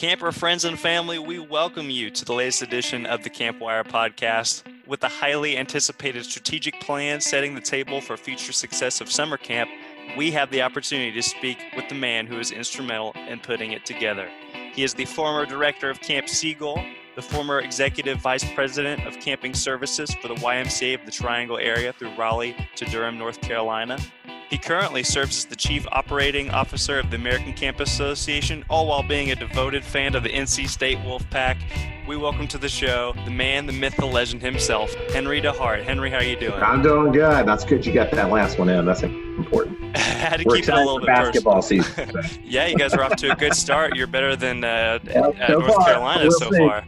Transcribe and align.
Camper 0.00 0.32
friends 0.32 0.64
and 0.64 0.78
family, 0.78 1.18
we 1.18 1.38
welcome 1.38 1.90
you 1.90 2.08
to 2.08 2.24
the 2.24 2.32
latest 2.32 2.62
edition 2.62 3.04
of 3.04 3.22
the 3.22 3.28
Campwire 3.28 3.86
podcast. 3.86 4.62
With 4.86 5.00
the 5.00 5.08
highly 5.08 5.58
anticipated 5.58 6.24
strategic 6.24 6.80
plan 6.80 7.20
setting 7.20 7.54
the 7.54 7.60
table 7.60 8.00
for 8.00 8.16
future 8.16 8.54
success 8.54 9.02
of 9.02 9.12
summer 9.12 9.36
camp, 9.36 9.68
we 10.16 10.30
have 10.30 10.50
the 10.50 10.62
opportunity 10.62 11.12
to 11.12 11.22
speak 11.22 11.58
with 11.76 11.86
the 11.90 11.94
man 11.94 12.26
who 12.26 12.38
is 12.38 12.50
instrumental 12.50 13.12
in 13.28 13.40
putting 13.40 13.72
it 13.72 13.84
together. 13.84 14.30
He 14.72 14.84
is 14.84 14.94
the 14.94 15.04
former 15.04 15.44
director 15.44 15.90
of 15.90 16.00
Camp 16.00 16.30
Seagull, 16.30 16.82
the 17.14 17.20
former 17.20 17.60
executive 17.60 18.22
vice 18.22 18.50
president 18.54 19.06
of 19.06 19.20
camping 19.20 19.52
services 19.52 20.14
for 20.22 20.28
the 20.28 20.36
YMCA 20.36 20.98
of 20.98 21.04
the 21.04 21.12
Triangle 21.12 21.58
area 21.58 21.92
through 21.92 22.16
Raleigh 22.16 22.56
to 22.76 22.86
Durham, 22.86 23.18
North 23.18 23.42
Carolina, 23.42 23.98
he 24.50 24.58
currently 24.58 25.04
serves 25.04 25.38
as 25.38 25.44
the 25.44 25.54
Chief 25.54 25.86
Operating 25.92 26.50
Officer 26.50 26.98
of 26.98 27.08
the 27.10 27.16
American 27.16 27.52
Camp 27.52 27.78
Association, 27.78 28.64
all 28.68 28.88
while 28.88 29.04
being 29.04 29.30
a 29.30 29.36
devoted 29.36 29.84
fan 29.84 30.16
of 30.16 30.24
the 30.24 30.28
NC 30.28 30.68
State 30.68 30.98
Wolfpack. 30.98 31.56
We 32.08 32.16
welcome 32.16 32.48
to 32.48 32.58
the 32.58 32.68
show 32.68 33.14
the 33.24 33.30
man, 33.30 33.66
the 33.66 33.72
myth, 33.72 33.94
the 33.96 34.06
legend 34.06 34.42
himself, 34.42 34.92
Henry 35.12 35.40
DeHart. 35.40 35.84
Henry, 35.84 36.10
how 36.10 36.16
are 36.16 36.24
you 36.24 36.34
doing? 36.34 36.60
I'm 36.60 36.82
doing 36.82 37.12
good. 37.12 37.46
That's 37.46 37.64
good 37.64 37.86
you 37.86 37.94
got 37.94 38.10
that 38.10 38.30
last 38.30 38.58
one 38.58 38.68
in. 38.68 38.84
That's 38.84 39.04
important. 39.04 39.96
Had 39.96 40.38
to 40.38 40.44
We're 40.44 40.56
keep 40.56 40.64
it 40.64 40.74
a 40.74 40.78
little 40.78 40.98
bit 40.98 41.06
basketball 41.06 41.62
season. 41.62 42.10
yeah, 42.42 42.66
you 42.66 42.76
guys 42.76 42.92
are 42.92 43.04
off 43.04 43.14
to 43.16 43.30
a 43.30 43.36
good 43.36 43.54
start. 43.54 43.94
You're 43.94 44.08
better 44.08 44.34
than 44.34 44.64
uh, 44.64 44.98
so 45.04 45.20
North 45.60 45.74
far. 45.74 45.84
Carolina 45.84 46.22
we'll 46.24 46.32
so 46.32 46.50
see. 46.50 46.58
far. 46.58 46.84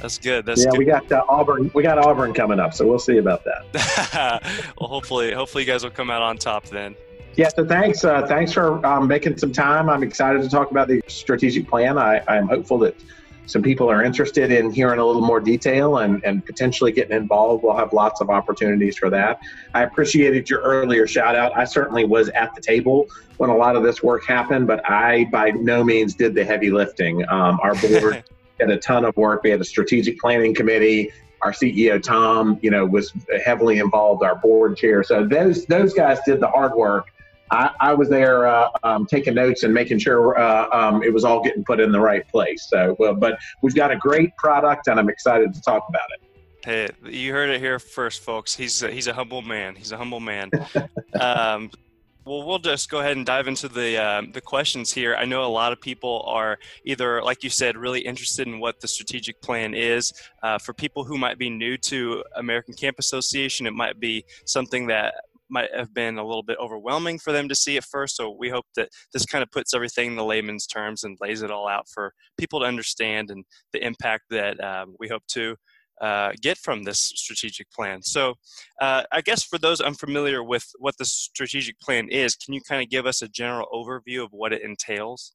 That's 0.00 0.18
good. 0.18 0.44
That's 0.44 0.62
yeah. 0.62 0.70
Good. 0.70 0.78
We 0.78 0.84
got 0.84 1.10
uh, 1.10 1.24
Auburn. 1.28 1.70
We 1.72 1.82
got 1.82 1.96
Auburn 1.96 2.34
coming 2.34 2.60
up, 2.60 2.74
so 2.74 2.86
we'll 2.86 2.98
see 2.98 3.16
about 3.16 3.44
that. 3.44 4.42
well, 4.78 4.90
hopefully, 4.90 5.32
hopefully 5.32 5.64
you 5.64 5.72
guys 5.72 5.82
will 5.82 5.90
come 5.90 6.10
out 6.10 6.20
on 6.20 6.36
top 6.36 6.66
then. 6.66 6.94
Yeah, 7.36 7.48
so 7.48 7.66
thanks. 7.66 8.02
Uh, 8.02 8.26
thanks 8.26 8.52
for 8.52 8.84
um, 8.86 9.06
making 9.06 9.36
some 9.36 9.52
time. 9.52 9.90
I'm 9.90 10.02
excited 10.02 10.42
to 10.42 10.48
talk 10.48 10.70
about 10.70 10.88
the 10.88 11.02
strategic 11.06 11.68
plan. 11.68 11.98
I, 11.98 12.22
I'm 12.26 12.48
hopeful 12.48 12.78
that 12.78 12.96
some 13.44 13.62
people 13.62 13.90
are 13.90 14.02
interested 14.02 14.50
in 14.50 14.72
hearing 14.72 14.98
a 14.98 15.04
little 15.04 15.22
more 15.22 15.38
detail 15.38 15.98
and, 15.98 16.24
and 16.24 16.44
potentially 16.44 16.92
getting 16.92 17.14
involved. 17.14 17.62
We'll 17.62 17.76
have 17.76 17.92
lots 17.92 18.22
of 18.22 18.30
opportunities 18.30 18.96
for 18.96 19.10
that. 19.10 19.38
I 19.74 19.82
appreciated 19.82 20.48
your 20.48 20.60
earlier 20.62 21.06
shout 21.06 21.36
out. 21.36 21.56
I 21.56 21.64
certainly 21.64 22.04
was 22.04 22.30
at 22.30 22.54
the 22.54 22.60
table 22.60 23.06
when 23.36 23.50
a 23.50 23.56
lot 23.56 23.76
of 23.76 23.82
this 23.82 24.02
work 24.02 24.24
happened, 24.24 24.66
but 24.66 24.88
I 24.88 25.26
by 25.26 25.50
no 25.50 25.84
means 25.84 26.14
did 26.14 26.34
the 26.34 26.44
heavy 26.44 26.70
lifting. 26.70 27.22
Um, 27.28 27.60
our 27.62 27.74
board 27.74 28.24
did 28.58 28.70
a 28.70 28.78
ton 28.78 29.04
of 29.04 29.14
work. 29.16 29.42
We 29.44 29.50
had 29.50 29.60
a 29.60 29.64
strategic 29.64 30.18
planning 30.18 30.54
committee. 30.54 31.12
Our 31.42 31.52
CEO 31.52 32.02
Tom, 32.02 32.58
you 32.62 32.70
know, 32.70 32.86
was 32.86 33.12
heavily 33.44 33.78
involved. 33.78 34.24
Our 34.24 34.36
board 34.36 34.76
chair. 34.78 35.04
So 35.04 35.24
those 35.24 35.66
those 35.66 35.92
guys 35.92 36.18
did 36.26 36.40
the 36.40 36.48
hard 36.48 36.72
work 36.74 37.08
I, 37.50 37.70
I 37.80 37.94
was 37.94 38.08
there 38.08 38.46
uh, 38.46 38.70
um, 38.82 39.06
taking 39.06 39.34
notes 39.34 39.62
and 39.62 39.72
making 39.72 39.98
sure 39.98 40.38
uh, 40.38 40.68
um, 40.72 41.02
it 41.02 41.12
was 41.12 41.24
all 41.24 41.42
getting 41.42 41.64
put 41.64 41.80
in 41.80 41.92
the 41.92 42.00
right 42.00 42.26
place. 42.28 42.66
So, 42.68 42.96
well, 42.98 43.14
but 43.14 43.38
we've 43.62 43.74
got 43.74 43.90
a 43.90 43.96
great 43.96 44.36
product, 44.36 44.88
and 44.88 44.98
I'm 44.98 45.08
excited 45.08 45.54
to 45.54 45.60
talk 45.60 45.86
about 45.88 46.08
it. 46.14 46.22
Hey, 46.64 46.88
you 47.08 47.32
heard 47.32 47.50
it 47.50 47.60
here 47.60 47.78
first, 47.78 48.22
folks. 48.22 48.54
He's 48.54 48.82
a, 48.82 48.90
he's 48.90 49.06
a 49.06 49.12
humble 49.12 49.42
man. 49.42 49.76
He's 49.76 49.92
a 49.92 49.96
humble 49.96 50.18
man. 50.18 50.50
um, 51.20 51.70
well, 52.24 52.44
we'll 52.44 52.58
just 52.58 52.90
go 52.90 52.98
ahead 52.98 53.16
and 53.16 53.24
dive 53.24 53.46
into 53.46 53.68
the 53.68 53.96
um, 53.96 54.32
the 54.32 54.40
questions 54.40 54.92
here. 54.92 55.14
I 55.14 55.26
know 55.26 55.44
a 55.44 55.46
lot 55.46 55.70
of 55.70 55.80
people 55.80 56.24
are 56.26 56.58
either, 56.84 57.22
like 57.22 57.44
you 57.44 57.50
said, 57.50 57.76
really 57.76 58.00
interested 58.00 58.48
in 58.48 58.58
what 58.58 58.80
the 58.80 58.88
strategic 58.88 59.40
plan 59.40 59.74
is. 59.74 60.12
Uh, 60.42 60.58
for 60.58 60.74
people 60.74 61.04
who 61.04 61.16
might 61.16 61.38
be 61.38 61.48
new 61.48 61.78
to 61.78 62.24
American 62.34 62.74
Camp 62.74 62.96
Association, 62.98 63.64
it 63.64 63.74
might 63.74 64.00
be 64.00 64.24
something 64.44 64.88
that 64.88 65.14
might 65.50 65.74
have 65.74 65.92
been 65.94 66.18
a 66.18 66.26
little 66.26 66.42
bit 66.42 66.58
overwhelming 66.60 67.18
for 67.18 67.32
them 67.32 67.48
to 67.48 67.54
see 67.54 67.76
at 67.76 67.84
first. 67.84 68.16
So 68.16 68.34
we 68.38 68.48
hope 68.48 68.66
that 68.76 68.88
this 69.12 69.26
kind 69.26 69.42
of 69.42 69.50
puts 69.50 69.74
everything 69.74 70.08
in 70.08 70.16
the 70.16 70.24
layman's 70.24 70.66
terms 70.66 71.04
and 71.04 71.16
lays 71.20 71.42
it 71.42 71.50
all 71.50 71.68
out 71.68 71.88
for 71.92 72.12
people 72.38 72.60
to 72.60 72.66
understand 72.66 73.30
and 73.30 73.44
the 73.72 73.84
impact 73.84 74.24
that 74.30 74.62
um, 74.62 74.94
we 74.98 75.08
hope 75.08 75.22
to 75.28 75.56
uh, 76.00 76.32
get 76.42 76.58
from 76.58 76.82
this 76.82 76.98
strategic 76.98 77.70
plan. 77.70 78.02
So, 78.02 78.34
uh, 78.80 79.04
I 79.12 79.22
guess 79.22 79.42
for 79.42 79.58
those 79.58 79.80
unfamiliar 79.80 80.44
with 80.44 80.66
what 80.78 80.96
the 80.98 81.06
strategic 81.06 81.80
plan 81.80 82.08
is, 82.10 82.36
can 82.36 82.52
you 82.52 82.60
kind 82.68 82.82
of 82.82 82.90
give 82.90 83.06
us 83.06 83.22
a 83.22 83.28
general 83.28 83.66
overview 83.72 84.22
of 84.22 84.28
what 84.30 84.52
it 84.52 84.62
entails? 84.62 85.32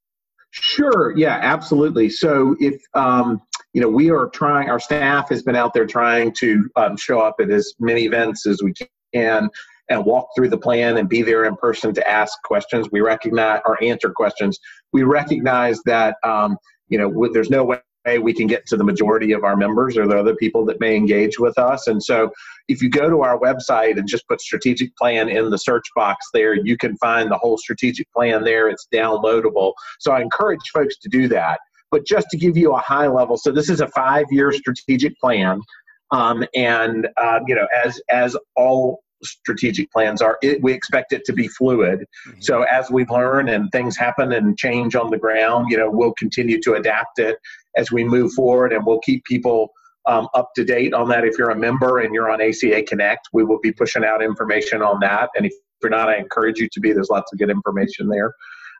Sure. 0.51 1.17
Yeah, 1.17 1.39
absolutely. 1.41 2.09
So, 2.09 2.55
if 2.59 2.79
um, 2.93 3.41
you 3.73 3.81
know, 3.81 3.87
we 3.87 4.11
are 4.11 4.27
trying, 4.29 4.69
our 4.69 4.79
staff 4.79 5.29
has 5.29 5.43
been 5.43 5.55
out 5.55 5.73
there 5.73 5.85
trying 5.85 6.33
to 6.33 6.69
um, 6.75 6.97
show 6.97 7.21
up 7.21 7.37
at 7.39 7.49
as 7.49 7.73
many 7.79 8.03
events 8.03 8.45
as 8.45 8.61
we 8.61 8.73
can 9.13 9.49
and 9.91 10.05
walk 10.05 10.29
through 10.35 10.49
the 10.49 10.57
plan 10.57 10.97
and 10.97 11.09
be 11.09 11.21
there 11.21 11.45
in 11.45 11.55
person 11.57 11.93
to 11.93 12.09
ask 12.09 12.41
questions. 12.43 12.87
We 12.91 13.01
recognize 13.01 13.61
or 13.65 13.81
answer 13.83 14.09
questions. 14.09 14.57
We 14.93 15.03
recognize 15.03 15.81
that 15.83 16.15
um, 16.23 16.57
you 16.87 16.97
know 16.97 17.29
there's 17.31 17.49
no 17.49 17.63
way 17.63 17.79
we 18.19 18.33
can 18.33 18.47
get 18.47 18.65
to 18.65 18.77
the 18.77 18.83
majority 18.83 19.31
of 19.31 19.43
our 19.43 19.55
members 19.55 19.95
or 19.95 20.07
the 20.07 20.17
other 20.17 20.35
people 20.35 20.65
that 20.65 20.79
may 20.79 20.95
engage 20.95 21.37
with 21.37 21.57
us. 21.59 21.85
And 21.85 22.01
so 22.01 22.31
if 22.67 22.81
you 22.81 22.89
go 22.89 23.09
to 23.09 23.21
our 23.21 23.37
website 23.37 23.97
and 23.97 24.07
just 24.07 24.27
put 24.27 24.41
strategic 24.41 24.95
plan 24.95 25.29
in 25.29 25.51
the 25.51 25.57
search 25.57 25.85
box 25.95 26.25
there, 26.33 26.55
you 26.55 26.77
can 26.77 26.97
find 26.97 27.29
the 27.29 27.37
whole 27.37 27.57
strategic 27.57 28.11
plan 28.11 28.43
there. 28.43 28.69
It's 28.69 28.87
downloadable. 28.91 29.73
So 29.99 30.13
I 30.13 30.21
encourage 30.21 30.61
folks 30.73 30.97
to 30.97 31.09
do 31.09 31.27
that. 31.27 31.59
But 31.91 32.07
just 32.07 32.27
to 32.31 32.37
give 32.37 32.57
you 32.57 32.73
a 32.73 32.79
high 32.79 33.07
level, 33.07 33.37
so 33.37 33.51
this 33.51 33.69
is 33.69 33.81
a 33.81 33.87
five 33.89 34.25
year 34.31 34.51
strategic 34.51 35.19
plan. 35.19 35.61
Um, 36.09 36.43
and 36.55 37.07
uh, 37.17 37.41
you 37.45 37.53
know, 37.53 37.67
as 37.85 38.01
as 38.09 38.35
all 38.55 39.03
strategic 39.23 39.91
plans 39.91 40.21
are. 40.21 40.37
It, 40.41 40.61
we 40.61 40.73
expect 40.73 41.13
it 41.13 41.23
to 41.25 41.33
be 41.33 41.47
fluid. 41.47 42.05
Mm-hmm. 42.27 42.41
So 42.41 42.63
as 42.63 42.89
we 42.89 43.05
learn 43.05 43.49
and 43.49 43.71
things 43.71 43.97
happen 43.97 44.31
and 44.31 44.57
change 44.57 44.95
on 44.95 45.09
the 45.09 45.17
ground, 45.17 45.67
you 45.69 45.77
know, 45.77 45.89
we'll 45.89 46.13
continue 46.17 46.61
to 46.61 46.73
adapt 46.73 47.19
it 47.19 47.37
as 47.77 47.91
we 47.91 48.03
move 48.03 48.33
forward, 48.33 48.73
and 48.73 48.85
we'll 48.85 48.99
keep 48.99 49.23
people 49.25 49.71
um, 50.07 50.27
up 50.33 50.49
to 50.55 50.63
date 50.63 50.93
on 50.93 51.07
that. 51.09 51.23
If 51.23 51.37
you're 51.37 51.51
a 51.51 51.57
member 51.57 51.99
and 51.99 52.13
you're 52.13 52.29
on 52.29 52.41
ACA 52.41 52.83
Connect, 52.83 53.29
we 53.33 53.43
will 53.43 53.59
be 53.59 53.71
pushing 53.71 54.03
out 54.03 54.23
information 54.23 54.81
on 54.81 54.99
that. 55.01 55.29
And 55.35 55.45
if 55.45 55.53
you're 55.81 55.91
not, 55.91 56.09
I 56.09 56.17
encourage 56.17 56.59
you 56.59 56.67
to 56.71 56.79
be. 56.79 56.91
There's 56.91 57.09
lots 57.09 57.31
of 57.31 57.39
good 57.39 57.49
information 57.49 58.07
there. 58.07 58.33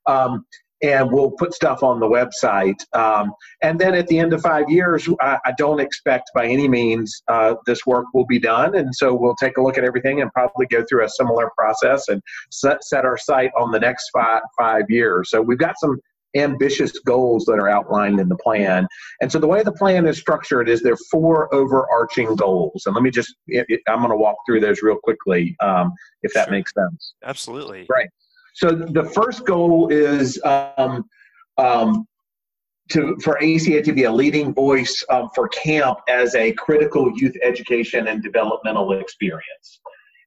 Um, 0.07 0.45
and 0.83 1.11
we'll 1.11 1.31
put 1.31 1.53
stuff 1.53 1.83
on 1.83 1.99
the 1.99 2.07
website. 2.07 2.81
Um, 2.95 3.31
and 3.61 3.79
then 3.79 3.93
at 3.93 4.07
the 4.07 4.17
end 4.19 4.33
of 4.33 4.41
five 4.41 4.69
years, 4.69 5.07
I, 5.21 5.37
I 5.45 5.53
don't 5.57 5.79
expect 5.79 6.31
by 6.33 6.47
any 6.47 6.67
means 6.67 7.21
uh, 7.27 7.55
this 7.65 7.85
work 7.85 8.05
will 8.13 8.25
be 8.25 8.39
done. 8.39 8.75
And 8.75 8.93
so 8.95 9.13
we'll 9.13 9.35
take 9.35 9.57
a 9.57 9.61
look 9.61 9.77
at 9.77 9.83
everything 9.83 10.21
and 10.21 10.31
probably 10.33 10.65
go 10.67 10.83
through 10.89 11.05
a 11.05 11.09
similar 11.09 11.51
process 11.57 12.07
and 12.07 12.21
set, 12.49 12.83
set 12.83 13.05
our 13.05 13.17
sight 13.17 13.51
on 13.59 13.71
the 13.71 13.79
next 13.79 14.09
five, 14.11 14.41
five 14.57 14.85
years. 14.89 15.29
So 15.29 15.41
we've 15.41 15.59
got 15.59 15.75
some 15.79 15.99
ambitious 16.35 16.97
goals 16.99 17.43
that 17.45 17.53
are 17.53 17.69
outlined 17.69 18.19
in 18.19 18.29
the 18.29 18.37
plan. 18.37 18.87
And 19.21 19.31
so 19.31 19.37
the 19.37 19.47
way 19.47 19.63
the 19.63 19.71
plan 19.73 20.07
is 20.07 20.17
structured 20.17 20.69
is 20.69 20.81
there 20.81 20.93
are 20.93 20.97
four 21.11 21.53
overarching 21.53 22.35
goals. 22.35 22.83
And 22.85 22.95
let 22.95 23.03
me 23.03 23.11
just, 23.11 23.35
I'm 23.87 23.99
going 23.99 24.11
to 24.11 24.15
walk 24.15 24.37
through 24.45 24.61
those 24.61 24.81
real 24.81 24.97
quickly, 25.03 25.55
um, 25.61 25.91
if 26.23 26.33
that 26.33 26.45
sure. 26.45 26.51
makes 26.53 26.73
sense. 26.73 27.13
Absolutely. 27.23 27.85
Right. 27.89 28.07
So 28.53 28.71
the 28.71 29.03
first 29.03 29.45
goal 29.45 29.89
is 29.89 30.39
um, 30.43 31.05
um, 31.57 32.07
to 32.89 33.15
for 33.23 33.37
ACA 33.37 33.81
to 33.81 33.93
be 33.93 34.03
a 34.03 34.11
leading 34.11 34.53
voice 34.53 35.03
um, 35.09 35.29
for 35.33 35.47
camp 35.49 35.99
as 36.09 36.35
a 36.35 36.51
critical 36.53 37.11
youth 37.15 37.35
education 37.41 38.07
and 38.07 38.21
developmental 38.21 38.91
experience. 38.93 39.79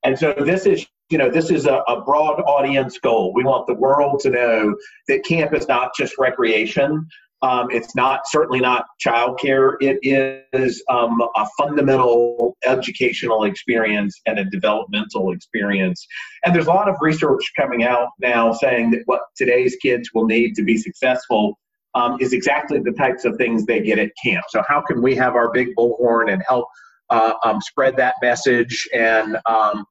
And 0.05 0.19
so 0.19 0.35
this 0.39 0.67
is 0.67 0.87
you 1.11 1.19
know 1.19 1.31
this 1.31 1.51
is 1.51 1.67
a, 1.67 1.83
a 1.89 2.03
broad 2.03 2.41
audience 2.43 2.99
goal. 2.99 3.33
We 3.35 3.45
want 3.45 3.67
the 3.67 3.75
world 3.75 4.21
to 4.21 4.31
know 4.31 4.75
that 5.09 5.25
camp 5.25 5.55
is 5.55 5.69
not 5.69 5.91
just 5.97 6.17
recreation, 6.19 7.07
um, 7.45 7.71
it's 7.71 7.95
not 7.95 8.23
certainly 8.27 8.59
not 8.59 8.87
childcare. 9.05 9.75
It 9.81 9.99
is 10.03 10.83
um, 10.89 11.21
a 11.37 11.47
fundamental 11.59 12.57
educational 12.65 13.45
experience 13.45 14.19
and 14.25 14.39
a 14.39 14.45
developmental 14.47 15.31
experience. 15.31 16.07
And 16.45 16.55
there's 16.55 16.69
a 16.69 16.73
lot 16.73 16.89
of 16.89 16.97
research 17.03 17.53
coming 17.55 17.85
out 17.85 18.09
now 18.19 18.53
saying 18.53 18.93
that 18.93 19.03
what 19.05 19.21
today's 19.37 19.77
kids 19.77 20.09
will 20.15 20.25
need 20.25 20.55
to 20.55 20.63
be 20.63 20.79
successful 20.79 21.59
um, 21.95 22.17
is 22.19 22.33
exactly 22.33 22.79
the 22.79 22.93
types 22.93 23.27
of 23.27 23.37
things 23.37 23.67
they 23.67 23.81
get 23.81 23.99
at 23.99 24.11
camp. 24.25 24.47
So 24.49 24.63
how 24.67 24.81
can 24.81 25.03
we 25.03 25.15
have 25.17 25.35
our 25.35 25.53
big 25.53 25.69
bullhorn 25.77 26.33
and 26.33 26.43
help 26.49 26.67
uh, 27.11 27.35
um, 27.45 27.61
spread 27.61 27.95
that 27.99 28.15
message 28.23 28.89
and 28.95 29.37
um, 29.45 29.85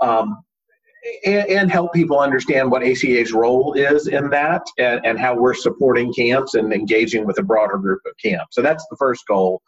um, 0.00 0.38
and, 1.24 1.48
and, 1.48 1.70
help 1.70 1.92
people 1.92 2.18
understand 2.18 2.70
what 2.70 2.82
ACA's 2.82 3.32
role 3.32 3.74
is 3.74 4.06
in 4.06 4.30
that 4.30 4.62
and, 4.78 5.04
and 5.04 5.18
how 5.18 5.36
we're 5.36 5.54
supporting 5.54 6.12
camps 6.12 6.54
and 6.54 6.72
engaging 6.72 7.26
with 7.26 7.38
a 7.38 7.42
broader 7.42 7.76
group 7.76 8.00
of 8.06 8.12
camps. 8.22 8.54
So 8.54 8.62
that's 8.62 8.86
the 8.90 8.96
first 8.96 9.26
goal. 9.26 9.62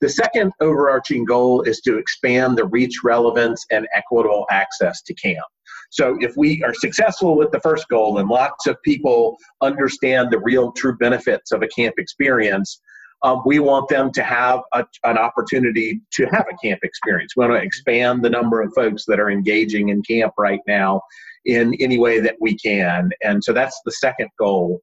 The 0.00 0.08
second 0.08 0.52
overarching 0.60 1.24
goal 1.24 1.62
is 1.62 1.80
to 1.82 1.96
expand 1.96 2.58
the 2.58 2.64
reach, 2.64 3.04
relevance, 3.04 3.64
and 3.70 3.86
equitable 3.94 4.46
access 4.50 5.00
to 5.02 5.14
camp. 5.14 5.44
So 5.90 6.16
if 6.20 6.36
we 6.36 6.62
are 6.64 6.74
successful 6.74 7.36
with 7.36 7.52
the 7.52 7.60
first 7.60 7.86
goal 7.88 8.18
and 8.18 8.28
lots 8.28 8.66
of 8.66 8.82
people 8.82 9.36
understand 9.60 10.30
the 10.30 10.40
real 10.40 10.72
true 10.72 10.96
benefits 10.96 11.52
of 11.52 11.62
a 11.62 11.68
camp 11.68 11.94
experience, 11.98 12.80
um, 13.22 13.42
we 13.44 13.58
want 13.58 13.88
them 13.88 14.10
to 14.12 14.22
have 14.22 14.60
a, 14.72 14.84
an 15.04 15.16
opportunity 15.16 16.00
to 16.12 16.24
have 16.26 16.46
a 16.50 16.66
camp 16.66 16.80
experience. 16.82 17.34
We 17.36 17.46
want 17.46 17.60
to 17.60 17.64
expand 17.64 18.24
the 18.24 18.30
number 18.30 18.60
of 18.60 18.72
folks 18.74 19.04
that 19.06 19.20
are 19.20 19.30
engaging 19.30 19.90
in 19.90 20.02
camp 20.02 20.34
right 20.38 20.60
now 20.66 21.02
in 21.44 21.74
any 21.80 21.98
way 21.98 22.20
that 22.20 22.36
we 22.40 22.56
can. 22.56 23.10
And 23.22 23.42
so 23.42 23.52
that's 23.52 23.80
the 23.84 23.92
second 23.92 24.28
goal. 24.38 24.80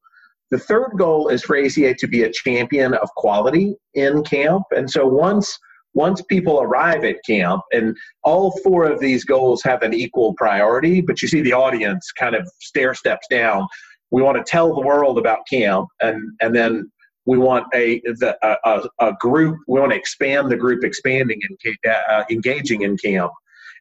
The 0.52 0.60
third 0.60 0.92
goal 0.98 1.30
is 1.30 1.44
for 1.44 1.58
ACA 1.58 1.94
to 1.96 2.08
be 2.08 2.24
a 2.24 2.32
champion 2.32 2.94
of 2.96 3.10
quality 3.16 3.76
in 3.94 4.24
camp. 4.24 4.64
And 4.72 4.90
so 4.90 5.06
once 5.06 5.58
once 5.96 6.22
people 6.22 6.62
arrive 6.62 7.04
at 7.04 7.16
camp, 7.26 7.64
and 7.72 7.98
all 8.24 8.58
four 8.64 8.86
of 8.86 9.00
these 9.00 9.26
goals 9.26 9.64
have 9.64 9.82
an 9.82 9.94
equal 9.94 10.36
priority, 10.36 11.02
but 11.02 11.20
you 11.20 11.28
see 11.28 11.42
the 11.42 11.54
audience 11.54 12.12
kind 12.12 12.36
of 12.36 12.48
stair 12.60 12.94
steps 12.94 13.26
down. 13.28 13.68
We 14.12 14.22
want 14.22 14.38
to 14.38 14.50
tell 14.50 14.74
the 14.74 14.82
world 14.82 15.18
about 15.18 15.40
camp, 15.50 15.88
and 16.00 16.22
and 16.42 16.56
then 16.56 16.92
we 17.30 17.38
want 17.38 17.68
a 17.76 18.02
the, 18.22 18.36
a, 18.42 18.90
a 19.08 19.14
group. 19.20 19.60
We 19.68 19.80
want 19.80 19.92
to 19.92 19.98
expand 19.98 20.50
the 20.50 20.56
group, 20.56 20.84
expanding 20.84 21.40
and 21.48 21.94
uh, 22.10 22.24
engaging 22.32 22.82
in 22.82 22.98
camp. 22.98 23.32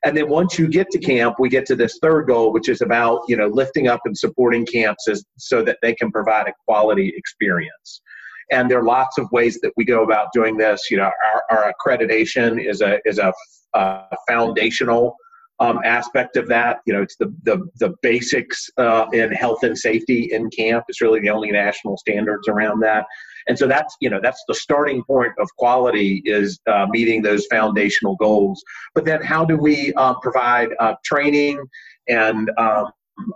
And 0.05 0.15
then 0.15 0.29
once 0.29 0.59
you 0.59 0.69
get 0.69 0.91
to 0.91 0.99
camp, 0.99 1.37
we 1.39 1.49
get 1.49 1.65
to 1.67 1.75
this 1.75 1.99
third 2.03 2.27
goal, 2.27 2.53
which 2.53 2.69
is 2.69 2.83
about 2.83 3.23
you 3.27 3.39
know 3.39 3.47
lifting 3.47 3.89
up 3.89 4.00
and 4.05 4.17
supporting 4.17 4.67
camps 4.67 5.09
as, 5.09 5.25
so 5.39 5.62
that 5.62 5.79
they 5.81 5.95
can 5.95 6.12
provide 6.12 6.47
a 6.47 6.53
quality 6.67 7.11
experience. 7.17 8.03
And 8.50 8.71
there 8.71 8.81
are 8.81 8.85
lots 8.85 9.17
of 9.17 9.33
ways 9.33 9.59
that 9.62 9.73
we 9.79 9.85
go 9.87 10.05
about 10.05 10.29
doing 10.35 10.59
this. 10.59 10.91
You 10.91 10.99
know, 10.99 11.11
our, 11.33 11.43
our 11.50 11.75
accreditation 11.75 12.62
is 12.62 12.83
a 12.83 13.00
is 13.06 13.19
a, 13.19 13.33
a 13.73 14.17
foundational 14.29 15.17
um, 15.60 15.81
aspect 15.84 16.37
of 16.37 16.49
that. 16.49 16.81
You 16.87 16.94
know, 16.94 17.02
it's 17.02 17.16
the 17.16 17.34
the, 17.43 17.66
the 17.76 17.94
basics 18.02 18.70
uh, 18.78 19.06
in 19.12 19.32
health 19.32 19.62
and 19.62 19.76
safety 19.76 20.31
in 20.32 20.50
camp. 20.50 20.84
It's 20.88 21.00
really 21.00 21.20
the 21.20 21.31
only 21.31 21.50
national 21.50 21.96
standards 21.96 22.49
around 22.49 22.81
that. 22.81 23.06
And 23.49 23.58
so 23.58 23.66
that's 23.66 23.96
you 24.00 24.10
know 24.10 24.20
that's 24.22 24.43
the 24.49 24.55
starting 24.55 25.02
point 25.05 25.32
of 25.38 25.49
quality 25.56 26.22
is 26.25 26.60
uh, 26.66 26.87
meeting 26.90 27.22
those 27.22 27.46
foundational 27.46 28.16
goals. 28.16 28.62
But 28.94 29.05
then 29.05 29.22
how 29.22 29.44
do 29.44 29.56
we 29.56 29.93
uh, 29.94 30.14
provide 30.20 30.69
training 31.05 31.62
and 32.08 32.50
um, 32.58 32.90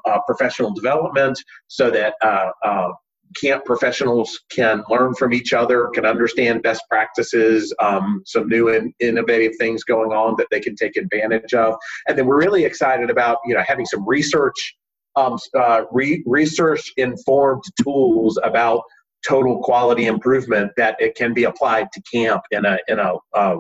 uh, 0.07 0.21
professional 0.27 0.73
development 0.73 1.39
so 1.69 1.91
that 1.91 2.15
uh, 2.23 2.51
uh, 2.65 2.89
camp 3.41 3.65
professionals 3.65 4.41
can 4.51 4.83
learn 4.89 5.15
from 5.15 5.33
each 5.33 5.53
other, 5.53 5.89
can 5.95 6.07
understand 6.07 6.63
best 6.63 6.83
practices, 6.89 7.75
um, 7.81 8.23
some 8.27 8.49
new 8.49 8.69
and 8.69 8.93
innovative 9.01 9.53
things 9.59 9.85
going 9.85 10.13
on 10.13 10.35
that 10.39 10.49
they 10.51 10.61
can 10.61 10.75
take 10.77 10.97
advantage 10.97 11.55
of. 11.55 11.75
And 12.09 12.17
then 12.17 12.27
we're 12.27 12.39
really 12.39 12.65
excited 12.65 13.11
about 13.11 13.39
you 13.47 13.55
know 13.55 13.63
having 13.67 13.87
some 13.87 14.07
research, 14.07 14.77
um, 15.17 15.39
uh, 15.57 15.83
re- 15.91 16.23
research 16.27 16.93
informed 16.97 17.63
tools 17.83 18.39
about 18.43 18.83
total 19.27 19.63
quality 19.63 20.07
improvement 20.07 20.73
that 20.77 20.97
it 20.99 21.15
can 21.15 21.33
be 21.33 21.45
applied 21.45 21.87
to 21.93 22.03
camp 22.03 22.43
in 22.51 22.65
a 22.65 22.79
in 22.89 22.99
a 22.99 23.15
uh, 23.35 23.57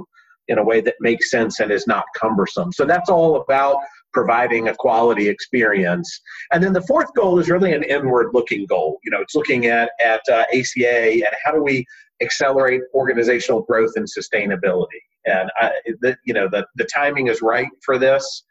in 0.48 0.58
a 0.58 0.64
way 0.64 0.80
that 0.80 0.94
makes 1.00 1.30
sense 1.30 1.60
and 1.60 1.70
is 1.70 1.86
not 1.86 2.04
cumbersome. 2.16 2.72
So 2.72 2.84
that's 2.84 3.08
all 3.08 3.40
about 3.40 3.76
providing 4.12 4.68
a 4.68 4.74
quality 4.74 5.28
experience. 5.28 6.20
And 6.52 6.62
then 6.62 6.72
the 6.72 6.82
fourth 6.82 7.12
goal 7.14 7.38
is 7.38 7.50
really 7.50 7.72
an 7.72 7.82
inward 7.82 8.30
looking 8.32 8.66
goal. 8.66 8.98
You 9.04 9.10
know, 9.10 9.20
it's 9.20 9.34
looking 9.34 9.66
at 9.66 9.90
at 10.04 10.22
uh, 10.30 10.44
ACA 10.52 11.12
and 11.12 11.34
how 11.44 11.52
do 11.52 11.62
we 11.62 11.84
accelerate 12.20 12.82
organizational 12.94 13.62
growth 13.62 13.92
and 13.96 14.06
sustainability. 14.06 15.00
And 15.24 15.50
I, 15.58 15.72
the, 16.00 16.16
you 16.24 16.34
know, 16.34 16.48
the 16.48 16.66
the 16.76 16.86
timing 16.92 17.28
is 17.28 17.42
right 17.42 17.68
for 17.84 17.98
this. 17.98 18.44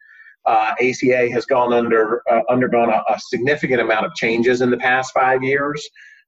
Uh, 0.45 0.73
ACA 0.81 1.29
has 1.31 1.45
gone 1.45 1.71
under 1.71 2.23
uh, 2.31 2.41
undergone 2.49 2.89
a, 2.89 3.03
a 3.09 3.19
significant 3.19 3.81
amount 3.81 4.05
of 4.05 4.13
changes 4.15 4.61
in 4.61 4.71
the 4.71 4.77
past 4.77 5.13
five 5.13 5.43
years 5.43 5.87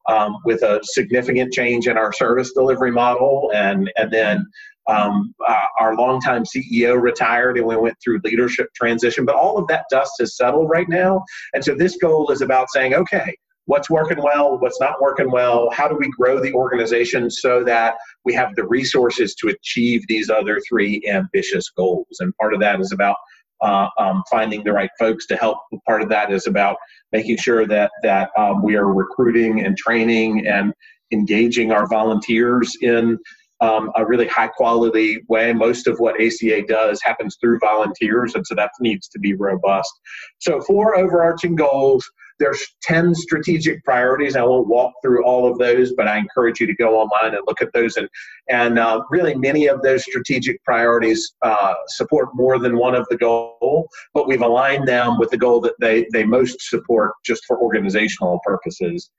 um, 0.09 0.37
with 0.45 0.61
a 0.63 0.79
significant 0.83 1.53
change 1.53 1.87
in 1.87 1.97
our 1.97 2.11
service 2.11 2.51
delivery 2.53 2.91
model, 2.91 3.51
and 3.53 3.91
and 3.95 4.11
then 4.11 4.45
um, 4.87 5.33
uh, 5.47 5.57
our 5.79 5.95
longtime 5.95 6.43
CEO 6.43 7.01
retired, 7.01 7.57
and 7.57 7.65
we 7.65 7.75
went 7.75 7.97
through 8.03 8.19
leadership 8.23 8.67
transition. 8.75 9.25
But 9.25 9.35
all 9.35 9.57
of 9.57 9.67
that 9.67 9.85
dust 9.89 10.13
has 10.19 10.35
settled 10.35 10.69
right 10.69 10.89
now, 10.89 11.23
and 11.53 11.63
so 11.63 11.75
this 11.75 11.97
goal 11.97 12.31
is 12.31 12.41
about 12.41 12.69
saying, 12.71 12.93
okay, 12.93 13.35
what's 13.65 13.89
working 13.89 14.21
well, 14.21 14.57
what's 14.59 14.79
not 14.79 15.01
working 15.01 15.31
well, 15.31 15.69
how 15.71 15.87
do 15.87 15.95
we 15.95 16.09
grow 16.09 16.41
the 16.41 16.53
organization 16.53 17.29
so 17.29 17.63
that 17.63 17.95
we 18.25 18.33
have 18.33 18.53
the 18.55 18.65
resources 18.65 19.35
to 19.35 19.47
achieve 19.47 20.03
these 20.07 20.29
other 20.29 20.59
three 20.67 21.01
ambitious 21.07 21.69
goals. 21.69 22.17
And 22.19 22.35
part 22.37 22.53
of 22.53 22.59
that 22.59 22.81
is 22.81 22.91
about 22.91 23.15
uh, 23.63 23.87
um, 23.97 24.23
finding 24.29 24.63
the 24.63 24.73
right 24.73 24.89
folks 24.99 25.25
to 25.27 25.35
help. 25.35 25.57
Part 25.85 26.01
of 26.01 26.09
that 26.09 26.31
is 26.31 26.47
about 26.47 26.77
making 27.11 27.37
sure 27.37 27.65
that 27.67 27.91
that 28.03 28.29
um, 28.37 28.61
we 28.61 28.75
are 28.75 28.93
recruiting 28.93 29.65
and 29.65 29.77
training 29.77 30.45
and 30.47 30.73
engaging 31.11 31.71
our 31.71 31.87
volunteers 31.87 32.75
in 32.81 33.17
um, 33.61 33.91
a 33.95 34.05
really 34.05 34.27
high 34.27 34.47
quality 34.47 35.21
way. 35.29 35.53
Most 35.53 35.87
of 35.87 35.99
what 35.99 36.21
ACA 36.21 36.63
does 36.67 37.01
happens 37.01 37.37
through 37.39 37.59
volunteers, 37.59 38.35
and 38.35 38.45
so 38.45 38.55
that 38.55 38.71
needs 38.81 39.07
to 39.09 39.19
be 39.19 39.33
robust. 39.33 39.91
So, 40.39 40.61
four 40.61 40.97
overarching 40.97 41.55
goals 41.55 42.09
there's 42.39 42.63
10 42.83 43.15
strategic 43.15 43.83
priorities. 43.83 44.35
I 44.35 44.43
won't 44.43 44.67
walk 44.67 44.93
through 45.01 45.25
all 45.25 45.49
of 45.49 45.57
those, 45.57 45.93
but 45.93 46.07
I 46.07 46.17
encourage 46.17 46.59
you 46.59 46.67
to 46.67 46.75
go 46.75 46.99
online 46.99 47.35
and 47.35 47.43
look 47.47 47.61
at 47.61 47.73
those. 47.73 47.97
And, 47.97 48.07
and 48.49 48.79
uh, 48.79 49.03
really, 49.09 49.35
many 49.35 49.67
of 49.67 49.81
those 49.81 50.03
strategic 50.03 50.63
priorities 50.63 51.33
uh, 51.41 51.73
support 51.87 52.29
more 52.33 52.59
than 52.59 52.77
one 52.77 52.95
of 52.95 53.05
the 53.09 53.17
goal, 53.17 53.87
but 54.13 54.27
we've 54.27 54.41
aligned 54.41 54.87
them 54.87 55.17
with 55.19 55.29
the 55.29 55.37
goal 55.37 55.61
that 55.61 55.75
they, 55.79 56.05
they 56.11 56.23
most 56.23 56.61
support 56.61 57.13
just 57.25 57.43
for 57.45 57.59
organizational 57.59 58.39
purposes. 58.43 59.09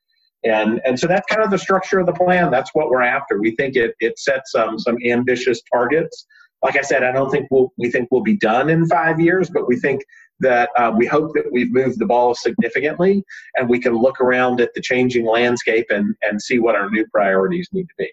And, 0.45 0.81
and 0.85 0.99
so 0.99 1.07
that's 1.07 1.27
kind 1.27 1.43
of 1.43 1.51
the 1.51 1.59
structure 1.59 1.99
of 1.99 2.07
the 2.07 2.13
plan. 2.13 2.51
That's 2.51 2.71
what 2.75 2.91
we're 2.91 3.03
after. 3.03 3.41
We 3.41 3.57
think 3.57 3.77
it, 3.77 3.95
it 4.01 4.19
sets 4.19 4.55
um, 4.55 4.79
some 4.79 4.97
ambitious 5.07 5.63
targets. 5.73 6.27
Like 6.63 6.77
I 6.77 6.83
said, 6.83 7.03
I 7.03 7.13
don't 7.13 7.31
think 7.31 7.47
we'll, 7.51 7.73
we 7.79 7.91
think 7.91 8.09
we'll 8.11 8.23
be 8.23 8.37
done 8.37 8.71
in 8.71 8.87
five 8.87 9.21
years, 9.21 9.51
but 9.51 9.67
we 9.67 9.79
think 9.79 10.03
that 10.41 10.71
uh, 10.77 10.93
we 10.97 11.07
hope 11.07 11.33
that 11.35 11.51
we've 11.51 11.73
moved 11.73 11.99
the 11.99 12.07
ball 12.07 12.35
significantly 12.35 13.25
and 13.57 13.69
we 13.69 13.79
can 13.79 13.95
look 13.95 14.21
around 14.21 14.61
at 14.61 14.73
the 14.75 14.81
changing 14.81 15.27
landscape 15.27 15.87
and, 15.91 16.15
and 16.23 16.41
see 16.41 16.59
what 16.59 16.75
our 16.75 16.91
new 16.91 17.07
priorities 17.13 17.69
need 17.73 17.85
to 17.85 17.95
be. 17.99 18.11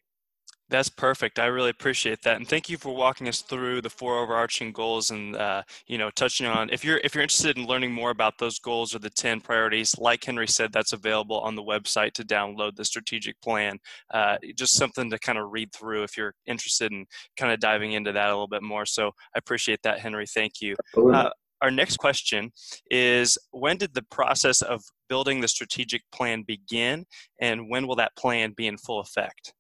That's 0.71 0.87
perfect. 0.87 1.37
I 1.37 1.47
really 1.47 1.69
appreciate 1.69 2.21
that, 2.21 2.37
and 2.37 2.47
thank 2.47 2.69
you 2.69 2.77
for 2.77 2.95
walking 2.95 3.27
us 3.27 3.41
through 3.41 3.81
the 3.81 3.89
four 3.89 4.17
overarching 4.19 4.71
goals, 4.71 5.11
and 5.11 5.35
uh, 5.35 5.63
you 5.85 5.97
know, 5.97 6.09
touching 6.11 6.47
on 6.47 6.69
if 6.69 6.85
you're 6.85 7.01
if 7.03 7.13
you're 7.13 7.23
interested 7.23 7.57
in 7.57 7.67
learning 7.67 7.91
more 7.91 8.09
about 8.09 8.37
those 8.37 8.57
goals 8.57 8.95
or 8.95 8.99
the 8.99 9.09
ten 9.09 9.41
priorities, 9.41 9.93
like 9.97 10.23
Henry 10.23 10.47
said, 10.47 10.71
that's 10.71 10.93
available 10.93 11.41
on 11.41 11.57
the 11.57 11.61
website 11.61 12.13
to 12.13 12.23
download 12.23 12.77
the 12.77 12.85
strategic 12.85 13.39
plan. 13.41 13.79
Uh, 14.13 14.37
just 14.55 14.77
something 14.77 15.09
to 15.09 15.19
kind 15.19 15.37
of 15.37 15.51
read 15.51 15.73
through 15.73 16.03
if 16.03 16.15
you're 16.15 16.35
interested 16.45 16.89
in 16.93 17.05
kind 17.35 17.51
of 17.51 17.59
diving 17.59 17.91
into 17.91 18.13
that 18.13 18.27
a 18.27 18.31
little 18.31 18.47
bit 18.47 18.63
more. 18.63 18.85
So 18.85 19.07
I 19.35 19.39
appreciate 19.39 19.81
that, 19.83 19.99
Henry. 19.99 20.25
Thank 20.25 20.61
you. 20.61 20.77
Uh, 20.95 21.31
our 21.61 21.71
next 21.71 21.97
question 21.97 22.51
is 22.89 23.37
when 23.51 23.77
did 23.77 23.93
the 23.93 24.03
process 24.03 24.61
of 24.61 24.81
building 25.09 25.41
the 25.41 25.47
strategic 25.47 26.01
plan 26.11 26.43
begin 26.45 27.05
and 27.39 27.69
when 27.69 27.87
will 27.87 27.95
that 27.95 28.15
plan 28.15 28.53
be 28.55 28.67
in 28.67 28.77
full 28.77 28.99
effect 28.99 29.53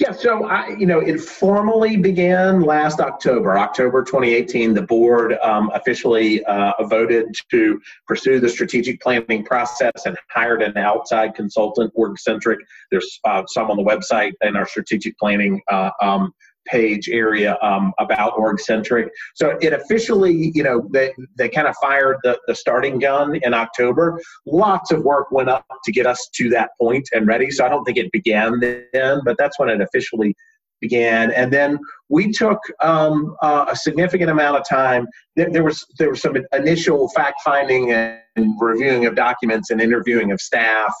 yeah, 0.00 0.12
so 0.12 0.46
I, 0.46 0.68
you 0.78 0.86
know, 0.86 0.98
it 1.00 1.20
formally 1.20 1.98
began 1.98 2.62
last 2.62 3.00
October, 3.00 3.58
October 3.58 4.02
2018. 4.02 4.72
The 4.72 4.80
board 4.80 5.34
um, 5.42 5.70
officially 5.74 6.42
uh, 6.44 6.72
voted 6.84 7.34
to 7.50 7.78
pursue 8.06 8.40
the 8.40 8.48
strategic 8.48 9.02
planning 9.02 9.44
process 9.44 10.06
and 10.06 10.16
hired 10.30 10.62
an 10.62 10.78
outside 10.78 11.34
consultant, 11.34 11.92
Orgcentric. 11.94 12.56
There's 12.90 13.20
uh, 13.24 13.42
some 13.46 13.70
on 13.70 13.76
the 13.76 13.82
website 13.82 14.32
and 14.40 14.56
our 14.56 14.66
strategic 14.66 15.18
planning 15.18 15.60
uh, 15.70 15.90
um, 16.00 16.32
page 16.66 17.08
area 17.08 17.56
um, 17.62 17.92
about 17.98 18.34
Orgcentric. 18.34 19.08
So 19.34 19.58
it 19.60 19.72
officially, 19.72 20.52
you 20.54 20.62
know, 20.62 20.88
they, 20.92 21.12
they 21.36 21.48
kind 21.48 21.66
of 21.66 21.74
fired 21.80 22.18
the, 22.22 22.38
the 22.46 22.54
starting 22.54 22.98
gun 22.98 23.36
in 23.42 23.54
October. 23.54 24.20
Lots 24.46 24.92
of 24.92 25.02
work 25.02 25.30
went 25.30 25.48
up 25.48 25.64
to 25.84 25.92
get 25.92 26.06
us 26.06 26.28
to 26.34 26.48
that 26.50 26.70
point 26.80 27.08
and 27.12 27.26
ready. 27.26 27.50
So 27.50 27.64
I 27.64 27.68
don't 27.68 27.84
think 27.84 27.98
it 27.98 28.12
began 28.12 28.60
then, 28.60 29.20
but 29.24 29.36
that's 29.38 29.58
when 29.58 29.68
it 29.68 29.80
officially 29.80 30.34
began. 30.80 31.30
And 31.32 31.52
then 31.52 31.78
we 32.08 32.32
took 32.32 32.58
um, 32.80 33.36
uh, 33.42 33.66
a 33.68 33.76
significant 33.76 34.30
amount 34.30 34.56
of 34.56 34.68
time. 34.68 35.06
There, 35.36 35.50
there, 35.50 35.64
was 35.64 35.86
there 35.98 36.10
was 36.10 36.22
some 36.22 36.36
initial 36.52 37.08
fact 37.10 37.42
finding 37.44 37.92
and 37.92 38.20
reviewing 38.58 39.06
of 39.06 39.14
documents 39.14 39.70
and 39.70 39.80
interviewing 39.80 40.32
of 40.32 40.40
staff 40.40 40.94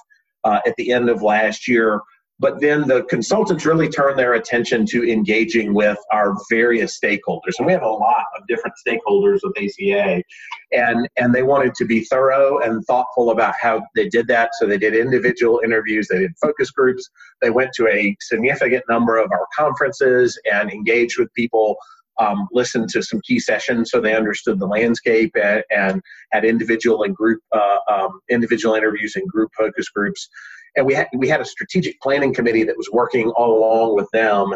uh, 0.44 0.60
at 0.66 0.74
the 0.76 0.92
end 0.92 1.08
of 1.08 1.22
last 1.22 1.66
year. 1.66 2.00
But 2.40 2.58
then 2.58 2.88
the 2.88 3.02
consultants 3.04 3.66
really 3.66 3.88
turn 3.88 4.16
their 4.16 4.32
attention 4.34 4.86
to 4.86 5.08
engaging 5.08 5.74
with 5.74 5.98
our 6.10 6.34
various 6.48 6.98
stakeholders. 6.98 7.58
And 7.58 7.66
we 7.66 7.72
have 7.74 7.82
a 7.82 7.88
lot 7.88 8.24
of 8.36 8.46
different 8.48 8.74
stakeholders 8.86 9.40
with 9.42 9.52
ACA. 9.58 10.22
And, 10.72 11.06
and 11.18 11.34
they 11.34 11.42
wanted 11.42 11.74
to 11.74 11.84
be 11.84 12.04
thorough 12.04 12.60
and 12.60 12.82
thoughtful 12.86 13.30
about 13.30 13.54
how 13.60 13.82
they 13.94 14.08
did 14.08 14.26
that. 14.28 14.52
So 14.58 14.66
they 14.66 14.78
did 14.78 14.96
individual 14.96 15.60
interviews, 15.62 16.08
they 16.08 16.20
did 16.20 16.32
focus 16.40 16.70
groups, 16.70 17.08
they 17.42 17.50
went 17.50 17.72
to 17.74 17.88
a 17.88 18.16
significant 18.20 18.84
number 18.88 19.18
of 19.18 19.30
our 19.32 19.46
conferences 19.54 20.40
and 20.50 20.72
engaged 20.72 21.18
with 21.18 21.32
people 21.34 21.76
um, 22.18 22.48
listened 22.52 22.90
to 22.90 23.02
some 23.02 23.20
key 23.22 23.38
sessions 23.38 23.90
so 23.90 24.00
they 24.00 24.14
understood 24.14 24.58
the 24.58 24.66
landscape 24.66 25.32
and, 25.42 25.64
and 25.70 26.02
had 26.32 26.44
individual 26.44 27.02
and 27.04 27.16
group 27.16 27.40
uh, 27.52 27.78
um, 27.90 28.20
individual 28.28 28.74
interviews 28.74 29.16
and 29.16 29.26
group 29.26 29.50
focus 29.56 29.88
groups 29.88 30.28
and 30.76 30.86
we 30.86 30.94
had 30.94 31.08
we 31.16 31.28
had 31.28 31.40
a 31.40 31.44
strategic 31.44 32.00
planning 32.00 32.34
committee 32.34 32.64
that 32.64 32.76
was 32.76 32.88
working 32.92 33.28
all 33.30 33.58
along 33.58 33.94
with 33.94 34.08
them 34.12 34.52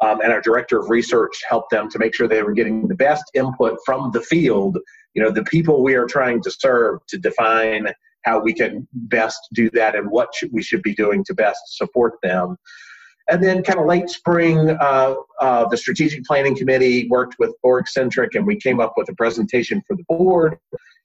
um, 0.00 0.20
and 0.20 0.32
our 0.32 0.40
director 0.40 0.78
of 0.78 0.90
research 0.90 1.42
helped 1.48 1.70
them 1.70 1.88
to 1.90 1.98
make 1.98 2.14
sure 2.14 2.26
they 2.26 2.42
were 2.42 2.52
getting 2.52 2.88
the 2.88 2.94
best 2.94 3.24
input 3.34 3.78
from 3.84 4.10
the 4.12 4.20
field 4.20 4.78
you 5.14 5.22
know 5.22 5.30
the 5.30 5.44
people 5.44 5.82
we 5.82 5.94
are 5.94 6.06
trying 6.06 6.42
to 6.42 6.50
serve 6.50 7.00
to 7.06 7.18
define 7.18 7.88
how 8.24 8.40
we 8.40 8.52
can 8.52 8.88
best 8.92 9.48
do 9.52 9.70
that 9.70 9.94
and 9.94 10.10
what 10.10 10.34
should, 10.34 10.50
we 10.52 10.62
should 10.62 10.82
be 10.82 10.94
doing 10.94 11.22
to 11.24 11.34
best 11.34 11.76
support 11.76 12.14
them. 12.22 12.56
And 13.28 13.42
then, 13.42 13.62
kind 13.62 13.78
of 13.78 13.86
late 13.86 14.10
spring, 14.10 14.70
uh, 14.70 15.14
uh, 15.40 15.66
the 15.68 15.78
strategic 15.78 16.24
planning 16.24 16.54
committee 16.54 17.08
worked 17.08 17.36
with 17.38 17.54
OrgCentric, 17.64 18.34
and 18.34 18.46
we 18.46 18.56
came 18.56 18.80
up 18.80 18.94
with 18.98 19.08
a 19.08 19.14
presentation 19.14 19.82
for 19.86 19.96
the 19.96 20.04
board. 20.04 20.58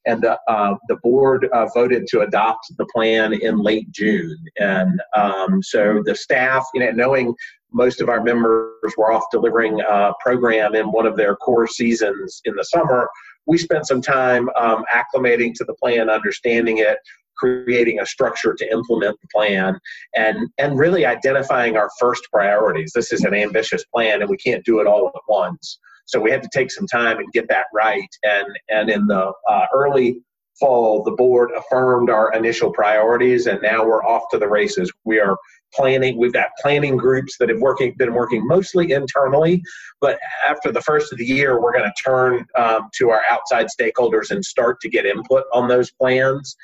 And 0.09 0.21
the, 0.21 0.39
uh, 0.47 0.75
the 0.87 0.97
board 0.97 1.47
uh, 1.53 1.67
voted 1.73 2.07
to 2.07 2.21
adopt 2.21 2.65
the 2.77 2.85
plan 2.93 3.33
in 3.33 3.59
late 3.59 3.91
June. 3.91 4.37
And 4.57 4.99
um, 5.15 5.61
so 5.61 6.01
the 6.03 6.15
staff, 6.15 6.65
you 6.73 6.81
know, 6.81 6.91
knowing 6.91 7.35
most 7.71 8.01
of 8.01 8.09
our 8.09 8.23
members 8.23 8.93
were 8.97 9.11
off 9.11 9.25
delivering 9.31 9.79
a 9.81 10.13
program 10.19 10.73
in 10.73 10.87
one 10.87 11.05
of 11.05 11.15
their 11.15 11.35
core 11.35 11.67
seasons 11.67 12.41
in 12.45 12.55
the 12.55 12.63
summer, 12.63 13.07
we 13.45 13.57
spent 13.57 13.87
some 13.87 14.01
time 14.01 14.49
um, 14.59 14.83
acclimating 14.93 15.53
to 15.55 15.63
the 15.63 15.75
plan, 15.75 16.09
understanding 16.09 16.79
it, 16.79 16.97
creating 17.39 17.99
a 17.99 18.05
structure 18.05 18.53
to 18.53 18.71
implement 18.71 19.17
the 19.21 19.27
plan 19.33 19.79
and 20.15 20.49
and 20.57 20.77
really 20.77 21.05
identifying 21.05 21.77
our 21.77 21.89
first 21.97 22.27
priorities 22.33 22.91
this 22.93 23.13
is 23.13 23.23
an 23.23 23.33
ambitious 23.33 23.85
plan 23.85 24.21
and 24.21 24.29
we 24.29 24.35
can't 24.35 24.65
do 24.65 24.79
it 24.79 24.87
all 24.87 25.07
at 25.07 25.21
once 25.27 25.79
so 26.09 26.19
we 26.19 26.31
had 26.31 26.43
to 26.43 26.49
take 26.53 26.71
some 26.71 26.87
time 26.87 27.17
and 27.17 27.31
get 27.31 27.47
that 27.47 27.65
right 27.73 28.09
and 28.23 28.47
and 28.69 28.89
in 28.89 29.05
the 29.07 29.31
uh, 29.49 29.65
early 29.73 30.21
fall 30.59 31.03
the 31.03 31.11
board 31.11 31.51
affirmed 31.55 32.09
our 32.09 32.33
initial 32.33 32.71
priorities 32.71 33.47
and 33.47 33.61
now 33.61 33.83
we're 33.83 34.03
off 34.03 34.23
to 34.31 34.37
the 34.37 34.47
races 34.47 34.91
we 35.05 35.19
are 35.19 35.37
planning 35.73 36.17
we've 36.17 36.33
got 36.33 36.49
planning 36.59 36.97
groups 36.97 37.37
that 37.39 37.47
have 37.47 37.59
working 37.59 37.93
been 37.97 38.13
working 38.13 38.45
mostly 38.47 38.91
internally 38.91 39.61
but 40.01 40.19
after 40.47 40.71
the 40.71 40.81
first 40.81 41.11
of 41.13 41.17
the 41.17 41.25
year 41.25 41.61
we're 41.61 41.73
going 41.73 41.85
to 41.85 42.03
turn 42.03 42.45
um, 42.57 42.89
to 42.93 43.09
our 43.09 43.21
outside 43.31 43.67
stakeholders 43.67 44.31
and 44.31 44.43
start 44.43 44.79
to 44.81 44.89
get 44.89 45.05
input 45.05 45.43
on 45.53 45.67
those 45.67 45.91
plans 45.91 46.55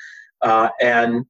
uh, 0.42 0.68
and 0.80 1.24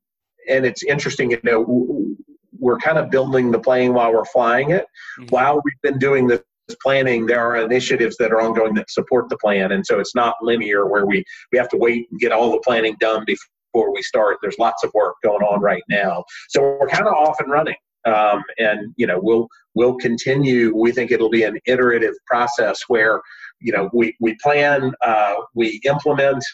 and 0.48 0.64
it's 0.64 0.82
interesting, 0.82 1.30
you 1.30 1.40
know, 1.42 2.14
we're 2.58 2.78
kind 2.78 2.98
of 2.98 3.10
building 3.10 3.50
the 3.50 3.58
plane 3.58 3.92
while 3.94 4.12
we're 4.12 4.24
flying 4.24 4.70
it. 4.70 4.86
Mm-hmm. 5.18 5.28
While 5.28 5.60
we've 5.64 5.80
been 5.82 5.98
doing 5.98 6.26
this 6.26 6.40
planning, 6.74 7.26
there 7.26 7.40
are 7.40 7.56
initiatives 7.56 8.16
that 8.18 8.32
are 8.32 8.40
ongoing 8.40 8.74
that 8.74 8.90
support 8.90 9.28
the 9.28 9.36
plan, 9.38 9.72
and 9.72 9.84
so 9.86 10.00
it's 10.00 10.14
not 10.14 10.34
linear 10.42 10.86
where 10.86 11.06
we 11.06 11.24
we 11.52 11.58
have 11.58 11.68
to 11.70 11.76
wait 11.76 12.06
and 12.10 12.20
get 12.20 12.32
all 12.32 12.50
the 12.50 12.60
planning 12.64 12.96
done 13.00 13.24
before 13.26 13.92
we 13.92 14.02
start. 14.02 14.38
There's 14.42 14.58
lots 14.58 14.84
of 14.84 14.90
work 14.94 15.16
going 15.22 15.42
on 15.42 15.60
right 15.60 15.82
now, 15.88 16.24
so 16.48 16.76
we're 16.80 16.88
kind 16.88 17.06
of 17.06 17.14
off 17.14 17.38
and 17.40 17.50
running. 17.50 17.76
Um, 18.04 18.42
and 18.58 18.94
you 18.96 19.06
know 19.06 19.18
we'll 19.20 19.48
we'll 19.74 19.96
continue. 19.96 20.74
We 20.76 20.92
think 20.92 21.10
it'll 21.10 21.30
be 21.30 21.42
an 21.42 21.58
iterative 21.66 22.14
process 22.26 22.82
where 22.88 23.20
you 23.60 23.72
know 23.72 23.90
we 23.92 24.16
we 24.20 24.36
plan, 24.42 24.92
uh, 25.04 25.34
we 25.54 25.80
implement, 25.84 26.44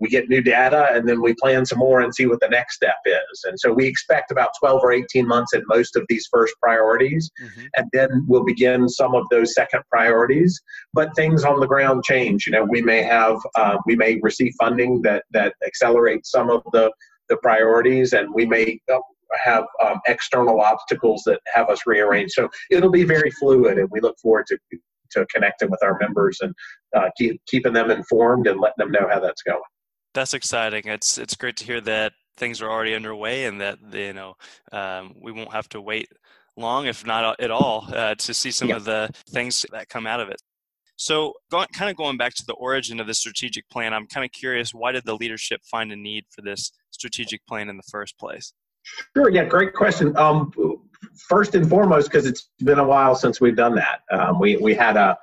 we 0.00 0.08
get 0.08 0.28
new 0.28 0.40
data 0.40 0.88
and 0.92 1.08
then 1.08 1.20
we 1.20 1.34
plan 1.34 1.66
some 1.66 1.78
more 1.78 2.00
and 2.00 2.14
see 2.14 2.26
what 2.26 2.40
the 2.40 2.48
next 2.48 2.76
step 2.76 2.96
is. 3.04 3.44
And 3.44 3.58
so 3.58 3.72
we 3.72 3.86
expect 3.86 4.30
about 4.30 4.50
12 4.60 4.80
or 4.82 4.92
18 4.92 5.26
months 5.26 5.54
in 5.54 5.62
most 5.66 5.96
of 5.96 6.04
these 6.08 6.28
first 6.30 6.54
priorities. 6.62 7.30
Mm-hmm. 7.42 7.66
And 7.76 7.88
then 7.92 8.24
we'll 8.28 8.44
begin 8.44 8.88
some 8.88 9.14
of 9.14 9.24
those 9.30 9.54
second 9.54 9.82
priorities. 9.90 10.60
But 10.94 11.14
things 11.16 11.44
on 11.44 11.60
the 11.60 11.66
ground 11.66 12.04
change. 12.04 12.46
You 12.46 12.52
know, 12.52 12.64
we 12.64 12.80
may 12.80 13.02
have, 13.02 13.38
uh, 13.56 13.78
we 13.86 13.96
may 13.96 14.18
receive 14.22 14.52
funding 14.58 15.02
that, 15.02 15.24
that 15.32 15.54
accelerates 15.66 16.30
some 16.30 16.50
of 16.50 16.62
the, 16.72 16.92
the 17.28 17.36
priorities 17.38 18.12
and 18.12 18.32
we 18.32 18.46
may 18.46 18.80
uh, 18.92 18.98
have 19.44 19.64
um, 19.84 20.00
external 20.06 20.60
obstacles 20.60 21.22
that 21.26 21.40
have 21.52 21.68
us 21.68 21.80
rearrange. 21.86 22.30
So 22.30 22.48
it'll 22.70 22.90
be 22.90 23.04
very 23.04 23.30
fluid 23.32 23.78
and 23.78 23.88
we 23.90 24.00
look 24.00 24.16
forward 24.20 24.46
to, 24.46 24.58
to 25.12 25.26
connecting 25.34 25.70
with 25.70 25.82
our 25.82 25.98
members 26.00 26.38
and 26.40 26.54
uh, 26.96 27.10
keep, 27.18 27.40
keeping 27.46 27.72
them 27.72 27.90
informed 27.90 28.46
and 28.46 28.60
letting 28.60 28.74
them 28.78 28.92
know 28.92 29.08
how 29.10 29.20
that's 29.20 29.42
going 29.42 29.60
that's 30.14 30.34
exciting. 30.34 30.82
It's 30.86 31.18
it's 31.18 31.36
great 31.36 31.56
to 31.58 31.64
hear 31.64 31.80
that 31.82 32.12
things 32.36 32.62
are 32.62 32.70
already 32.70 32.94
underway 32.94 33.46
and 33.46 33.60
that 33.60 33.78
you 33.92 34.12
know 34.12 34.34
um, 34.72 35.14
we 35.20 35.32
won't 35.32 35.52
have 35.52 35.68
to 35.70 35.80
wait 35.80 36.08
long, 36.56 36.86
if 36.86 37.06
not 37.06 37.40
at 37.40 37.50
all, 37.50 37.86
uh, 37.94 38.14
to 38.16 38.34
see 38.34 38.50
some 38.50 38.70
of 38.70 38.84
the 38.84 39.10
things 39.30 39.64
that 39.72 39.88
come 39.88 40.06
out 40.06 40.20
of 40.20 40.28
it. 40.28 40.40
So, 40.96 41.34
going, 41.52 41.68
kind 41.72 41.88
of 41.90 41.96
going 41.96 42.16
back 42.16 42.34
to 42.34 42.44
the 42.44 42.54
origin 42.54 42.98
of 42.98 43.06
the 43.06 43.14
strategic 43.14 43.68
plan, 43.70 43.94
I'm 43.94 44.06
kind 44.08 44.24
of 44.24 44.32
curious 44.32 44.74
why 44.74 44.90
did 44.90 45.04
the 45.04 45.14
leadership 45.14 45.60
find 45.64 45.92
a 45.92 45.96
need 45.96 46.24
for 46.30 46.42
this 46.42 46.72
strategic 46.90 47.46
plan 47.46 47.68
in 47.68 47.76
the 47.76 47.84
first 47.84 48.18
place? 48.18 48.52
Sure. 49.16 49.30
Yeah, 49.30 49.44
great 49.44 49.74
question. 49.74 50.16
Um, 50.16 50.52
first 51.28 51.54
and 51.54 51.68
foremost, 51.68 52.10
because 52.10 52.26
it's 52.26 52.48
been 52.58 52.80
a 52.80 52.84
while 52.84 53.14
since 53.14 53.40
we've 53.40 53.54
done 53.54 53.76
that. 53.76 54.00
Um, 54.10 54.40
we 54.40 54.56
we 54.56 54.74
had 54.74 54.96
a 54.96 55.16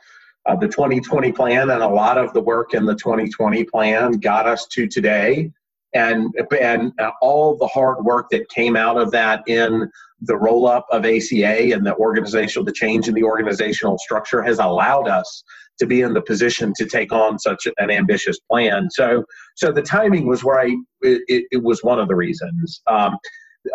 uh, 0.45 0.55
the 0.55 0.67
2020 0.67 1.31
plan 1.31 1.69
and 1.69 1.81
a 1.81 1.87
lot 1.87 2.17
of 2.17 2.33
the 2.33 2.41
work 2.41 2.73
in 2.73 2.85
the 2.85 2.95
2020 2.95 3.63
plan 3.65 4.13
got 4.13 4.47
us 4.47 4.67
to 4.67 4.87
today. 4.87 5.51
And 5.93 6.33
and 6.59 6.91
all 7.21 7.55
the 7.55 7.67
hard 7.67 8.03
work 8.03 8.29
that 8.31 8.49
came 8.49 8.75
out 8.75 8.97
of 8.97 9.11
that 9.11 9.43
in 9.47 9.89
the 10.21 10.35
roll 10.35 10.67
up 10.67 10.85
of 10.91 11.05
ACA 11.05 11.73
and 11.73 11.85
the 11.85 11.95
organizational 11.95 12.65
the 12.65 12.73
change 12.73 13.07
in 13.07 13.13
the 13.13 13.23
organizational 13.23 13.97
structure 13.97 14.41
has 14.43 14.59
allowed 14.59 15.07
us 15.07 15.43
to 15.79 15.85
be 15.85 16.01
in 16.01 16.13
the 16.13 16.21
position 16.21 16.73
to 16.75 16.85
take 16.85 17.13
on 17.13 17.39
such 17.39 17.65
an 17.77 17.89
ambitious 17.89 18.39
plan. 18.51 18.89
So 18.91 19.23
so 19.55 19.71
the 19.71 19.81
timing 19.81 20.27
was 20.27 20.43
right. 20.43 20.75
It, 21.01 21.21
it, 21.27 21.45
it 21.51 21.63
was 21.63 21.81
one 21.81 21.99
of 21.99 22.09
the 22.09 22.15
reasons. 22.15 22.81
Um, 22.87 23.17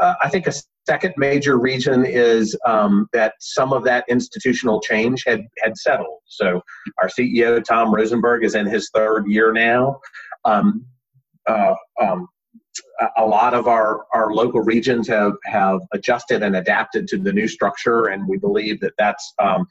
uh, 0.00 0.14
I 0.22 0.28
think 0.28 0.46
a 0.46 0.52
second 0.88 1.14
major 1.16 1.58
reason 1.58 2.04
is 2.04 2.56
um, 2.66 3.08
that 3.12 3.34
some 3.40 3.72
of 3.72 3.84
that 3.84 4.04
institutional 4.08 4.80
change 4.80 5.24
had, 5.26 5.42
had 5.62 5.76
settled. 5.76 6.20
So 6.26 6.62
our 7.00 7.08
CEO, 7.08 7.62
Tom 7.62 7.94
Rosenberg, 7.94 8.44
is 8.44 8.54
in 8.54 8.66
his 8.66 8.90
third 8.94 9.26
year 9.26 9.52
now. 9.52 10.00
Um, 10.44 10.84
uh, 11.46 11.74
um, 12.00 12.28
a 13.16 13.24
lot 13.24 13.54
of 13.54 13.66
our, 13.66 14.04
our 14.14 14.32
local 14.32 14.60
regions 14.60 15.08
have, 15.08 15.32
have 15.44 15.80
adjusted 15.92 16.42
and 16.42 16.56
adapted 16.56 17.08
to 17.08 17.18
the 17.18 17.32
new 17.32 17.48
structure, 17.48 18.06
and 18.06 18.26
we 18.28 18.36
believe 18.38 18.80
that 18.80 18.92
that's 18.98 19.32
um, 19.38 19.66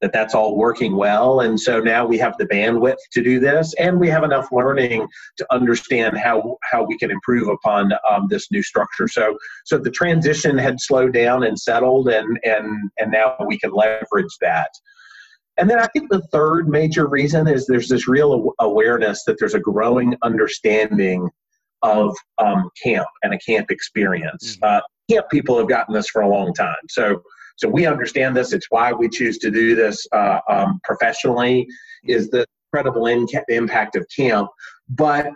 that 0.00 0.12
that's 0.12 0.34
all 0.34 0.56
working 0.56 0.96
well. 0.96 1.40
And 1.40 1.60
so 1.60 1.80
now 1.80 2.06
we 2.06 2.18
have 2.18 2.36
the 2.38 2.46
bandwidth 2.46 2.96
to 3.12 3.22
do 3.22 3.38
this, 3.38 3.74
and 3.78 4.00
we 4.00 4.08
have 4.08 4.24
enough 4.24 4.48
learning 4.50 5.06
to 5.36 5.46
understand 5.50 6.16
how 6.16 6.56
how 6.70 6.84
we 6.84 6.96
can 6.96 7.10
improve 7.10 7.48
upon 7.48 7.92
um, 8.10 8.26
this 8.28 8.50
new 8.50 8.62
structure. 8.62 9.08
So 9.08 9.36
so 9.64 9.78
the 9.78 9.90
transition 9.90 10.56
had 10.58 10.80
slowed 10.80 11.12
down 11.12 11.44
and 11.44 11.58
settled, 11.58 12.08
and 12.08 12.38
and 12.44 12.90
and 12.98 13.10
now 13.10 13.36
we 13.46 13.58
can 13.58 13.72
leverage 13.72 14.36
that. 14.40 14.70
And 15.56 15.68
then 15.68 15.78
I 15.78 15.86
think 15.88 16.10
the 16.10 16.22
third 16.32 16.68
major 16.68 17.06
reason 17.06 17.46
is 17.46 17.66
there's 17.66 17.88
this 17.88 18.08
real 18.08 18.54
awareness 18.60 19.24
that 19.24 19.38
there's 19.38 19.54
a 19.54 19.60
growing 19.60 20.16
understanding 20.22 21.28
of 21.82 22.16
um, 22.38 22.70
camp 22.82 23.06
and 23.22 23.34
a 23.34 23.38
camp 23.38 23.70
experience. 23.70 24.56
Mm-hmm. 24.56 24.78
Uh, 24.78 24.80
camp 25.10 25.26
people 25.30 25.58
have 25.58 25.68
gotten 25.68 25.94
this 25.94 26.08
for 26.08 26.22
a 26.22 26.28
long 26.28 26.54
time. 26.54 26.76
So 26.88 27.22
so 27.56 27.68
we 27.68 27.86
understand 27.86 28.36
this. 28.36 28.52
It's 28.52 28.66
why 28.70 28.92
we 28.92 29.08
choose 29.08 29.38
to 29.38 29.50
do 29.50 29.74
this 29.74 30.06
uh, 30.12 30.40
um, 30.48 30.80
professionally. 30.84 31.66
Is 32.04 32.30
the 32.30 32.46
incredible 32.72 33.06
in- 33.06 33.26
impact 33.48 33.96
of 33.96 34.06
camp, 34.14 34.48
but 34.88 35.30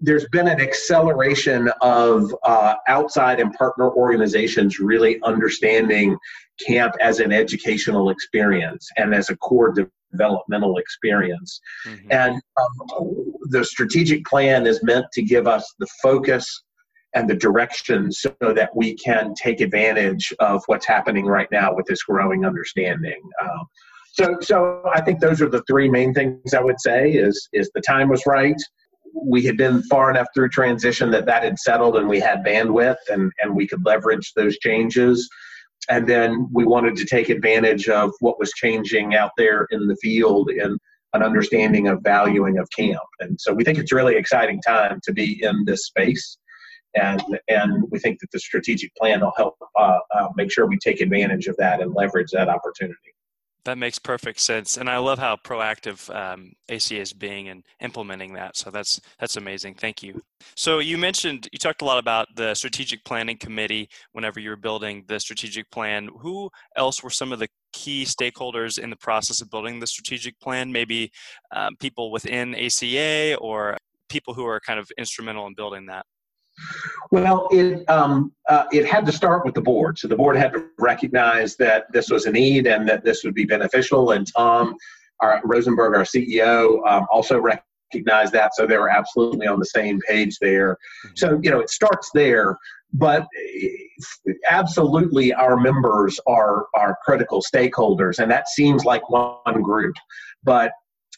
there's 0.00 0.26
been 0.28 0.46
an 0.46 0.60
acceleration 0.60 1.70
of 1.82 2.34
uh, 2.44 2.76
outside 2.86 3.40
and 3.40 3.52
partner 3.54 3.90
organizations 3.90 4.78
really 4.78 5.20
understanding 5.22 6.16
camp 6.64 6.94
as 7.00 7.20
an 7.20 7.32
educational 7.32 8.10
experience 8.10 8.88
and 8.96 9.14
as 9.14 9.28
a 9.30 9.36
core 9.36 9.72
de- 9.72 9.90
developmental 10.10 10.78
experience. 10.78 11.60
Mm-hmm. 11.86 12.12
And 12.12 12.42
um, 12.56 13.34
the 13.50 13.64
strategic 13.64 14.24
plan 14.24 14.66
is 14.66 14.82
meant 14.82 15.06
to 15.12 15.22
give 15.22 15.46
us 15.46 15.74
the 15.78 15.86
focus 16.02 16.64
and 17.14 17.28
the 17.28 17.34
direction 17.34 18.12
so 18.12 18.34
that 18.40 18.70
we 18.74 18.94
can 18.94 19.34
take 19.34 19.60
advantage 19.60 20.32
of 20.40 20.62
what's 20.66 20.86
happening 20.86 21.26
right 21.26 21.48
now 21.50 21.74
with 21.74 21.86
this 21.86 22.02
growing 22.02 22.44
understanding. 22.44 23.20
Um, 23.42 23.66
so, 24.12 24.36
so 24.40 24.82
I 24.92 25.00
think 25.00 25.20
those 25.20 25.40
are 25.40 25.48
the 25.48 25.62
three 25.62 25.88
main 25.88 26.12
things 26.12 26.52
I 26.54 26.60
would 26.60 26.80
say: 26.80 27.12
is 27.12 27.48
is 27.52 27.70
the 27.74 27.80
time 27.80 28.08
was 28.08 28.24
right. 28.26 28.60
We 29.14 29.44
had 29.44 29.56
been 29.56 29.82
far 29.84 30.10
enough 30.10 30.26
through 30.34 30.50
transition 30.50 31.10
that 31.12 31.26
that 31.26 31.44
had 31.44 31.58
settled, 31.58 31.96
and 31.96 32.08
we 32.08 32.20
had 32.20 32.44
bandwidth, 32.44 32.96
and 33.08 33.32
and 33.42 33.54
we 33.54 33.66
could 33.66 33.84
leverage 33.84 34.32
those 34.34 34.58
changes. 34.58 35.28
And 35.88 36.06
then 36.06 36.48
we 36.52 36.66
wanted 36.66 36.96
to 36.96 37.06
take 37.06 37.30
advantage 37.30 37.88
of 37.88 38.12
what 38.20 38.38
was 38.38 38.52
changing 38.52 39.14
out 39.14 39.30
there 39.38 39.66
in 39.70 39.86
the 39.86 39.96
field 40.02 40.50
and 40.50 40.78
an 41.14 41.22
understanding 41.22 41.88
of 41.88 42.02
valuing 42.02 42.58
of 42.58 42.68
camp. 42.76 43.00
And 43.20 43.40
so 43.40 43.54
we 43.54 43.64
think 43.64 43.78
it's 43.78 43.92
really 43.92 44.16
exciting 44.16 44.60
time 44.60 45.00
to 45.04 45.12
be 45.12 45.42
in 45.42 45.64
this 45.64 45.86
space 45.86 46.36
and 46.94 47.22
and 47.48 47.84
we 47.90 47.98
think 47.98 48.20
that 48.20 48.30
the 48.32 48.38
strategic 48.38 48.94
plan 48.96 49.20
will 49.20 49.32
help 49.36 49.56
uh, 49.76 49.98
uh, 50.14 50.28
make 50.36 50.50
sure 50.50 50.66
we 50.66 50.78
take 50.78 51.00
advantage 51.00 51.46
of 51.46 51.56
that 51.56 51.80
and 51.80 51.94
leverage 51.94 52.30
that 52.32 52.48
opportunity. 52.48 52.96
That 53.64 53.76
makes 53.76 53.98
perfect 53.98 54.40
sense, 54.40 54.78
and 54.78 54.88
I 54.88 54.96
love 54.96 55.18
how 55.18 55.36
proactive 55.36 56.08
um, 56.14 56.52
ACA 56.70 57.00
is 57.00 57.12
being 57.12 57.48
and 57.48 57.62
implementing 57.80 58.32
that. 58.34 58.56
So 58.56 58.70
that's 58.70 59.00
that's 59.20 59.36
amazing. 59.36 59.74
Thank 59.74 60.02
you. 60.02 60.20
So 60.56 60.78
you 60.78 60.96
mentioned 60.96 61.48
you 61.52 61.58
talked 61.58 61.82
a 61.82 61.84
lot 61.84 61.98
about 61.98 62.28
the 62.36 62.54
strategic 62.54 63.04
planning 63.04 63.36
committee 63.36 63.90
whenever 64.12 64.40
you 64.40 64.50
were 64.50 64.56
building 64.56 65.04
the 65.06 65.20
strategic 65.20 65.70
plan. 65.70 66.08
Who 66.20 66.48
else 66.76 67.02
were 67.02 67.10
some 67.10 67.32
of 67.32 67.40
the 67.40 67.48
key 67.74 68.04
stakeholders 68.04 68.78
in 68.78 68.88
the 68.88 68.96
process 68.96 69.42
of 69.42 69.50
building 69.50 69.80
the 69.80 69.86
strategic 69.86 70.40
plan? 70.40 70.72
Maybe 70.72 71.10
um, 71.54 71.76
people 71.76 72.10
within 72.10 72.54
ACA 72.54 73.36
or 73.36 73.76
people 74.08 74.32
who 74.32 74.46
are 74.46 74.60
kind 74.60 74.80
of 74.80 74.90
instrumental 74.96 75.46
in 75.46 75.54
building 75.54 75.86
that. 75.86 76.06
Well, 77.10 77.48
it 77.50 77.88
um, 77.88 78.32
uh, 78.48 78.64
it 78.70 78.86
had 78.86 79.06
to 79.06 79.12
start 79.12 79.44
with 79.44 79.54
the 79.54 79.62
board. 79.62 79.98
So 79.98 80.08
the 80.08 80.16
board 80.16 80.36
had 80.36 80.52
to 80.52 80.66
recognize 80.78 81.56
that 81.56 81.90
this 81.92 82.10
was 82.10 82.26
a 82.26 82.32
need 82.32 82.66
and 82.66 82.88
that 82.88 83.04
this 83.04 83.24
would 83.24 83.34
be 83.34 83.44
beneficial. 83.44 84.10
And 84.12 84.26
Tom, 84.36 84.74
our 85.20 85.40
Rosenberg, 85.44 85.94
our 85.96 86.04
CEO, 86.04 86.86
um, 86.86 87.06
also 87.10 87.38
recognized 87.38 88.32
that. 88.34 88.54
So 88.54 88.66
they 88.66 88.76
were 88.76 88.90
absolutely 88.90 89.46
on 89.46 89.58
the 89.58 89.64
same 89.64 90.00
page 90.06 90.38
there. 90.38 90.76
So 91.14 91.40
you 91.42 91.50
know, 91.50 91.60
it 91.60 91.70
starts 91.70 92.10
there. 92.12 92.58
But 92.92 93.26
eh, 93.36 93.68
absolutely, 94.50 95.32
our 95.32 95.56
members 95.56 96.20
are 96.26 96.66
are 96.74 96.98
critical 97.04 97.42
stakeholders, 97.42 98.18
and 98.18 98.30
that 98.30 98.48
seems 98.48 98.84
like 98.84 99.08
one 99.08 99.62
group. 99.62 99.94
But 100.42 100.72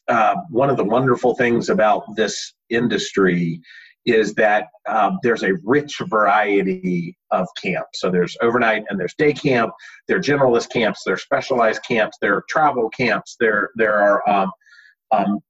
uh, 0.09 0.37
one 0.51 0.71
of 0.71 0.77
the 0.77 0.85
wonderful 0.85 1.35
things 1.35 1.69
about 1.69 2.17
this 2.17 2.55
industry 2.69 3.61
is 4.07 4.35
that 4.35 4.69
um, 4.89 5.19
there's 5.23 5.43
a 5.43 5.55
rich 5.65 6.01
variety 6.09 7.17
of 7.31 7.47
camps. 7.63 8.01
So 8.01 8.11
there's 8.11 8.37
overnight 8.41 8.85
and 8.89 8.99
there's 8.99 9.15
day 9.15 9.33
camp. 9.33 9.73
There 10.09 10.17
are 10.17 10.23
generalist 10.23 10.71
camps. 10.71 11.03
There 11.05 11.15
are 11.15 11.19
specialized 11.19 11.83
camps. 11.87 12.17
There 12.21 12.35
are 12.35 12.45
travel 12.49 12.89
camps. 12.91 13.37
There 13.39 13.71
there 13.77 13.95
are 13.95 14.29
um, 14.29 14.51
um, 15.13 15.41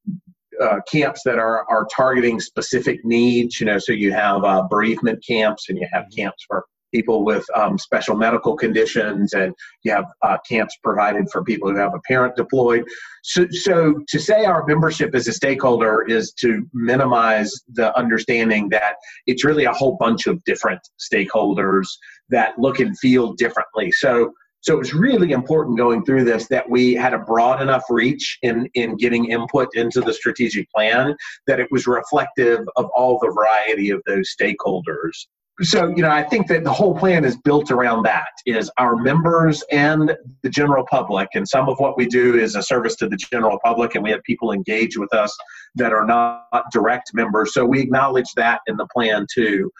uh, 0.61 0.80
camps 0.90 1.23
that 1.25 1.38
are 1.38 1.64
are 1.71 1.87
targeting 1.95 2.40
specific 2.40 3.04
needs. 3.04 3.61
You 3.61 3.66
know, 3.66 3.78
so 3.78 3.92
you 3.92 4.12
have 4.12 4.45
uh, 4.45 4.64
bereavement 4.69 5.25
camps 5.26 5.69
and 5.69 5.78
you 5.78 5.87
have 5.92 6.07
camps 6.14 6.45
for 6.47 6.64
people 6.92 7.25
with 7.25 7.44
um, 7.54 7.78
special 7.78 8.16
medical 8.16 8.56
conditions, 8.56 9.32
and 9.32 9.54
you 9.82 9.92
have 9.92 10.06
uh, 10.23 10.38
camps 10.49 10.76
provided 10.82 11.30
for 11.30 11.42
people 11.44 11.70
who 11.70 11.76
have 11.76 11.94
a 11.94 12.00
parent 12.06 12.37
deployed. 12.37 12.85
So, 13.23 13.47
so 13.50 14.02
to 14.09 14.18
say 14.18 14.44
our 14.44 14.64
membership 14.66 15.14
as 15.14 15.28
a 15.28 15.32
stakeholder 15.32 16.02
is 16.09 16.32
to 16.40 16.66
minimize 16.73 17.52
the 17.68 17.97
understanding 17.97 18.68
that 18.70 18.94
it's 19.26 19.44
really 19.44 19.64
a 19.64 19.73
whole 19.73 19.97
bunch 19.99 20.26
of 20.26 20.42
different 20.44 20.80
stakeholders 20.99 21.87
that 22.30 22.59
look 22.59 22.80
and 22.80 22.99
feel 22.99 23.32
differently. 23.35 23.92
So, 23.92 24.32
so 24.62 24.75
it 24.75 24.78
was 24.78 24.92
really 24.92 25.32
important 25.32 25.78
going 25.78 26.04
through 26.04 26.25
this 26.25 26.47
that 26.49 26.68
we 26.68 26.92
had 26.92 27.14
a 27.14 27.18
broad 27.18 27.62
enough 27.62 27.85
reach 27.88 28.38
in, 28.42 28.68
in 28.75 28.97
getting 28.97 29.30
input 29.30 29.68
into 29.75 30.02
the 30.02 30.12
strategic 30.12 30.70
plan 30.70 31.16
that 31.47 31.61
it 31.61 31.68
was 31.70 31.87
reflective 31.87 32.61
of 32.76 32.87
all 32.94 33.18
the 33.18 33.30
variety 33.30 33.90
of 33.90 34.02
those 34.06 34.35
stakeholders 34.38 35.26
so 35.62 35.88
you 35.88 36.02
know 36.02 36.11
i 36.11 36.23
think 36.23 36.47
that 36.47 36.64
the 36.64 36.73
whole 36.73 36.97
plan 36.97 37.25
is 37.25 37.37
built 37.37 37.71
around 37.71 38.02
that 38.02 38.29
is 38.47 38.71
our 38.79 38.97
members 38.97 39.62
and 39.71 40.17
the 40.43 40.49
general 40.49 40.85
public. 40.90 41.29
And 41.35 41.49
some 41.49 41.69
of 41.69 41.79
what 41.79 41.97
we 41.97 42.07
do 42.07 42.38
is 42.38 42.57
a 42.57 42.62
service 42.62 42.97
to 42.97 43.09
the 43.09 43.17
general 43.17 43.59
public 43.64 43.95
and 43.95 44.05
we 44.05 44.11
have 44.11 44.23
people 44.25 44.52
engage 44.52 44.97
with 44.97 45.12
us 45.14 45.37
that 45.76 45.93
are 45.93 46.07
not 46.07 46.64
direct 46.73 47.12
members. 47.14 47.55
So 47.55 47.64
we 47.64 47.81
acknowledge 47.81 48.33
that 48.37 48.61
in 48.67 48.76
the 48.76 48.87
plan 48.93 49.26
too 49.33 49.71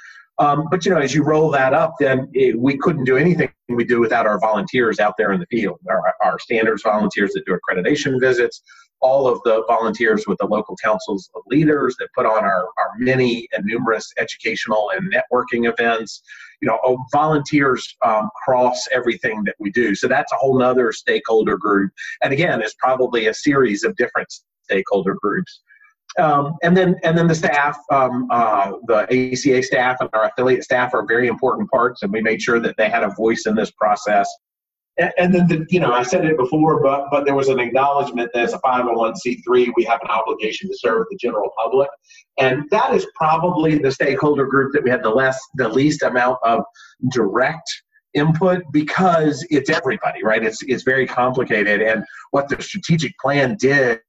um, 0.41 0.67
but 0.71 0.85
you 0.85 0.93
know 0.93 0.99
as 0.99 1.15
you 1.15 1.23
roll 1.23 1.51
that 1.51 1.73
up 1.73 1.95
then 2.01 2.29
it, 2.33 2.59
we 2.59 2.77
couldn't 2.77 3.05
do 3.05 3.17
anything 3.17 3.49
we 3.69 3.85
do 3.85 4.01
without 4.01 4.27
our 4.27 4.41
volunteers 4.41 4.99
out 4.99 5.15
there 5.17 5.33
in 5.33 5.41
the 5.41 5.47
field 5.47 5.79
our, 5.89 6.15
our 6.25 6.39
standards 6.39 6.83
volunteers 6.83 7.33
that 7.33 7.45
do 7.47 7.57
accreditation 7.57 8.21
visits 8.21 8.63
all 9.01 9.27
of 9.27 9.41
the 9.45 9.65
volunteers 9.67 10.25
with 10.27 10.39
the 10.39 10.47
local 10.47 10.77
councils 10.77 11.31
of 11.35 11.43
leaders 11.47 11.97
that 11.99 12.09
put 12.15 12.27
on 12.27 12.45
our, 12.45 12.67
our 12.79 12.93
many 12.99 13.49
and 13.53 13.65
numerous 13.65 14.13
educational 14.19 14.91
and 14.95 15.13
networking 15.13 15.71
events. 15.71 16.23
You 16.61 16.69
know, 16.69 16.79
oh, 16.85 16.99
volunteers 17.11 17.97
um, 18.05 18.29
cross 18.45 18.87
everything 18.93 19.43
that 19.45 19.55
we 19.59 19.71
do. 19.71 19.95
So 19.95 20.07
that's 20.07 20.33
a 20.33 20.37
whole 20.37 20.59
nother 20.59 20.93
stakeholder 20.93 21.57
group. 21.57 21.93
And 22.23 22.33
again, 22.33 22.61
it's 22.61 22.75
probably 22.79 23.27
a 23.27 23.35
series 23.35 23.85
of 23.85 23.97
different 23.97 24.33
stakeholder 24.65 25.17
groups. 25.21 25.61
Um, 26.19 26.57
and 26.63 26.77
then 26.77 26.97
and 27.05 27.17
then 27.17 27.29
the 27.29 27.35
staff, 27.35 27.79
um, 27.91 28.27
uh, 28.31 28.73
the 28.87 29.33
ACA 29.33 29.63
staff 29.63 29.99
and 30.01 30.11
our 30.13 30.25
affiliate 30.25 30.65
staff 30.65 30.93
are 30.93 31.07
very 31.07 31.29
important 31.29 31.71
parts, 31.71 32.03
and 32.03 32.13
we 32.13 32.21
made 32.21 32.43
sure 32.43 32.59
that 32.61 32.77
they 32.77 32.89
had 32.89 33.05
a 33.05 33.11
voice 33.11 33.47
in 33.47 33.55
this 33.55 33.71
process. 33.71 34.29
And 35.17 35.33
then 35.33 35.47
the, 35.47 35.65
you 35.71 35.81
know 35.81 35.93
I 35.93 36.03
said 36.03 36.25
it 36.27 36.37
before, 36.37 36.83
but 36.83 37.07
but 37.11 37.25
there 37.25 37.35
was 37.35 37.49
an 37.49 37.61
acknowledgement 37.61 38.31
that 38.35 38.43
as 38.43 38.53
a 38.53 38.59
501c3 38.59 39.73
we 39.77 39.85
have 39.85 40.01
an 40.03 40.11
obligation 40.11 40.69
to 40.69 40.77
serve 40.77 41.07
the 41.11 41.17
general 41.17 41.51
public, 41.57 41.89
and 42.39 42.65
that 42.71 42.93
is 42.93 43.07
probably 43.15 43.79
the 43.79 43.91
stakeholder 43.91 44.47
group 44.47 44.73
that 44.73 44.83
we 44.83 44.91
had 44.91 45.03
the 45.03 45.11
less 45.11 45.39
the 45.55 45.69
least 45.69 46.03
amount 46.03 46.39
of 46.43 46.65
direct 47.13 47.71
input 48.15 48.63
because 48.73 49.47
it's 49.49 49.71
everybody, 49.71 50.25
right? 50.25 50.45
It's 50.45 50.61
it's 50.65 50.83
very 50.83 51.07
complicated, 51.07 51.81
and 51.81 52.05
what 52.33 52.49
the 52.49 52.61
strategic 52.61 53.17
plan 53.21 53.57
did 53.59 54.01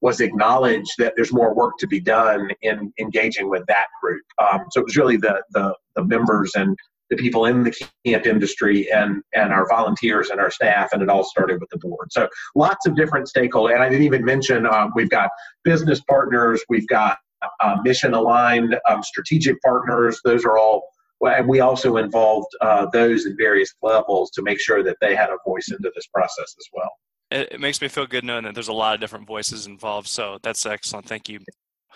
was 0.00 0.20
acknowledge 0.20 0.86
that 0.98 1.14
there's 1.16 1.32
more 1.32 1.54
work 1.54 1.74
to 1.78 1.86
be 1.86 2.00
done 2.00 2.50
in 2.62 2.92
engaging 2.98 3.48
with 3.48 3.64
that 3.68 3.86
group. 4.02 4.22
Um, 4.38 4.64
so 4.70 4.80
it 4.80 4.84
was 4.84 4.96
really 4.96 5.16
the 5.16 5.42
the 5.52 5.74
the 5.96 6.04
members 6.04 6.52
and 6.56 6.76
the 7.10 7.16
people 7.16 7.44
in 7.44 7.62
the 7.62 7.74
camp 8.06 8.26
industry 8.26 8.90
and 8.90 9.22
and 9.34 9.52
our 9.52 9.68
volunteers 9.68 10.30
and 10.30 10.40
our 10.40 10.50
staff 10.50 10.92
and 10.92 11.02
it 11.02 11.08
all 11.08 11.24
started 11.24 11.60
with 11.60 11.70
the 11.70 11.78
board. 11.78 12.08
So 12.10 12.28
lots 12.54 12.86
of 12.86 12.96
different 12.96 13.30
stakeholders 13.34 13.74
and 13.74 13.82
i 13.82 13.88
didn't 13.88 14.04
even 14.04 14.24
mention 14.24 14.66
um, 14.66 14.92
we've 14.94 15.10
got 15.10 15.30
business 15.64 16.00
partners 16.00 16.62
we've 16.68 16.88
got 16.88 17.18
uh, 17.60 17.76
mission 17.82 18.14
aligned 18.14 18.76
um, 18.88 19.02
strategic 19.02 19.60
partners. 19.62 20.20
Those 20.24 20.44
are 20.44 20.58
all 20.58 20.82
and 21.24 21.46
we 21.46 21.60
also 21.60 21.98
involved 21.98 22.48
uh, 22.60 22.86
those 22.92 23.26
in 23.26 23.36
various 23.36 23.72
levels 23.80 24.32
to 24.32 24.42
make 24.42 24.58
sure 24.58 24.82
that 24.82 24.96
they 25.00 25.14
had 25.14 25.30
a 25.30 25.36
voice 25.46 25.70
into 25.70 25.92
this 25.94 26.08
process 26.08 26.56
as 26.58 26.66
well 26.72 26.90
it, 27.32 27.60
makes 27.60 27.80
me 27.80 27.88
feel 27.88 28.06
good 28.06 28.24
knowing 28.24 28.44
that 28.44 28.54
there's 28.54 28.68
a 28.68 28.72
lot 28.72 28.94
of 28.94 29.00
different 29.00 29.26
voices 29.26 29.66
involved 29.66 30.08
so 30.08 30.38
that's 30.42 30.64
excellent 30.66 31.06
thank 31.06 31.28
you 31.28 31.38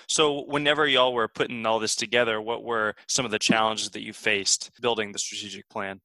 so, 0.08 0.44
whenever 0.44 0.86
y'all 0.86 1.12
were 1.12 1.28
putting 1.28 1.64
all 1.66 1.78
this 1.78 1.96
together, 1.96 2.40
what 2.40 2.62
were 2.62 2.94
some 3.08 3.24
of 3.24 3.30
the 3.30 3.38
challenges 3.38 3.90
that 3.90 4.02
you 4.02 4.12
faced 4.12 4.70
building 4.80 5.12
the 5.12 5.18
strategic 5.18 5.68
plan? 5.68 6.00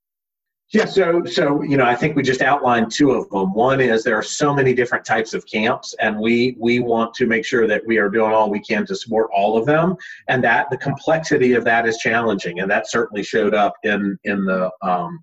Yeah, 0.74 0.86
so 0.86 1.26
so 1.26 1.62
you 1.64 1.76
know, 1.76 1.84
I 1.84 1.96
think 1.96 2.16
we 2.16 2.24
just 2.24 2.42
outlined 2.42 2.92
two 2.92 3.12
of 3.12 3.30
them. 3.30 3.54
One 3.54 3.82
is 3.82 4.04
there 4.04 4.18
are 4.18 4.24
so 4.24 4.54
many 4.54 4.74
different 4.74 5.04
types 5.04 5.34
of 5.34 5.46
camps, 5.46 5.94
and 6.00 6.18
we 6.18 6.56
we 6.58 6.80
want 6.80 7.14
to 7.16 7.26
make 7.26 7.46
sure 7.46 7.68
that 7.68 7.86
we 7.86 7.98
are 7.98 8.10
doing 8.10 8.32
all 8.32 8.50
we 8.50 8.62
can 8.62 8.86
to 8.86 8.96
support 8.96 9.30
all 9.34 9.58
of 9.58 9.66
them, 9.66 9.98
and 10.30 10.42
that 10.46 10.70
the 10.70 10.78
complexity 10.78 11.54
of 11.54 11.66
that 11.66 11.86
is 11.86 11.98
challenging, 11.98 12.62
and 12.62 12.72
that 12.72 12.90
certainly 12.90 13.22
showed 13.22 13.54
up 13.54 13.74
in 13.84 14.18
in 14.24 14.46
the 14.46 14.72
um, 14.82 15.20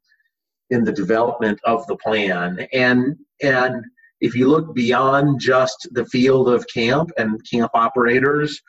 in 0.69 0.85
the 0.85 0.93
development 0.93 1.59
of 1.65 1.87
the 1.87 1.97
plan, 1.97 2.69
and 2.75 3.17
and 3.43 3.83
if 4.21 4.35
you 4.35 4.49
look 4.49 4.75
beyond 4.75 5.41
just 5.41 5.89
the 5.93 6.05
field 6.07 6.49
of 6.49 6.67
camp 6.73 7.11
and 7.19 7.41
camp 7.51 7.71
operators, 7.75 8.61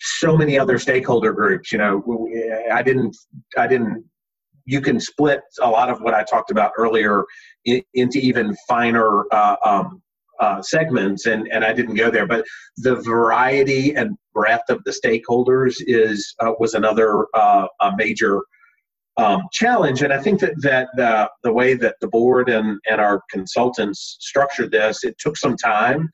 so 0.00 0.36
many 0.36 0.58
other 0.58 0.78
stakeholder 0.78 1.32
groups. 1.32 1.72
You 1.72 1.78
know, 1.78 2.28
I 2.72 2.82
didn't, 2.82 3.16
I 3.56 3.66
didn't. 3.66 4.04
You 4.64 4.80
can 4.80 5.00
split 5.00 5.40
a 5.62 5.68
lot 5.68 5.88
of 5.88 6.00
what 6.02 6.14
I 6.14 6.22
talked 6.24 6.50
about 6.50 6.72
earlier 6.76 7.24
into 7.64 8.18
even 8.18 8.54
finer 8.68 9.24
uh, 9.32 9.56
um, 9.64 10.02
uh, 10.40 10.62
segments, 10.62 11.26
and 11.26 11.48
and 11.48 11.64
I 11.64 11.72
didn't 11.72 11.94
go 11.94 12.10
there. 12.10 12.26
But 12.26 12.44
the 12.76 12.96
variety 12.96 13.94
and 13.94 14.16
breadth 14.34 14.68
of 14.68 14.84
the 14.84 14.92
stakeholders 14.92 15.76
is 15.80 16.34
uh, 16.40 16.52
was 16.60 16.74
another 16.74 17.26
uh, 17.34 17.66
major 17.96 18.42
um, 19.18 19.42
challenge. 19.52 20.02
And 20.02 20.12
I 20.12 20.18
think 20.22 20.40
that 20.40 20.54
that 20.62 20.88
the, 20.96 21.28
the 21.42 21.52
way 21.52 21.74
that 21.74 21.96
the 22.00 22.08
board 22.08 22.48
and, 22.48 22.78
and 22.88 23.00
our 23.00 23.22
consultants 23.30 24.16
structured 24.20 24.70
this, 24.70 25.04
it 25.04 25.16
took 25.18 25.36
some 25.36 25.56
time, 25.56 26.08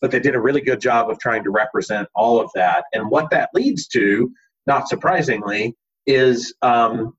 but 0.00 0.10
they 0.10 0.20
did 0.20 0.34
a 0.34 0.40
really 0.40 0.60
good 0.60 0.80
job 0.80 1.10
of 1.10 1.18
trying 1.18 1.42
to 1.44 1.50
represent 1.50 2.06
all 2.14 2.40
of 2.40 2.50
that. 2.54 2.84
And 2.92 3.10
what 3.10 3.30
that 3.30 3.48
leads 3.54 3.88
to, 3.88 4.30
not 4.66 4.88
surprisingly, 4.88 5.74
is 6.06 6.54
um, 6.60 7.16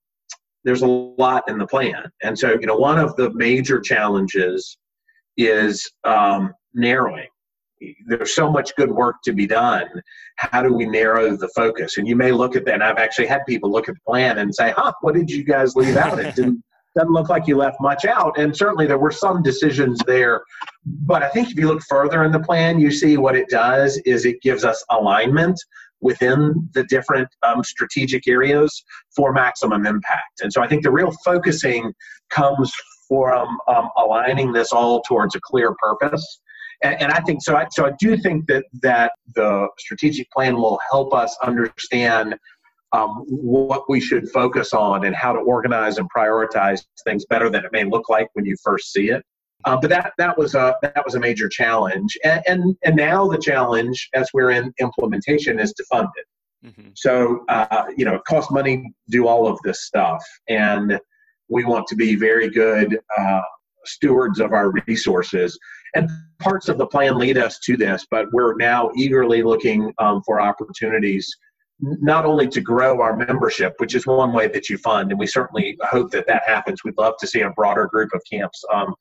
there's 0.63 0.83
a 0.83 0.87
lot 0.87 1.49
in 1.49 1.57
the 1.57 1.67
plan. 1.67 2.03
And 2.21 2.37
so, 2.37 2.51
you 2.59 2.67
know, 2.67 2.75
one 2.77 2.99
of 2.99 3.15
the 3.15 3.31
major 3.33 3.79
challenges 3.79 4.77
is 5.37 5.91
um, 6.03 6.53
narrowing 6.73 7.27
there's 8.05 8.35
so 8.35 8.49
much 8.49 8.75
good 8.75 8.91
work 8.91 9.17
to 9.23 9.33
be 9.33 9.47
done. 9.47 9.87
How 10.37 10.61
do 10.61 10.73
we 10.73 10.85
narrow 10.85 11.35
the 11.35 11.49
focus? 11.49 11.97
And 11.97 12.07
you 12.07 12.15
may 12.15 12.31
look 12.31 12.55
at 12.55 12.65
that, 12.65 12.75
and 12.75 12.83
I've 12.83 12.97
actually 12.97 13.27
had 13.27 13.45
people 13.47 13.71
look 13.71 13.89
at 13.89 13.95
the 13.95 14.01
plan 14.07 14.37
and 14.39 14.53
say, 14.53 14.73
huh, 14.75 14.93
what 15.01 15.15
did 15.15 15.29
you 15.29 15.43
guys 15.43 15.75
leave 15.75 15.97
out? 15.97 16.19
It 16.19 16.35
didn't, 16.35 16.63
doesn't 16.95 17.11
look 17.11 17.29
like 17.29 17.47
you 17.47 17.57
left 17.57 17.77
much 17.81 18.05
out. 18.05 18.37
And 18.37 18.55
certainly 18.55 18.87
there 18.87 18.97
were 18.97 19.11
some 19.11 19.43
decisions 19.43 19.99
there. 20.07 20.41
But 20.85 21.23
I 21.23 21.29
think 21.29 21.51
if 21.51 21.57
you 21.57 21.67
look 21.67 21.81
further 21.89 22.23
in 22.23 22.31
the 22.31 22.39
plan, 22.39 22.79
you 22.79 22.91
see 22.91 23.17
what 23.17 23.35
it 23.35 23.49
does 23.49 23.97
is 24.05 24.25
it 24.25 24.41
gives 24.41 24.63
us 24.63 24.83
alignment 24.91 25.59
within 26.01 26.69
the 26.73 26.83
different 26.85 27.27
um, 27.43 27.63
strategic 27.63 28.27
areas 28.27 28.83
for 29.15 29.33
maximum 29.33 29.85
impact. 29.85 30.41
And 30.41 30.53
so 30.53 30.61
I 30.61 30.67
think 30.67 30.83
the 30.83 30.91
real 30.91 31.11
focusing 31.23 31.93
comes 32.29 32.71
from 33.07 33.57
um, 33.67 33.89
aligning 33.97 34.51
this 34.51 34.71
all 34.71 35.01
towards 35.01 35.35
a 35.35 35.39
clear 35.41 35.73
purpose 35.79 36.39
and, 36.83 37.01
and 37.01 37.11
I 37.11 37.19
think 37.21 37.41
so. 37.41 37.55
I, 37.55 37.67
so 37.71 37.85
I 37.85 37.91
do 37.99 38.17
think 38.17 38.47
that 38.47 38.65
that 38.81 39.13
the 39.33 39.67
strategic 39.77 40.29
plan 40.31 40.55
will 40.55 40.79
help 40.89 41.13
us 41.13 41.35
understand 41.43 42.35
um, 42.91 43.25
what 43.27 43.89
we 43.89 43.99
should 43.99 44.29
focus 44.29 44.73
on 44.73 45.05
and 45.05 45.15
how 45.15 45.33
to 45.33 45.39
organize 45.39 45.97
and 45.97 46.07
prioritize 46.15 46.83
things 47.03 47.25
better 47.25 47.49
than 47.49 47.65
it 47.65 47.71
may 47.71 47.83
look 47.83 48.09
like 48.09 48.29
when 48.33 48.45
you 48.45 48.55
first 48.63 48.93
see 48.93 49.09
it. 49.09 49.23
Uh, 49.65 49.75
but 49.75 49.89
that 49.89 50.13
that 50.17 50.37
was 50.37 50.53
a 50.55 50.75
that 50.81 51.03
was 51.03 51.15
a 51.15 51.19
major 51.19 51.49
challenge, 51.49 52.15
and, 52.23 52.41
and 52.47 52.77
and 52.83 52.95
now 52.95 53.27
the 53.27 53.37
challenge 53.37 54.09
as 54.13 54.29
we're 54.33 54.51
in 54.51 54.73
implementation 54.79 55.59
is 55.59 55.73
to 55.73 55.83
fund 55.85 56.07
it. 56.17 56.25
Mm-hmm. 56.65 56.89
So, 56.95 57.43
uh, 57.47 57.85
you 57.95 58.05
know, 58.05 58.15
it 58.15 58.23
costs 58.25 58.51
money 58.51 58.77
to 58.77 59.11
do 59.11 59.27
all 59.27 59.47
of 59.47 59.59
this 59.63 59.85
stuff. 59.85 60.23
And 60.49 60.99
we 61.47 61.63
want 61.63 61.87
to 61.87 61.95
be 61.95 62.15
very 62.15 62.49
good 62.49 62.97
uh, 63.17 63.41
stewards 63.85 64.39
of 64.39 64.51
our 64.51 64.71
resources. 64.87 65.57
And 65.95 66.09
parts 66.39 66.69
of 66.69 66.77
the 66.77 66.87
plan 66.87 67.17
lead 67.17 67.37
us 67.37 67.59
to 67.59 67.77
this, 67.77 68.05
but 68.11 68.31
we're 68.33 68.55
now 68.55 68.91
eagerly 68.95 69.41
looking 69.41 69.93
um, 69.99 70.21
for 70.25 70.41
opportunities 70.41 71.33
not 71.79 72.25
only 72.25 72.47
to 72.47 72.61
grow 72.61 73.01
our 73.01 73.17
membership, 73.17 73.73
which 73.77 73.95
is 73.95 74.07
one 74.07 74.31
way 74.31 74.47
that 74.47 74.69
you 74.69 74.77
fund, 74.77 75.11
and 75.11 75.19
we 75.19 75.27
certainly 75.27 75.77
hope 75.81 76.09
that 76.11 76.27
that 76.27 76.43
happens. 76.47 76.83
We'd 76.83 76.97
love 76.97 77.15
to 77.19 77.27
see 77.27 77.41
a 77.41 77.49
broader 77.49 77.87
group 77.87 78.11
of 78.13 78.21
camps 78.31 78.63
um, 78.73 78.95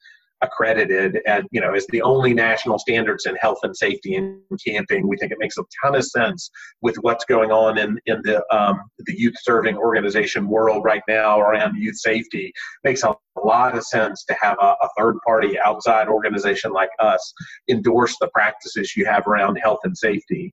accredited 0.45 1.21
and 1.27 1.47
you 1.51 1.61
know 1.61 1.75
as 1.75 1.87
the 1.89 2.03
only 2.03 2.35
national 2.35 2.79
standards 2.79 3.27
in 3.27 3.35
health 3.37 3.59
and 3.63 3.77
safety 3.77 4.15
in 4.15 4.41
camping 4.65 5.09
we 5.09 5.17
think 5.17 5.33
it 5.33 5.39
makes 5.41 5.57
a 5.59 5.63
ton 5.83 5.95
of 5.95 6.05
sense 6.05 6.51
with 6.83 6.97
what's 7.01 7.25
going 7.25 7.51
on 7.51 7.79
in 7.79 7.99
in 8.07 8.21
the 8.25 8.45
um, 8.55 8.81
the 9.01 9.19
youth 9.19 9.35
serving 9.43 9.77
organization 9.77 10.49
world 10.49 10.85
right 10.85 11.03
now 11.09 11.41
around 11.41 11.75
youth 11.77 11.97
safety 11.97 12.53
makes 12.85 13.03
a 13.03 13.15
lot 13.45 13.77
of 13.77 13.85
sense 13.85 14.25
to 14.25 14.37
have 14.41 14.57
a, 14.61 14.75
a 14.83 14.89
third 14.99 15.17
party 15.27 15.59
outside 15.59 16.09
organization 16.09 16.73
like 16.73 16.91
us 17.01 17.33
endorse 17.69 18.17
the 18.21 18.29
practices 18.29 18.95
you 18.97 19.05
have 19.05 19.27
around 19.27 19.57
health 19.57 19.81
and 19.85 19.97
safety 19.97 20.53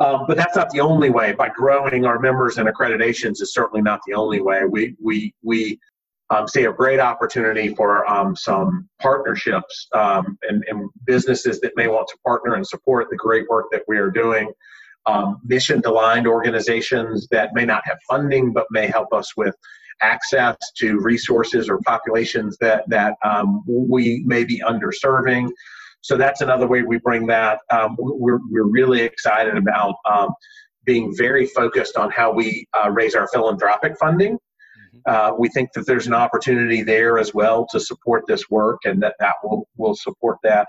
um, 0.00 0.24
but 0.26 0.36
that's 0.36 0.56
not 0.56 0.68
the 0.70 0.80
only 0.80 1.10
way. 1.10 1.32
By 1.32 1.48
growing 1.48 2.04
our 2.06 2.18
members 2.18 2.58
and 2.58 2.68
accreditations 2.68 3.40
is 3.40 3.52
certainly 3.52 3.82
not 3.82 4.00
the 4.04 4.14
only 4.14 4.40
way. 4.40 4.62
We 4.68 4.96
we 5.00 5.32
we 5.42 5.78
um, 6.32 6.48
see 6.48 6.64
a 6.64 6.72
great 6.72 6.98
opportunity 6.98 7.74
for 7.74 8.10
um, 8.10 8.34
some 8.34 8.88
partnerships 9.00 9.88
um, 9.94 10.38
and, 10.48 10.64
and, 10.68 10.88
businesses 11.04 11.60
that 11.60 11.72
may 11.76 11.88
want 11.88 12.08
to 12.08 12.16
partner 12.24 12.54
and 12.54 12.66
support 12.66 13.08
the 13.10 13.16
great 13.16 13.46
work 13.48 13.66
that 13.70 13.82
we 13.86 13.98
are 13.98 14.10
doing. 14.10 14.50
Um, 15.04 15.40
mission 15.44 15.82
aligned 15.84 16.26
organizations 16.26 17.28
that 17.32 17.50
may 17.52 17.66
not 17.66 17.82
have 17.84 17.98
funding 18.08 18.52
but 18.52 18.66
may 18.70 18.86
help 18.86 19.12
us 19.12 19.36
with 19.36 19.54
access 20.00 20.56
to 20.78 21.00
resources 21.00 21.68
or 21.68 21.78
populations 21.80 22.56
that, 22.60 22.88
that 22.88 23.16
um, 23.24 23.62
we 23.66 24.22
may 24.24 24.44
be 24.44 24.62
underserving. 24.66 25.50
So 26.00 26.16
that's 26.16 26.40
another 26.40 26.66
way 26.66 26.82
we 26.82 26.98
bring 26.98 27.26
that. 27.26 27.58
Um, 27.70 27.96
we're, 27.98 28.40
we're 28.48 28.68
really 28.68 29.02
excited 29.02 29.56
about 29.56 29.96
being 30.84 31.14
very 31.16 31.46
focused 31.46 31.96
on 31.96 32.10
how 32.10 32.32
we 32.32 32.66
uh, 32.72 32.90
raise 32.90 33.14
our 33.14 33.28
philanthropic 33.28 33.98
funding 33.98 34.38
uh, 35.06 35.32
we 35.38 35.48
think 35.48 35.72
that 35.74 35.86
there's 35.86 36.06
an 36.06 36.14
opportunity 36.14 36.82
there 36.82 37.18
as 37.18 37.34
well 37.34 37.66
to 37.70 37.80
support 37.80 38.24
this 38.26 38.50
work, 38.50 38.80
and 38.84 39.02
that 39.02 39.14
that 39.20 39.34
will 39.42 39.68
will 39.76 39.94
support 39.94 40.38
that. 40.42 40.68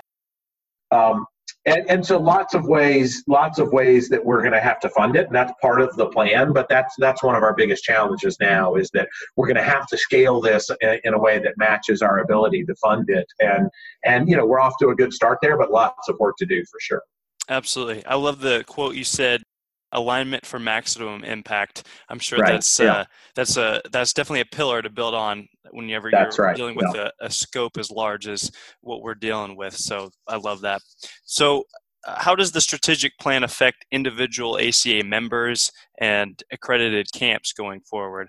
Um, 0.92 1.26
and, 1.66 1.90
and 1.90 2.06
so 2.06 2.20
lots 2.20 2.54
of 2.54 2.66
ways, 2.66 3.24
lots 3.28 3.58
of 3.58 3.72
ways 3.72 4.10
that 4.10 4.24
we're 4.24 4.42
going 4.42 4.54
to 4.54 4.60
have 4.60 4.80
to 4.82 4.90
fund 4.90 5.16
it, 5.16 5.28
and 5.28 5.36
that's 5.36 5.54
part 5.62 5.82
of 5.82 5.96
the 5.96 6.08
plan. 6.08 6.52
But 6.52 6.68
that's 6.68 6.94
that's 6.98 7.24
one 7.24 7.36
of 7.36 7.44
our 7.44 7.54
biggest 7.54 7.84
challenges 7.84 8.38
now 8.40 8.76
is 8.76 8.90
that 8.94 9.08
we're 9.38 9.48
going 9.48 9.58
to 9.58 9.64
have 9.64 9.88
to 9.88 9.98
scale 9.98 10.42
this 10.42 10.70
in, 10.82 11.00
in 11.06 11.14
a 11.14 11.20
way 11.20 11.40
that 11.40 11.54
matches 11.58 12.02
our 12.02 12.20
ability 12.20 12.66
to 12.66 12.76
fund 12.76 13.10
it. 13.10 13.26
And 13.40 13.70
and 14.04 14.30
you 14.30 14.36
know 14.36 14.46
we're 14.46 14.60
off 14.60 14.74
to 14.80 14.90
a 14.90 14.96
good 14.96 15.14
start 15.14 15.40
there, 15.42 15.58
but 15.58 15.72
lots 15.72 16.10
of 16.10 16.18
work 16.20 16.36
to 16.40 16.46
do 16.46 16.64
for 16.66 16.80
sure. 16.82 17.02
Absolutely, 17.50 18.06
I 18.06 18.16
love 18.16 18.42
the 18.42 18.64
quote 18.68 18.96
you 18.96 19.06
said 19.06 19.44
alignment 19.94 20.46
for 20.46 20.60
maximum 20.60 21.24
impact. 21.24 21.88
I'm 22.10 22.20
sure 22.20 22.40
right. 22.40 22.54
that's 22.54 22.80
yeah. 22.80 22.94
uh, 22.94 23.06
that's 23.36 23.58
a 23.58 23.82
that's 23.92 24.14
definitely 24.14 24.42
a 24.42 24.46
pillar 24.46 24.82
to 24.82 24.90
build 24.90 25.14
on 25.14 25.48
whenever 25.72 26.12
that's 26.12 26.38
you're 26.38 26.48
right. 26.48 26.56
dealing 26.56 26.76
with 26.76 26.92
yeah. 26.94 27.10
a, 27.22 27.26
a, 27.26 27.30
scope 27.32 27.78
as 27.78 27.90
large 27.90 28.28
as 28.28 28.52
what 28.82 29.02
we're 29.02 29.16
dealing 29.16 29.56
with. 29.56 29.76
So 29.76 30.12
I 30.28 30.38
love 30.38 30.62
that. 30.62 30.82
So 31.26 31.64
uh, 32.06 32.16
how 32.18 32.36
does 32.36 32.52
the 32.52 32.62
strategic 32.62 33.18
plan 33.18 33.44
affect 33.44 33.86
individual 33.92 34.60
ACA 34.60 35.04
members 35.04 35.72
and 36.00 36.42
accredited 36.52 37.08
camps 37.14 37.54
going 37.54 37.82
forward? 37.82 38.28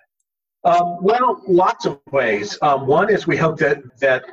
Um, 0.64 0.96
well, 1.02 1.42
lots 1.46 1.84
of 1.84 2.00
ways. 2.10 2.56
Um, 2.62 2.86
one 2.86 3.10
is 3.10 3.26
we 3.26 3.36
hope 3.36 3.58
that 3.58 3.82
that 4.00 4.24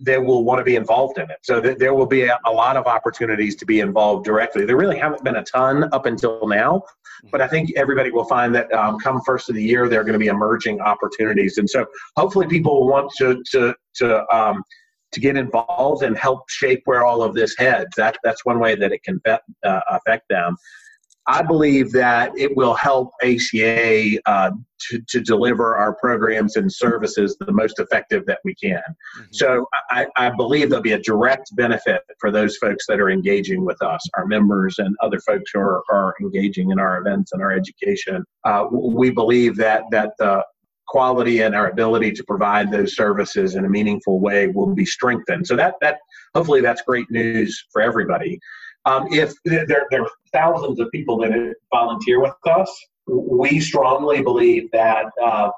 they 0.00 0.18
will 0.18 0.44
want 0.44 0.58
to 0.58 0.64
be 0.64 0.76
involved 0.76 1.18
in 1.18 1.24
it. 1.30 1.38
So 1.42 1.60
th- 1.60 1.78
there 1.78 1.94
will 1.94 2.06
be 2.06 2.24
a, 2.24 2.38
a, 2.46 2.50
lot 2.50 2.76
of 2.76 2.86
opportunities 2.86 3.56
to 3.56 3.66
be 3.66 3.80
involved 3.80 4.24
directly. 4.24 4.64
There 4.64 4.76
really 4.76 4.98
haven't 4.98 5.24
been 5.24 5.36
a 5.36 5.44
ton 5.44 5.88
up 5.92 6.06
until 6.06 6.46
now, 6.46 6.82
but 7.30 7.40
I 7.40 7.48
think 7.48 7.72
everybody 7.76 8.10
will 8.10 8.24
find 8.24 8.54
that 8.54 8.72
um, 8.72 8.98
come 8.98 9.20
first 9.24 9.48
of 9.48 9.54
the 9.54 9.62
year, 9.62 9.88
there 9.88 10.00
are 10.00 10.04
going 10.04 10.14
to 10.14 10.18
be 10.18 10.28
emerging 10.28 10.80
opportunities. 10.80 11.58
And 11.58 11.68
so 11.68 11.86
hopefully 12.16 12.46
people 12.46 12.86
want 12.86 13.10
to, 13.18 13.42
to, 13.52 13.74
to, 13.96 14.34
um, 14.34 14.62
to 15.12 15.20
get 15.20 15.36
involved 15.36 16.02
and 16.02 16.16
help 16.16 16.48
shape 16.48 16.82
where 16.84 17.04
all 17.04 17.22
of 17.22 17.34
this 17.34 17.54
heads. 17.58 17.90
That, 17.96 18.16
that's 18.22 18.44
one 18.44 18.60
way 18.60 18.74
that 18.74 18.92
it 18.92 19.02
can 19.02 19.20
be, 19.24 19.36
uh, 19.64 19.80
affect 19.90 20.28
them. 20.28 20.56
I 21.26 21.42
believe 21.42 21.92
that 21.92 22.32
it 22.36 22.56
will 22.56 22.74
help 22.74 23.12
ACA 23.22 24.18
uh, 24.26 24.50
to, 24.88 25.00
to 25.08 25.20
deliver 25.20 25.76
our 25.76 25.94
programs 25.94 26.56
and 26.56 26.72
services 26.72 27.36
the 27.38 27.52
most 27.52 27.78
effective 27.78 28.24
that 28.26 28.40
we 28.44 28.54
can. 28.54 28.78
Mm-hmm. 28.78 29.24
So 29.30 29.66
I, 29.90 30.06
I, 30.16 30.30
believe 30.30 30.70
there'll 30.70 30.82
be 30.82 30.92
a 30.92 31.02
direct 31.02 31.54
benefit 31.54 32.02
for 32.18 32.30
those 32.30 32.56
folks 32.56 32.86
that 32.88 32.98
are 33.00 33.10
engaging 33.10 33.64
with 33.64 33.80
us, 33.82 34.00
our 34.16 34.26
members 34.26 34.78
and 34.78 34.96
other 35.02 35.20
folks 35.20 35.50
who 35.52 35.60
are, 35.60 35.82
are 35.90 36.14
engaging 36.20 36.70
in 36.70 36.80
our 36.80 36.98
events 36.98 37.32
and 37.32 37.42
our 37.42 37.52
education. 37.52 38.24
Uh, 38.44 38.66
we 38.70 39.10
believe 39.10 39.56
that 39.56 39.84
that 39.90 40.12
the 40.18 40.42
quality 40.88 41.42
and 41.42 41.54
our 41.54 41.70
ability 41.70 42.10
to 42.10 42.24
provide 42.24 42.72
those 42.72 42.96
services 42.96 43.54
in 43.54 43.64
a 43.64 43.68
meaningful 43.68 44.18
way 44.18 44.48
will 44.48 44.74
be 44.74 44.84
strengthened. 44.84 45.46
So 45.46 45.54
that 45.56 45.74
that 45.80 45.98
hopefully 46.34 46.60
that's 46.60 46.82
great 46.82 47.08
news 47.10 47.64
for 47.72 47.80
everybody. 47.80 48.40
Um, 48.86 49.08
if 49.10 49.34
there, 49.44 49.86
there 49.90 50.02
are 50.02 50.10
thousands 50.32 50.80
of 50.80 50.90
people 50.90 51.18
that 51.18 51.54
volunteer 51.72 52.20
with 52.20 52.32
us, 52.46 52.86
we 53.06 53.60
strongly 53.60 54.22
believe 54.22 54.70
that 54.72 55.06
uh, 55.22 55.50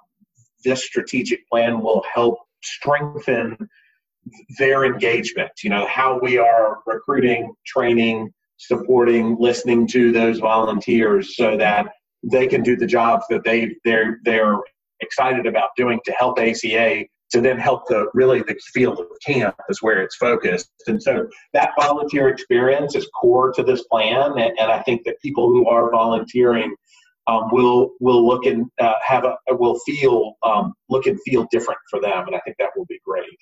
this 0.64 0.84
strategic 0.84 1.46
plan 1.48 1.80
will 1.80 2.04
help 2.12 2.38
strengthen 2.62 3.56
their 4.58 4.84
engagement. 4.84 5.50
You 5.62 5.70
know, 5.70 5.86
how 5.86 6.18
we 6.20 6.38
are 6.38 6.78
recruiting, 6.86 7.52
training, 7.66 8.32
supporting, 8.56 9.36
listening 9.38 9.86
to 9.88 10.12
those 10.12 10.38
volunteers 10.38 11.36
so 11.36 11.56
that 11.56 11.86
they 12.22 12.46
can 12.46 12.62
do 12.62 12.76
the 12.76 12.86
jobs 12.86 13.24
that 13.30 13.42
they 13.44 13.74
they're 13.84 14.20
they're 14.24 14.58
excited 15.00 15.46
about 15.46 15.70
doing 15.76 15.98
to 16.04 16.12
help 16.12 16.38
ACA 16.38 17.04
to 17.32 17.40
then 17.40 17.58
help 17.58 17.86
the 17.88 18.06
really 18.14 18.40
the 18.42 18.54
field 18.74 18.98
of 19.00 19.06
camp 19.26 19.56
is 19.68 19.82
where 19.82 20.02
it's 20.02 20.16
focused. 20.16 20.70
And 20.86 21.02
so 21.02 21.26
that 21.54 21.70
volunteer 21.80 22.28
experience 22.28 22.94
is 22.94 23.08
core 23.20 23.52
to 23.52 23.62
this 23.62 23.82
plan. 23.84 24.32
And, 24.38 24.52
and 24.58 24.70
I 24.70 24.82
think 24.82 25.04
that 25.04 25.20
people 25.20 25.48
who 25.48 25.66
are 25.66 25.90
volunteering 25.90 26.74
um, 27.26 27.48
will 27.52 27.92
will 28.00 28.26
look 28.26 28.46
and 28.46 28.66
uh, 28.80 28.94
have 29.04 29.24
a 29.24 29.36
will 29.50 29.78
feel 29.86 30.34
um, 30.42 30.74
look 30.88 31.06
and 31.06 31.18
feel 31.24 31.46
different 31.50 31.78
for 31.88 32.00
them. 32.00 32.26
And 32.26 32.34
I 32.34 32.40
think 32.40 32.56
that 32.58 32.70
will 32.76 32.86
be 32.86 33.00
great. 33.04 33.38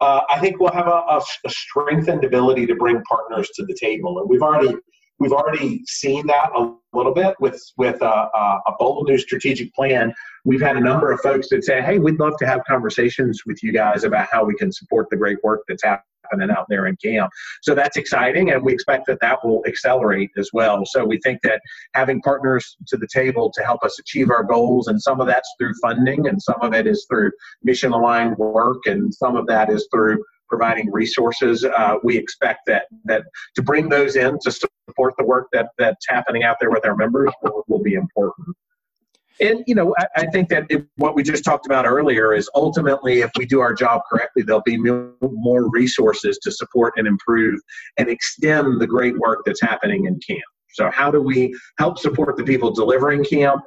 Uh, 0.00 0.20
I 0.30 0.38
think 0.38 0.60
we'll 0.60 0.72
have 0.72 0.86
a, 0.86 1.02
a, 1.08 1.20
a 1.44 1.50
strengthened 1.50 2.24
ability 2.24 2.66
to 2.66 2.76
bring 2.76 3.02
partners 3.02 3.48
to 3.56 3.64
the 3.66 3.74
table, 3.74 4.20
and 4.20 4.28
we've 4.28 4.42
already 4.42 4.76
we've 5.18 5.32
already 5.32 5.82
seen 5.86 6.26
that 6.26 6.50
a 6.54 6.72
little 6.96 7.14
bit 7.14 7.34
with 7.40 7.60
with 7.76 8.00
a, 8.02 8.06
a, 8.06 8.72
bold 8.78 9.08
new 9.08 9.18
strategic 9.18 9.74
plan. 9.74 10.14
We've 10.44 10.60
had 10.60 10.76
a 10.76 10.80
number 10.80 11.12
of 11.12 11.20
folks 11.20 11.48
that 11.50 11.64
say, 11.64 11.82
"Hey, 11.82 11.98
we'd 11.98 12.18
love 12.18 12.36
to 12.38 12.46
have 12.46 12.60
conversations 12.66 13.42
with 13.46 13.62
you 13.62 13.72
guys 13.72 14.04
about 14.04 14.28
how 14.30 14.44
we 14.44 14.54
can 14.54 14.72
support 14.72 15.08
the 15.10 15.16
great 15.16 15.38
work 15.42 15.62
that's 15.68 15.82
happening 15.82 16.50
out 16.50 16.66
there 16.68 16.86
in 16.86 16.96
camp." 16.96 17.30
So 17.62 17.74
that's 17.74 17.96
exciting, 17.96 18.50
and 18.50 18.62
we 18.62 18.72
expect 18.72 19.06
that 19.06 19.18
that 19.20 19.44
will 19.44 19.62
accelerate 19.66 20.30
as 20.38 20.50
well. 20.52 20.84
So 20.86 21.04
we 21.04 21.18
think 21.18 21.40
that 21.42 21.60
having 21.94 22.20
partners 22.22 22.76
to 22.86 22.96
the 22.96 23.08
table 23.12 23.50
to 23.54 23.64
help 23.64 23.82
us 23.82 23.98
achieve 23.98 24.30
our 24.30 24.44
goals, 24.44 24.88
and 24.88 25.00
some 25.00 25.20
of 25.20 25.26
that's 25.26 25.52
through 25.58 25.74
funding, 25.82 26.28
and 26.28 26.40
some 26.40 26.60
of 26.62 26.72
it 26.74 26.86
is 26.86 27.06
through 27.10 27.32
mission 27.62 27.92
aligned 27.92 28.36
work, 28.38 28.86
and 28.86 29.12
some 29.12 29.36
of 29.36 29.46
that 29.48 29.70
is 29.70 29.88
through 29.92 30.22
providing 30.48 30.90
resources. 30.90 31.64
Uh, 31.64 31.96
we 32.02 32.16
expect 32.16 32.60
that 32.66 32.86
that 33.04 33.22
to 33.54 33.62
bring 33.62 33.88
those 33.88 34.16
in 34.16 34.38
to 34.42 34.50
support 34.50 35.14
the 35.18 35.24
work 35.24 35.48
that 35.52 35.70
that's 35.78 36.06
happening 36.08 36.44
out 36.44 36.56
there 36.60 36.70
with 36.70 36.84
our 36.86 36.96
members 36.96 37.32
will, 37.42 37.64
will 37.68 37.82
be 37.82 37.94
important. 37.94 38.48
And 39.40 39.62
you 39.66 39.74
know, 39.74 39.94
I, 39.98 40.06
I 40.16 40.26
think 40.26 40.48
that 40.48 40.66
if, 40.68 40.82
what 40.96 41.14
we 41.14 41.22
just 41.22 41.44
talked 41.44 41.66
about 41.66 41.86
earlier 41.86 42.34
is 42.34 42.50
ultimately, 42.54 43.20
if 43.20 43.30
we 43.36 43.46
do 43.46 43.60
our 43.60 43.72
job 43.72 44.02
correctly, 44.10 44.42
there'll 44.42 44.62
be 44.62 44.78
more 44.78 45.70
resources 45.70 46.38
to 46.38 46.50
support 46.50 46.94
and 46.96 47.06
improve 47.06 47.60
and 47.98 48.08
extend 48.08 48.80
the 48.80 48.86
great 48.86 49.16
work 49.18 49.42
that's 49.46 49.60
happening 49.60 50.06
in 50.06 50.18
camp. 50.26 50.42
So, 50.70 50.90
how 50.90 51.10
do 51.10 51.22
we 51.22 51.54
help 51.78 51.98
support 51.98 52.36
the 52.36 52.44
people 52.44 52.70
delivering 52.72 53.24
camp 53.24 53.62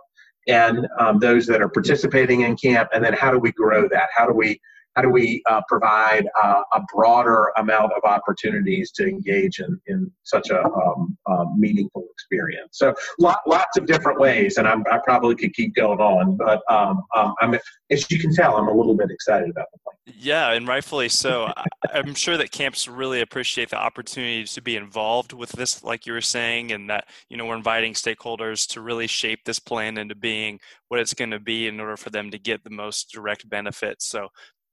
and 0.48 0.88
um, 1.00 1.20
those 1.20 1.46
that 1.48 1.62
are 1.62 1.70
participating 1.70 2.42
in 2.42 2.58
camp? 2.58 2.90
And 2.94 3.04
then, 3.04 3.14
how 3.14 3.32
do 3.32 3.40
we 3.40 3.52
grow 3.52 3.88
that? 3.90 4.10
How 4.16 4.28
do 4.28 4.34
we 4.34 4.60
how 4.96 5.02
do 5.02 5.10
we 5.10 5.42
uh, 5.50 5.62
provide 5.68 6.28
uh, 6.42 6.62
a 6.74 6.82
broader 6.94 7.52
amount 7.58 7.94
of 7.94 8.04
opportunities 8.04 8.92
to 8.92 9.08
engage 9.08 9.60
in, 9.60 9.80
in 9.88 10.12
such 10.24 10.50
a 10.50 10.66
um, 10.66 11.18
uh, 11.28 11.46
meaningful 11.58 12.06
experience? 12.14 12.78
So 12.78 12.94
lot, 13.20 13.40
lots 13.48 13.78
of 13.78 13.86
different 13.86 14.20
ways, 14.20 14.58
and 14.58 14.68
I'm, 14.68 14.84
i 14.92 15.00
probably 15.04 15.36
could 15.36 15.54
keep 15.54 15.76
going 15.76 16.00
on, 16.00 16.36
but 16.36 16.62
um, 16.70 17.04
um, 17.16 17.34
I'm, 17.40 17.56
as 17.90 18.10
you 18.12 18.20
can 18.20 18.34
tell, 18.34 18.58
I'm 18.58 18.68
a 18.68 18.74
little 18.74 18.96
bit 18.96 19.10
excited 19.12 19.50
about 19.50 19.68
the 19.72 19.80
plan. 19.80 20.18
Yeah, 20.20 20.52
and 20.52 20.68
rightfully 20.68 21.10
so. 21.10 21.54
I'm 21.94 22.14
sure 22.16 22.36
that 22.38 22.52
camps 22.52 22.88
really 22.88 23.22
appreciate 23.22 23.70
the 23.70 23.78
opportunity 23.78 24.44
to 24.44 24.62
be 24.62 24.76
involved 24.76 25.32
with 25.32 25.52
this, 25.52 25.84
like 25.84 26.06
you 26.06 26.14
were 26.14 26.22
saying, 26.22 26.72
and 26.72 26.90
that 26.90 27.08
you 27.30 27.38
know 27.38 27.46
we're 27.46 27.56
inviting 27.56 27.94
stakeholders 27.94 28.68
to 28.70 28.82
really 28.82 29.08
shape 29.08 29.46
this 29.46 29.60
plan 29.60 29.98
into 29.98 30.16
being 30.16 30.60
what 30.90 31.00
it's 31.00 31.14
going 31.14 31.32
to 31.32 31.40
be 31.40 31.68
in 31.68 31.80
order 31.80 31.98
for 31.98 32.10
them 32.10 32.32
to 32.32 32.38
get 32.38 32.64
the 32.64 32.70
most 32.70 33.12
direct 33.12 33.48
benefits. 33.50 34.06
So 34.06 34.30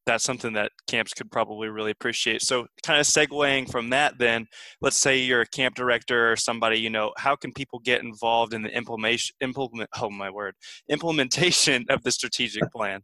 that's 0.09 0.25
something 0.25 0.55
that 0.55 0.73
camps 0.87 1.13
could 1.13 1.31
probably 1.31 1.69
really 1.69 1.91
appreciate. 1.91 2.41
So, 2.41 2.67
kind 2.83 2.99
of 2.99 3.07
segueing 3.07 3.71
from 3.71 3.91
that, 3.91 4.19
then, 4.19 4.47
let's 4.81 4.97
say 4.97 5.19
you're 5.19 5.43
a 5.43 5.47
camp 5.47 5.75
director 5.75 6.33
or 6.33 6.37
somebody, 6.37 6.81
you 6.81 6.89
know, 6.89 7.13
how 7.19 7.37
can 7.37 7.53
people 7.53 7.79
get 7.81 8.03
involved 8.03 8.55
in 8.55 8.63
the 8.63 8.75
implementation, 8.75 9.37
implement, 9.43 9.91
oh 10.01 10.09
my 10.09 10.31
word, 10.31 10.55
implementation 10.89 11.85
of 11.91 12.03
the 12.03 12.11
strategic 12.11 12.63
plan? 12.75 13.03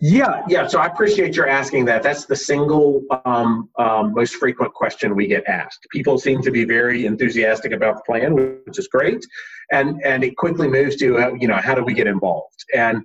yeah, 0.00 0.42
yeah. 0.48 0.68
So 0.68 0.78
I 0.78 0.86
appreciate 0.86 1.34
your 1.34 1.48
asking 1.48 1.84
that. 1.86 2.04
That's 2.04 2.26
the 2.26 2.36
single 2.36 3.02
um, 3.24 3.68
um, 3.76 4.14
most 4.14 4.36
frequent 4.36 4.72
question 4.72 5.16
we 5.16 5.26
get 5.26 5.44
asked. 5.48 5.84
People 5.90 6.16
seem 6.16 6.42
to 6.42 6.52
be 6.52 6.64
very 6.64 7.06
enthusiastic 7.06 7.72
about 7.72 7.96
the 7.96 8.02
plan, 8.06 8.36
which 8.64 8.78
is 8.78 8.86
great, 8.86 9.26
and 9.72 10.00
and 10.04 10.22
it 10.22 10.36
quickly 10.36 10.68
moves 10.68 10.94
to 10.96 11.18
uh, 11.18 11.32
you 11.40 11.48
know 11.48 11.56
how 11.56 11.74
do 11.74 11.82
we 11.82 11.92
get 11.92 12.06
involved 12.06 12.64
and 12.72 13.02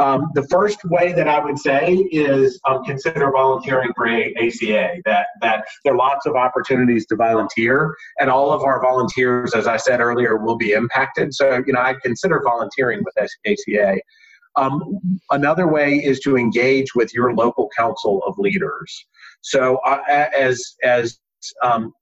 um, 0.00 0.30
the 0.34 0.46
first 0.48 0.82
way 0.86 1.12
that 1.12 1.28
I 1.28 1.38
would 1.38 1.58
say 1.58 1.92
is 2.10 2.58
um, 2.66 2.82
consider 2.84 3.30
volunteering 3.30 3.90
for 3.94 4.08
ACA. 4.08 4.96
That 5.04 5.26
that 5.42 5.66
there 5.84 5.92
are 5.92 5.96
lots 5.96 6.24
of 6.24 6.36
opportunities 6.36 7.04
to 7.06 7.16
volunteer, 7.16 7.94
and 8.18 8.30
all 8.30 8.50
of 8.50 8.62
our 8.62 8.80
volunteers, 8.80 9.54
as 9.54 9.66
I 9.66 9.76
said 9.76 10.00
earlier, 10.00 10.38
will 10.38 10.56
be 10.56 10.72
impacted. 10.72 11.34
So 11.34 11.62
you 11.66 11.74
know, 11.74 11.80
I'd 11.80 12.00
consider 12.00 12.40
volunteering 12.42 13.04
with 13.04 13.30
ACA. 13.46 13.98
Um, 14.56 15.20
another 15.30 15.68
way 15.68 15.96
is 15.96 16.18
to 16.20 16.36
engage 16.36 16.94
with 16.94 17.12
your 17.12 17.34
local 17.34 17.68
council 17.76 18.22
of 18.26 18.38
leaders. 18.38 19.06
So 19.42 19.76
uh, 19.86 20.00
as 20.08 20.76
as 20.82 21.20
um, 21.62 21.92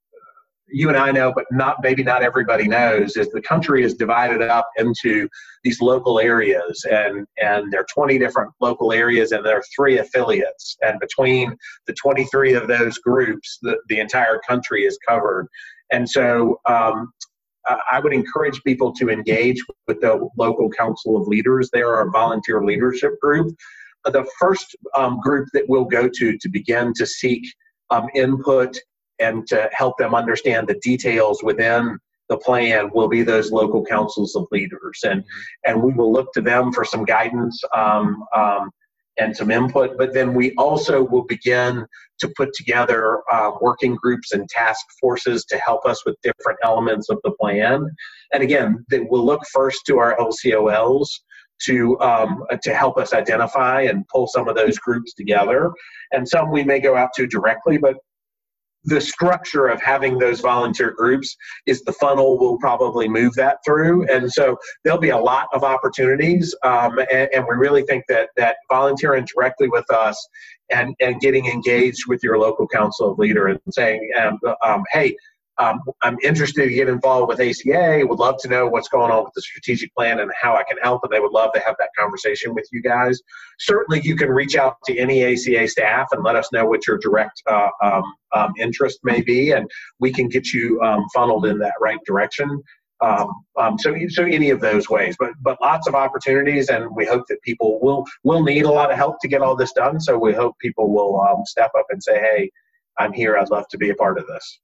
you 0.70 0.88
and 0.88 0.96
I 0.96 1.10
know, 1.10 1.32
but 1.34 1.46
not 1.50 1.78
maybe 1.82 2.04
not 2.04 2.22
everybody 2.22 2.68
knows, 2.68 3.16
is 3.16 3.28
the 3.30 3.42
country 3.42 3.82
is 3.82 3.94
divided 3.94 4.40
up 4.42 4.68
into 4.76 5.28
these 5.64 5.80
local 5.80 6.20
areas, 6.20 6.84
and 6.90 7.26
and 7.38 7.72
there 7.72 7.80
are 7.80 7.86
20 7.92 8.18
different 8.18 8.52
local 8.60 8.92
areas, 8.92 9.32
and 9.32 9.44
there 9.44 9.58
are 9.58 9.64
three 9.74 9.98
affiliates, 9.98 10.76
and 10.82 10.98
between 11.00 11.56
the 11.86 11.94
23 11.94 12.54
of 12.54 12.68
those 12.68 12.98
groups, 12.98 13.58
the 13.62 13.78
the 13.88 14.00
entire 14.00 14.40
country 14.46 14.84
is 14.84 14.98
covered, 15.06 15.48
and 15.92 16.08
so. 16.08 16.60
Um, 16.66 17.12
I 17.92 18.00
would 18.00 18.14
encourage 18.14 18.62
people 18.62 18.94
to 18.94 19.10
engage 19.10 19.62
with 19.86 20.00
the 20.00 20.26
local 20.38 20.70
council 20.70 21.20
of 21.20 21.28
leaders. 21.28 21.68
They 21.70 21.82
are 21.82 22.00
a 22.00 22.10
volunteer 22.10 22.64
leadership 22.64 23.20
group. 23.20 23.54
The 24.06 24.26
first 24.40 24.74
um, 24.96 25.20
group 25.20 25.48
that 25.52 25.68
we'll 25.68 25.84
go 25.84 26.08
to 26.08 26.38
to 26.38 26.48
begin 26.48 26.94
to 26.94 27.04
seek 27.04 27.44
um, 27.90 28.06
input 28.14 28.74
and 29.18 29.46
to 29.48 29.68
help 29.72 29.98
them 29.98 30.14
understand 30.14 30.68
the 30.68 30.78
details 30.82 31.42
within 31.42 31.98
the 32.28 32.38
plan 32.38 32.90
will 32.94 33.08
be 33.08 33.22
those 33.22 33.50
local 33.50 33.84
councils 33.84 34.36
of 34.36 34.46
leaders. 34.50 35.00
And 35.04 35.24
and 35.66 35.82
we 35.82 35.92
will 35.92 36.12
look 36.12 36.32
to 36.34 36.40
them 36.40 36.72
for 36.72 36.84
some 36.84 37.04
guidance 37.04 37.62
um, 37.74 38.24
um, 38.36 38.70
and 39.18 39.36
some 39.36 39.50
input. 39.50 39.98
But 39.98 40.14
then 40.14 40.34
we 40.34 40.54
also 40.54 41.02
will 41.02 41.24
begin 41.24 41.86
to 42.20 42.32
put 42.36 42.52
together 42.54 43.22
uh, 43.32 43.52
working 43.60 43.96
groups 43.96 44.32
and 44.32 44.48
task 44.48 44.84
forces 45.00 45.44
to 45.46 45.58
help 45.58 45.86
us 45.86 46.04
with 46.04 46.16
different 46.22 46.58
elements 46.64 47.08
of 47.10 47.18
the 47.24 47.32
plan. 47.40 47.88
And 48.32 48.42
again 48.42 48.84
we'll 48.90 49.24
look 49.24 49.42
first 49.52 49.80
to 49.86 49.98
our 49.98 50.16
lcols 50.18 51.08
to 51.60 51.98
um, 52.00 52.44
to 52.62 52.74
help 52.74 52.98
us 52.98 53.12
identify 53.12 53.82
and 53.82 54.06
pull 54.08 54.26
some 54.28 54.48
of 54.48 54.54
those 54.54 54.78
groups 54.78 55.14
together. 55.14 55.72
And 56.12 56.28
some 56.28 56.50
we 56.50 56.64
may 56.64 56.80
go 56.80 56.96
out 56.96 57.10
to 57.16 57.26
directly 57.26 57.78
but 57.78 57.96
the 58.88 59.00
structure 59.00 59.66
of 59.66 59.80
having 59.82 60.18
those 60.18 60.40
volunteer 60.40 60.92
groups 60.92 61.36
is 61.66 61.82
the 61.82 61.92
funnel 61.92 62.38
will 62.38 62.58
probably 62.58 63.06
move 63.06 63.34
that 63.34 63.58
through. 63.64 64.06
And 64.08 64.32
so 64.32 64.56
there'll 64.82 64.98
be 64.98 65.10
a 65.10 65.18
lot 65.18 65.48
of 65.52 65.62
opportunities 65.62 66.54
um, 66.64 66.98
and, 67.12 67.28
and, 67.34 67.44
we 67.48 67.56
really 67.56 67.82
think 67.82 68.04
that 68.08 68.30
that 68.36 68.56
volunteering 68.70 69.26
directly 69.34 69.68
with 69.68 69.90
us 69.90 70.28
and 70.70 70.94
and 71.00 71.20
getting 71.20 71.46
engaged 71.46 72.02
with 72.08 72.22
your 72.22 72.38
local 72.38 72.66
council 72.68 73.14
leader 73.16 73.46
and 73.48 73.60
saying 73.70 74.10
um, 74.20 74.38
um, 74.64 74.82
hey 74.92 75.14
um, 75.58 75.80
I'm 76.02 76.16
interested 76.22 76.68
to 76.68 76.72
get 76.72 76.88
involved 76.88 77.28
with 77.28 77.40
ACA. 77.40 78.04
Would 78.06 78.18
love 78.18 78.36
to 78.40 78.48
know 78.48 78.68
what's 78.68 78.88
going 78.88 79.10
on 79.10 79.24
with 79.24 79.32
the 79.34 79.42
strategic 79.42 79.92
plan 79.94 80.20
and 80.20 80.30
how 80.40 80.54
I 80.54 80.62
can 80.62 80.78
help. 80.78 81.02
And 81.02 81.12
they 81.12 81.18
would 81.18 81.32
love 81.32 81.52
to 81.54 81.60
have 81.60 81.74
that 81.80 81.90
conversation 81.98 82.54
with 82.54 82.68
you 82.70 82.80
guys. 82.80 83.20
Certainly, 83.58 84.02
you 84.02 84.14
can 84.14 84.28
reach 84.28 84.54
out 84.54 84.76
to 84.86 84.96
any 84.96 85.24
ACA 85.24 85.66
staff 85.66 86.08
and 86.12 86.22
let 86.22 86.36
us 86.36 86.52
know 86.52 86.64
what 86.64 86.86
your 86.86 86.98
direct 86.98 87.42
uh, 87.50 87.68
um, 87.82 88.04
um, 88.32 88.52
interest 88.58 89.00
may 89.02 89.20
be, 89.20 89.50
and 89.50 89.68
we 89.98 90.12
can 90.12 90.28
get 90.28 90.52
you 90.52 90.80
um, 90.82 91.04
funneled 91.12 91.46
in 91.46 91.58
that 91.58 91.74
right 91.80 91.98
direction. 92.06 92.62
Um, 93.00 93.28
um, 93.56 93.78
so, 93.78 93.94
so 94.08 94.24
any 94.24 94.50
of 94.50 94.60
those 94.60 94.88
ways, 94.88 95.16
but 95.18 95.30
but 95.42 95.60
lots 95.60 95.88
of 95.88 95.94
opportunities, 95.96 96.68
and 96.68 96.94
we 96.94 97.04
hope 97.04 97.26
that 97.28 97.42
people 97.42 97.80
will 97.82 98.04
will 98.22 98.44
need 98.44 98.64
a 98.64 98.70
lot 98.70 98.92
of 98.92 98.96
help 98.96 99.16
to 99.22 99.28
get 99.28 99.42
all 99.42 99.56
this 99.56 99.72
done. 99.72 100.00
So 100.00 100.16
we 100.16 100.32
hope 100.32 100.56
people 100.60 100.92
will 100.92 101.20
step 101.46 101.72
up 101.76 101.86
and 101.90 102.02
say, 102.02 102.18
"Hey, 102.18 102.50
I'm 102.98 103.12
here. 103.12 103.36
I'd 103.36 103.50
love 103.50 103.66
to 103.70 103.78
be 103.78 103.90
a 103.90 103.94
part 103.94 104.18
of 104.18 104.26
this." 104.28 104.60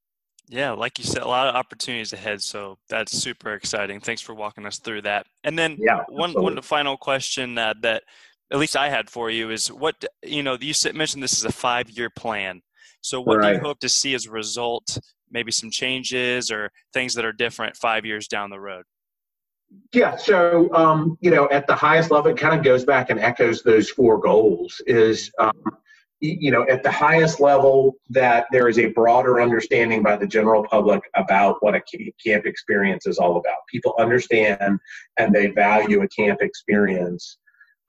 Yeah, 0.49 0.73
like 0.73 0.99
you 0.99 1.05
said, 1.05 1.23
a 1.23 1.29
lot 1.29 1.49
of 1.49 1.55
opportunities 1.55 2.13
ahead. 2.13 2.43
So 2.43 2.77
that's 2.89 3.13
super 3.17 3.55
exciting. 3.55 4.01
Thanks 4.01 4.21
for 4.21 4.35
walking 4.35 4.67
us 4.67 4.79
through 4.79 5.03
that. 5.03 5.27
And 5.43 5.59
then 5.59 5.77
yeah, 5.79 6.03
one 6.09 6.33
one 6.33 6.61
final 6.61 6.97
question 6.97 7.57
uh, 7.57 7.75
that 7.81 8.03
at 8.53 8.59
least 8.59 8.77
I 8.77 8.89
had 8.91 9.09
for 9.09 9.31
you 9.31 9.51
is 9.51 9.69
what 9.69 10.05
you 10.23 10.43
know 10.43 10.59
you 10.61 10.75
mentioned 10.93 11.23
this 11.23 11.33
is 11.39 11.45
a 11.45 11.53
five 11.53 11.91
year 11.91 12.11
plan. 12.11 12.61
So 13.01 13.21
what 13.21 13.39
right. 13.39 13.53
do 13.53 13.55
you 13.57 13.61
hope 13.61 13.81
to 13.81 13.89
see 13.89 14.15
as 14.15 14.27
a 14.27 14.31
result? 14.31 14.99
Maybe 15.31 15.51
some 15.51 15.71
changes 15.71 16.51
or 16.51 16.71
things 16.93 17.15
that 17.15 17.25
are 17.25 17.33
different 17.33 17.77
five 17.77 18.05
years 18.05 18.29
down 18.29 18.51
the 18.51 18.61
road. 18.61 18.85
Yeah, 19.93 20.17
so 20.17 20.73
um, 20.75 21.19
you 21.21 21.31
know, 21.31 21.49
at 21.51 21.67
the 21.67 21.75
highest 21.75 22.11
level, 22.11 22.31
it 22.31 22.37
kind 22.37 22.57
of 22.57 22.63
goes 22.63 22.85
back 22.85 23.11
and 23.11 23.19
echoes 23.19 23.63
those 23.63 23.91
four 23.91 24.19
goals. 24.21 24.81
Is 24.87 25.33
um, 25.39 25.53
you 26.25 26.51
know, 26.51 26.67
at 26.69 26.83
the 26.83 26.91
highest 26.91 27.39
level, 27.39 27.97
that 28.09 28.47
there 28.51 28.69
is 28.69 28.79
a 28.79 28.87
broader 28.87 29.41
understanding 29.41 30.03
by 30.03 30.17
the 30.17 30.27
general 30.27 30.65
public 30.65 31.03
about 31.15 31.57
what 31.61 31.75
a 31.75 31.83
camp 32.25 32.47
experience 32.47 33.07
is 33.07 33.19
all 33.19 33.37
about. 33.37 33.59
People 33.71 33.95
understand 33.99 34.79
and 35.19 35.35
they 35.35 35.49
value 35.49 36.03
a 36.03 36.09
camp 36.09 36.41
experience, 36.41 37.39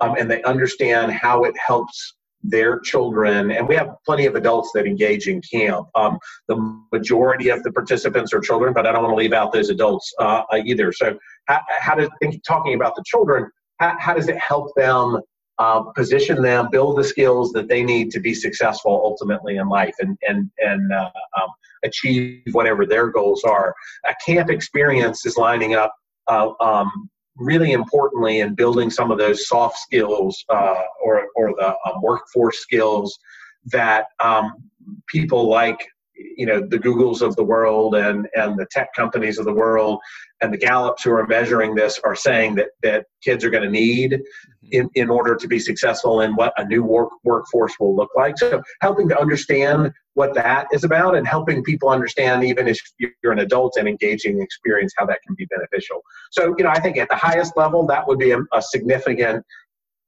um, 0.01 0.15
and 0.19 0.29
they 0.29 0.43
understand 0.43 1.13
how 1.13 1.45
it 1.45 1.55
helps 1.57 2.15
their 2.43 2.79
children. 2.79 3.51
And 3.51 3.67
we 3.67 3.75
have 3.75 3.95
plenty 4.05 4.25
of 4.25 4.35
adults 4.35 4.71
that 4.75 4.85
engage 4.85 5.27
in 5.27 5.41
camp. 5.41 5.87
Um, 5.95 6.19
the 6.47 6.57
majority 6.91 7.49
of 7.49 7.63
the 7.63 7.71
participants 7.71 8.33
are 8.33 8.41
children, 8.41 8.73
but 8.73 8.85
I 8.85 8.91
don't 8.91 9.03
want 9.03 9.13
to 9.13 9.17
leave 9.17 9.33
out 9.33 9.53
those 9.53 9.69
adults 9.69 10.13
uh, 10.19 10.43
either. 10.65 10.91
So, 10.91 11.17
how, 11.45 11.61
how 11.69 11.95
does 11.95 12.09
talking 12.45 12.75
about 12.75 12.95
the 12.95 13.03
children? 13.05 13.49
How, 13.79 13.95
how 13.97 14.13
does 14.13 14.27
it 14.27 14.37
help 14.37 14.75
them? 14.75 15.21
Uh, 15.57 15.81
position 15.95 16.41
them, 16.41 16.69
build 16.71 16.97
the 16.97 17.03
skills 17.03 17.51
that 17.53 17.67
they 17.67 17.83
need 17.83 18.11
to 18.11 18.19
be 18.19 18.33
successful 18.33 19.01
ultimately 19.03 19.57
in 19.57 19.69
life 19.69 19.95
and 19.99 20.17
and 20.27 20.49
and 20.59 20.91
uh, 20.91 21.09
um, 21.41 21.49
achieve 21.83 22.41
whatever 22.51 22.85
their 22.85 23.09
goals 23.09 23.43
are. 23.43 23.73
A 24.07 24.15
camp 24.25 24.49
experience 24.49 25.25
is 25.25 25.37
lining 25.37 25.75
up 25.75 25.95
uh, 26.27 26.51
um, 26.59 27.09
really 27.37 27.73
importantly 27.73 28.39
in 28.39 28.55
building 28.55 28.89
some 28.89 29.11
of 29.11 29.17
those 29.17 29.47
soft 29.47 29.77
skills 29.77 30.43
uh, 30.49 30.81
or 31.03 31.27
or 31.35 31.53
the 31.57 31.69
um, 31.85 32.01
workforce 32.01 32.59
skills 32.59 33.17
that 33.65 34.07
um, 34.23 34.63
people 35.07 35.49
like 35.49 35.87
you 36.15 36.45
know 36.45 36.59
the 36.59 36.79
googles 36.79 37.21
of 37.21 37.35
the 37.35 37.43
world 37.43 37.95
and 37.95 38.27
and 38.35 38.57
the 38.57 38.65
tech 38.71 38.93
companies 38.93 39.37
of 39.37 39.45
the 39.45 39.53
world 39.53 39.99
and 40.41 40.53
the 40.53 40.57
gallups 40.57 41.03
who 41.03 41.11
are 41.11 41.25
measuring 41.27 41.75
this 41.75 41.99
are 42.03 42.15
saying 42.15 42.55
that 42.55 42.67
that 42.83 43.05
kids 43.23 43.43
are 43.43 43.49
going 43.49 43.63
to 43.63 43.69
need 43.69 44.11
mm-hmm. 44.11 44.67
in, 44.71 44.89
in 44.95 45.09
order 45.09 45.35
to 45.35 45.47
be 45.47 45.59
successful 45.59 46.21
in 46.21 46.33
what 46.35 46.53
a 46.57 46.65
new 46.65 46.83
work 46.83 47.09
workforce 47.23 47.73
will 47.79 47.95
look 47.95 48.09
like 48.15 48.37
so 48.37 48.61
helping 48.81 49.09
to 49.09 49.19
understand 49.19 49.91
what 50.13 50.33
that 50.33 50.67
is 50.71 50.83
about 50.85 51.15
and 51.15 51.27
helping 51.27 51.63
people 51.63 51.89
understand 51.89 52.43
even 52.43 52.67
if 52.67 52.79
you're 52.97 53.31
an 53.31 53.39
adult 53.39 53.75
and 53.77 53.87
engaging 53.87 54.41
experience 54.41 54.93
how 54.97 55.05
that 55.05 55.19
can 55.25 55.35
be 55.35 55.45
beneficial 55.45 56.01
so 56.31 56.55
you 56.57 56.63
know 56.63 56.69
i 56.69 56.79
think 56.79 56.97
at 56.97 57.09
the 57.09 57.15
highest 57.15 57.53
level 57.57 57.85
that 57.85 58.07
would 58.07 58.19
be 58.19 58.31
a, 58.31 58.39
a 58.53 58.61
significant 58.61 59.45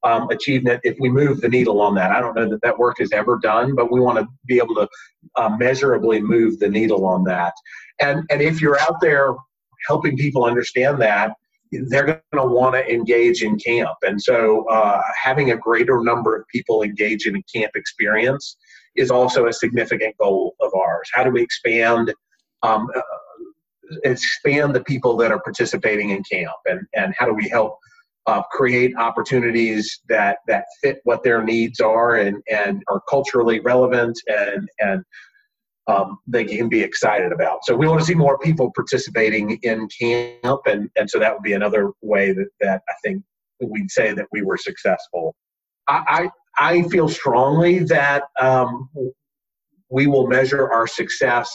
um, 0.03 0.29
achievement 0.29 0.81
if 0.83 0.95
we 0.99 1.09
move 1.09 1.41
the 1.41 1.49
needle 1.49 1.81
on 1.81 1.95
that. 1.95 2.11
I 2.11 2.19
don't 2.19 2.35
know 2.35 2.49
that 2.49 2.61
that 2.61 2.77
work 2.77 2.99
is 2.99 3.11
ever 3.11 3.39
done, 3.41 3.75
but 3.75 3.91
we 3.91 3.99
want 3.99 4.19
to 4.19 4.27
be 4.45 4.57
able 4.57 4.75
to 4.75 4.87
uh, 5.35 5.49
measurably 5.57 6.21
move 6.21 6.59
the 6.59 6.69
needle 6.69 7.05
on 7.05 7.23
that. 7.25 7.53
And 7.99 8.23
and 8.29 8.41
if 8.41 8.61
you're 8.61 8.79
out 8.79 9.01
there 9.01 9.35
helping 9.87 10.17
people 10.17 10.45
understand 10.45 11.01
that, 11.01 11.33
they're 11.71 12.05
going 12.05 12.19
to 12.33 12.45
want 12.45 12.75
to 12.75 12.91
engage 12.91 13.43
in 13.43 13.57
camp. 13.57 13.97
And 14.03 14.21
so 14.21 14.67
uh, 14.69 15.01
having 15.21 15.51
a 15.51 15.57
greater 15.57 16.01
number 16.01 16.35
of 16.35 16.47
people 16.47 16.83
engage 16.83 17.25
in 17.25 17.35
a 17.35 17.43
camp 17.43 17.71
experience 17.75 18.57
is 18.95 19.11
also 19.11 19.47
a 19.47 19.53
significant 19.53 20.15
goal 20.17 20.55
of 20.59 20.71
ours. 20.73 21.09
How 21.13 21.23
do 21.23 21.31
we 21.31 21.41
expand? 21.41 22.13
Um, 22.63 22.87
uh, 22.95 23.01
expand 24.03 24.75
the 24.75 24.83
people 24.83 25.15
that 25.17 25.31
are 25.31 25.39
participating 25.39 26.09
in 26.09 26.23
camp 26.29 26.55
and, 26.65 26.81
and 26.93 27.13
how 27.17 27.25
do 27.25 27.33
we 27.33 27.47
help 27.47 27.77
uh, 28.27 28.41
create 28.51 28.93
opportunities 28.97 30.01
that 30.09 30.39
that 30.47 30.65
fit 30.83 30.99
what 31.05 31.23
their 31.23 31.43
needs 31.43 31.79
are 31.79 32.17
and 32.17 32.43
and 32.51 32.83
are 32.89 33.01
culturally 33.09 33.59
relevant 33.61 34.19
and 34.27 34.69
and 34.79 35.03
um, 35.87 36.19
they 36.27 36.43
can 36.43 36.67
be 36.67 36.81
excited 36.81 37.31
about. 37.31 37.59
So 37.63 37.73
we 37.73 37.87
want 37.87 38.01
to 38.01 38.05
see 38.05 38.13
more 38.13 38.37
people 38.39 38.71
participating 38.75 39.57
in 39.63 39.87
camp, 39.99 40.61
and 40.65 40.89
and 40.97 41.09
so 41.09 41.19
that 41.19 41.33
would 41.33 41.43
be 41.43 41.53
another 41.53 41.91
way 42.01 42.33
that 42.33 42.49
that 42.59 42.81
I 42.89 42.93
think 43.03 43.23
we'd 43.61 43.89
say 43.89 44.13
that 44.13 44.27
we 44.31 44.41
were 44.41 44.57
successful. 44.57 45.33
I 45.87 46.29
I, 46.59 46.69
I 46.69 46.81
feel 46.89 47.07
strongly 47.07 47.79
that 47.85 48.23
um, 48.39 48.89
we 49.89 50.07
will 50.07 50.27
measure 50.27 50.69
our 50.69 50.87
success 50.87 51.49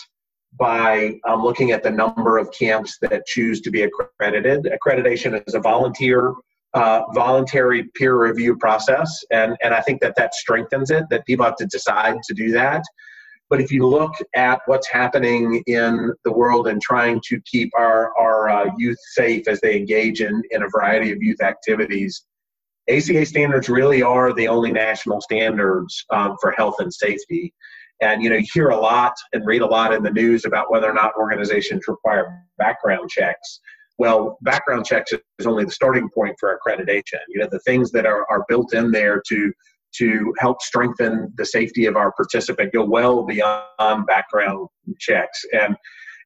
by 0.58 1.18
um, 1.26 1.42
looking 1.42 1.70
at 1.72 1.82
the 1.82 1.90
number 1.90 2.38
of 2.38 2.50
camps 2.52 2.98
that 3.02 3.26
choose 3.26 3.60
to 3.62 3.70
be 3.70 3.82
accredited. 3.82 4.64
Accreditation 4.64 5.42
is 5.46 5.54
a 5.54 5.60
volunteer 5.60 6.32
uh, 6.74 7.02
voluntary 7.14 7.84
peer 7.94 8.16
review 8.16 8.56
process, 8.56 9.24
and, 9.30 9.56
and 9.62 9.74
I 9.74 9.80
think 9.80 10.00
that 10.00 10.14
that 10.16 10.34
strengthens 10.34 10.90
it, 10.90 11.04
that 11.10 11.26
people 11.26 11.44
have 11.44 11.56
to 11.56 11.66
decide 11.66 12.16
to 12.24 12.34
do 12.34 12.50
that. 12.52 12.82
But 13.50 13.60
if 13.60 13.70
you 13.70 13.86
look 13.86 14.14
at 14.34 14.60
what's 14.64 14.88
happening 14.88 15.62
in 15.66 16.10
the 16.24 16.32
world 16.32 16.68
and 16.68 16.80
trying 16.80 17.20
to 17.26 17.38
keep 17.44 17.70
our, 17.76 18.16
our 18.18 18.48
uh, 18.48 18.70
youth 18.78 18.96
safe 19.12 19.46
as 19.46 19.60
they 19.60 19.76
engage 19.76 20.22
in, 20.22 20.42
in 20.50 20.62
a 20.62 20.68
variety 20.68 21.12
of 21.12 21.18
youth 21.20 21.42
activities, 21.42 22.24
ACA 22.88 23.26
standards 23.26 23.68
really 23.68 24.02
are 24.02 24.32
the 24.32 24.48
only 24.48 24.72
national 24.72 25.20
standards 25.20 26.04
um, 26.10 26.36
for 26.40 26.52
health 26.52 26.76
and 26.78 26.92
safety. 26.92 27.52
And 28.00 28.22
you 28.22 28.30
know, 28.30 28.36
you 28.36 28.46
hear 28.52 28.70
a 28.70 28.76
lot 28.76 29.12
and 29.32 29.46
read 29.46 29.62
a 29.62 29.66
lot 29.66 29.92
in 29.92 30.02
the 30.02 30.10
news 30.10 30.44
about 30.44 30.70
whether 30.70 30.90
or 30.90 30.94
not 30.94 31.14
organizations 31.16 31.82
require 31.86 32.42
background 32.58 33.10
checks. 33.10 33.60
Well, 33.98 34.38
background 34.42 34.86
checks 34.86 35.12
is 35.12 35.46
only 35.46 35.64
the 35.64 35.70
starting 35.70 36.08
point 36.14 36.36
for 36.40 36.58
accreditation. 36.58 37.20
You 37.28 37.40
know, 37.40 37.48
the 37.50 37.60
things 37.60 37.90
that 37.92 38.06
are, 38.06 38.26
are 38.30 38.44
built 38.48 38.74
in 38.74 38.90
there 38.90 39.22
to 39.28 39.52
to 39.96 40.32
help 40.38 40.62
strengthen 40.62 41.30
the 41.36 41.44
safety 41.44 41.84
of 41.84 41.96
our 41.96 42.12
participant 42.12 42.72
go 42.72 42.82
well 42.82 43.24
beyond 43.24 44.06
background 44.06 44.68
checks. 44.98 45.44
And 45.52 45.76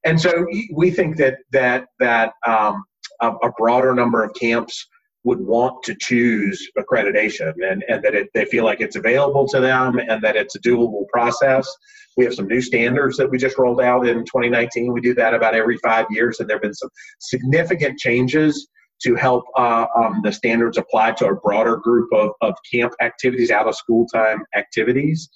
and 0.04 0.20
so 0.20 0.46
we 0.72 0.90
think 0.90 1.16
that 1.16 1.38
that 1.52 1.86
that 1.98 2.32
um, 2.46 2.84
a, 3.20 3.30
a 3.30 3.52
broader 3.58 3.94
number 3.94 4.22
of 4.22 4.32
camps 4.34 4.86
would 5.24 5.40
want 5.40 5.82
to 5.82 5.96
choose 6.00 6.64
accreditation 6.78 7.52
and, 7.68 7.84
and 7.88 8.02
that 8.04 8.14
it, 8.14 8.28
they 8.32 8.44
feel 8.44 8.64
like 8.64 8.80
it's 8.80 8.94
available 8.94 9.48
to 9.48 9.60
them 9.60 9.98
and 9.98 10.22
that 10.22 10.36
it's 10.36 10.54
a 10.54 10.60
doable 10.60 11.08
process. 11.12 11.68
We 12.16 12.24
have 12.24 12.34
some 12.34 12.48
new 12.48 12.60
standards 12.60 13.16
that 13.18 13.30
we 13.30 13.38
just 13.38 13.58
rolled 13.58 13.80
out 13.80 14.06
in 14.06 14.18
2019. 14.24 14.92
We 14.92 15.00
do 15.00 15.14
that 15.14 15.34
about 15.34 15.54
every 15.54 15.76
five 15.78 16.06
years, 16.10 16.40
and 16.40 16.48
there 16.48 16.56
have 16.56 16.62
been 16.62 16.74
some 16.74 16.90
significant 17.20 17.98
changes 17.98 18.68
to 19.02 19.14
help 19.14 19.44
uh, 19.56 19.86
um, 19.94 20.20
the 20.22 20.32
standards 20.32 20.78
apply 20.78 21.12
to 21.12 21.26
a 21.26 21.34
broader 21.34 21.76
group 21.76 22.08
of, 22.12 22.30
of 22.40 22.54
camp 22.70 22.94
activities, 23.02 23.50
out 23.50 23.68
of 23.68 23.76
school 23.76 24.06
time 24.06 24.42
activities. 24.56 25.28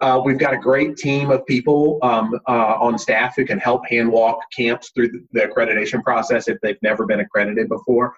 Uh, 0.00 0.20
we've 0.22 0.38
got 0.38 0.52
a 0.52 0.58
great 0.58 0.96
team 0.96 1.30
of 1.30 1.46
people 1.46 1.98
um, 2.02 2.38
uh, 2.46 2.76
on 2.80 2.98
staff 2.98 3.34
who 3.36 3.44
can 3.44 3.58
help 3.58 3.86
hand 3.88 4.10
walk 4.10 4.38
camps 4.54 4.90
through 4.94 5.08
the 5.32 5.40
accreditation 5.40 6.02
process 6.02 6.48
if 6.48 6.58
they've 6.62 6.82
never 6.82 7.06
been 7.06 7.20
accredited 7.20 7.68
before. 7.68 8.14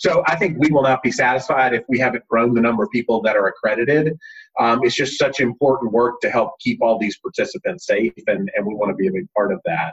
So 0.00 0.24
I 0.26 0.34
think 0.34 0.56
we 0.58 0.70
will 0.70 0.82
not 0.82 1.02
be 1.02 1.12
satisfied 1.12 1.74
if 1.74 1.84
we 1.86 1.98
haven't 1.98 2.26
grown 2.26 2.54
the 2.54 2.60
number 2.62 2.82
of 2.82 2.90
people 2.90 3.20
that 3.20 3.36
are 3.36 3.48
accredited. 3.48 4.16
Um, 4.58 4.80
it's 4.82 4.94
just 4.94 5.18
such 5.18 5.40
important 5.40 5.92
work 5.92 6.22
to 6.22 6.30
help 6.30 6.58
keep 6.58 6.80
all 6.80 6.98
these 6.98 7.18
participants 7.18 7.86
safe, 7.86 8.14
and, 8.26 8.50
and 8.54 8.66
we 8.66 8.74
want 8.74 8.90
to 8.92 8.94
be 8.94 9.08
a 9.08 9.12
big 9.12 9.26
part 9.36 9.52
of 9.52 9.60
that. 9.66 9.92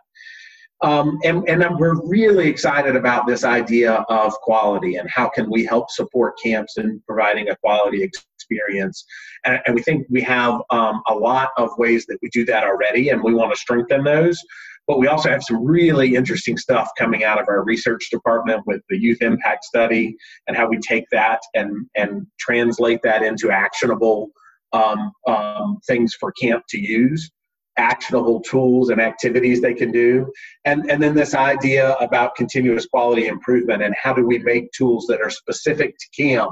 Um, 0.82 1.20
and, 1.26 1.43
and 1.50 1.78
we're 1.78 2.00
really 2.06 2.48
excited 2.48 2.96
about 2.96 3.28
this 3.28 3.43
idea 3.43 4.06
of 4.08 4.32
quality 4.36 4.96
and 4.96 5.10
how 5.10 5.28
can 5.28 5.50
we 5.50 5.65
help 5.65 5.91
support 5.91 6.36
camps 6.41 6.78
in 6.78 7.04
providing 7.06 7.50
a 7.50 7.58
quality 7.58 8.02
experience. 8.02 9.04
And, 9.43 9.60
and 9.65 9.76
we 9.76 9.82
think 9.82 10.08
we 10.10 10.22
have 10.22 10.62
um, 10.70 11.02
a 11.10 11.13
lot 11.13 11.50
of 11.58 11.70
ways 11.78 12.06
that 12.06 12.20
we 12.22 12.30
do 12.30 12.46
that 12.46 12.63
already, 12.63 13.10
and 13.10 13.22
we 13.22 13.34
want 13.34 13.52
to 13.52 13.60
strengthen 13.60 14.06
those. 14.06 14.39
But 14.88 15.00
we 15.00 15.08
also 15.08 15.30
have 15.30 15.43
some 15.43 15.65
really 15.65 16.15
interesting 16.15 16.58
stuff 16.58 16.89
coming 16.97 17.23
out 17.23 17.41
of 17.41 17.47
our 17.50 17.63
research 17.63 18.10
department 18.10 18.63
with 18.65 18.82
the 18.89 18.97
youth 18.97 19.21
impact 19.21 19.65
study 19.65 20.15
and 20.47 20.56
how 20.56 20.67
we 20.67 20.78
take 20.78 21.06
that 21.12 21.41
and, 21.54 21.88
and 21.95 22.26
translate 22.39 23.02
that 23.04 23.21
into 23.21 23.52
actionable 23.52 24.30
um, 24.73 25.12
um, 25.28 25.80
things 25.86 26.13
for 26.19 26.32
camp 26.34 26.63
to 26.69 26.80
use 26.80 27.30
actionable 27.78 28.41
tools 28.41 28.89
and 28.89 29.00
activities 29.00 29.62
they 29.62 29.73
can 29.73 29.91
do. 29.91 30.32
And 30.65 30.89
and 30.89 31.02
then 31.02 31.13
this 31.13 31.36
idea 31.36 31.93
about 31.95 32.36
continuous 32.36 32.86
quality 32.88 33.28
improvement 33.28 33.84
and 33.84 33.95
how 34.02 34.13
do 34.13 34.26
we 34.26 34.39
make 34.39 34.71
tools 34.71 35.06
that 35.08 35.21
are 35.21 35.30
specific 35.30 35.95
to 35.97 36.23
camp 36.23 36.52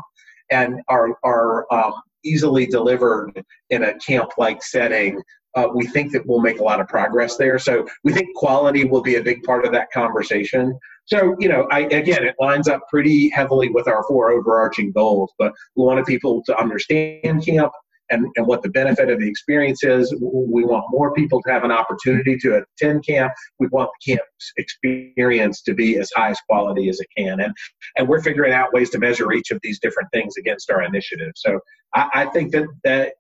and 0.52 0.82
are 0.88 1.18
are 1.24 1.66
um, 1.74 1.94
easily 2.24 2.66
delivered 2.66 3.44
in 3.70 3.84
a 3.84 3.98
camp 4.00 4.32
like 4.38 4.64
setting 4.64 5.22
uh, 5.56 5.68
we 5.74 5.88
think 5.88 6.12
that 6.12 6.26
we'll 6.26 6.42
make 6.42 6.60
a 6.60 6.64
lot 6.64 6.80
of 6.80 6.88
progress 6.88 7.38
there. 7.38 7.58
So 7.58 7.88
we 8.04 8.14
think 8.14 8.36
quality 8.36 8.84
will 8.84 9.02
be 9.02 9.16
a 9.16 9.24
big 9.24 9.44
part 9.44 9.66
of 9.66 9.72
that 9.72 9.92
conversation. 9.92 10.78
So, 11.06 11.36
you 11.40 11.48
know, 11.48 11.68
I, 11.72 11.82
again, 11.82 12.26
it 12.26 12.36
lines 12.40 12.68
up 12.68 12.82
pretty 12.90 13.30
heavily 13.30 13.70
with 13.70 13.88
our 13.88 14.04
four 14.08 14.32
overarching 14.32 14.92
goals, 14.92 15.32
but 15.38 15.54
we 15.76 15.86
wanted 15.86 16.06
people 16.06 16.44
to 16.48 16.58
understand 16.58 17.46
camp 17.46 17.72
and, 18.10 18.28
and 18.36 18.46
what 18.46 18.62
the 18.62 18.70
benefit 18.70 19.10
of 19.10 19.20
the 19.20 19.28
experience 19.28 19.84
is. 19.84 20.14
We 20.20 20.64
want 20.64 20.86
more 20.90 21.14
people 21.14 21.42
to 21.44 21.52
have 21.52 21.64
an 21.64 21.72
opportunity 21.72 22.38
to 22.38 22.64
attend 22.64 23.06
camp. 23.06 23.32
We 23.60 23.68
want 23.68 23.90
the 24.00 24.14
camp 24.14 24.28
experience 24.58 25.62
to 25.64 25.74
be 25.74 25.98
as 25.98 26.12
high 26.16 26.30
as 26.30 26.40
quality 26.50 26.90
as 26.90 27.00
it 27.00 27.08
can. 27.18 27.40
And, 27.40 27.54
and 27.98 28.08
we're 28.08 28.22
figuring 28.22 28.54
out 28.54 28.74
ways 28.74 28.90
to 28.92 29.00
measure 29.00 29.32
each 29.32 29.52
of 29.52 29.60
these 29.64 29.80
different 29.80 30.10
things 30.12 30.36
against 30.38 30.70
our 30.70 30.84
initiative. 30.84 31.32
So 31.36 31.60
I, 31.94 32.10
I 32.14 32.26
think 32.26 32.52
that, 32.52 32.68
that 32.84 33.14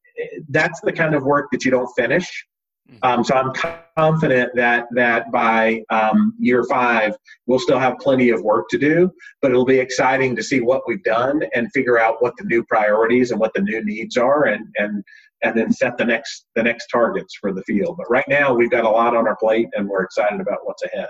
that's 0.49 0.79
the 0.81 0.91
kind 0.91 1.15
of 1.15 1.23
work 1.23 1.47
that 1.51 1.65
you 1.65 1.71
don't 1.71 1.89
finish. 1.95 2.45
Mm-hmm. 2.89 2.99
Um, 3.01 3.23
so 3.23 3.35
I'm 3.35 3.51
confident 3.97 4.51
that 4.55 4.85
that 4.91 5.31
by 5.31 5.81
um, 5.89 6.35
year 6.37 6.63
five 6.65 7.15
we'll 7.47 7.59
still 7.59 7.79
have 7.79 7.97
plenty 7.97 8.29
of 8.29 8.43
work 8.43 8.67
to 8.69 8.77
do, 8.77 9.11
but 9.41 9.49
it'll 9.49 9.65
be 9.65 9.79
exciting 9.79 10.35
to 10.35 10.43
see 10.43 10.61
what 10.61 10.83
we've 10.87 11.03
done 11.03 11.41
and 11.55 11.71
figure 11.73 11.97
out 11.97 12.21
what 12.21 12.33
the 12.37 12.43
new 12.43 12.63
priorities 12.63 13.31
and 13.31 13.39
what 13.39 13.53
the 13.55 13.61
new 13.61 13.83
needs 13.83 14.17
are, 14.17 14.45
and 14.45 14.67
and 14.77 15.03
and 15.43 15.57
then 15.57 15.71
set 15.71 15.97
the 15.97 16.05
next 16.05 16.45
the 16.55 16.61
next 16.61 16.87
targets 16.87 17.35
for 17.41 17.51
the 17.53 17.63
field. 17.63 17.97
But 17.97 18.09
right 18.09 18.27
now 18.27 18.53
we've 18.53 18.69
got 18.69 18.85
a 18.85 18.89
lot 18.89 19.15
on 19.15 19.27
our 19.27 19.35
plate, 19.35 19.69
and 19.73 19.89
we're 19.89 20.03
excited 20.03 20.39
about 20.39 20.59
what's 20.63 20.83
ahead. 20.83 21.07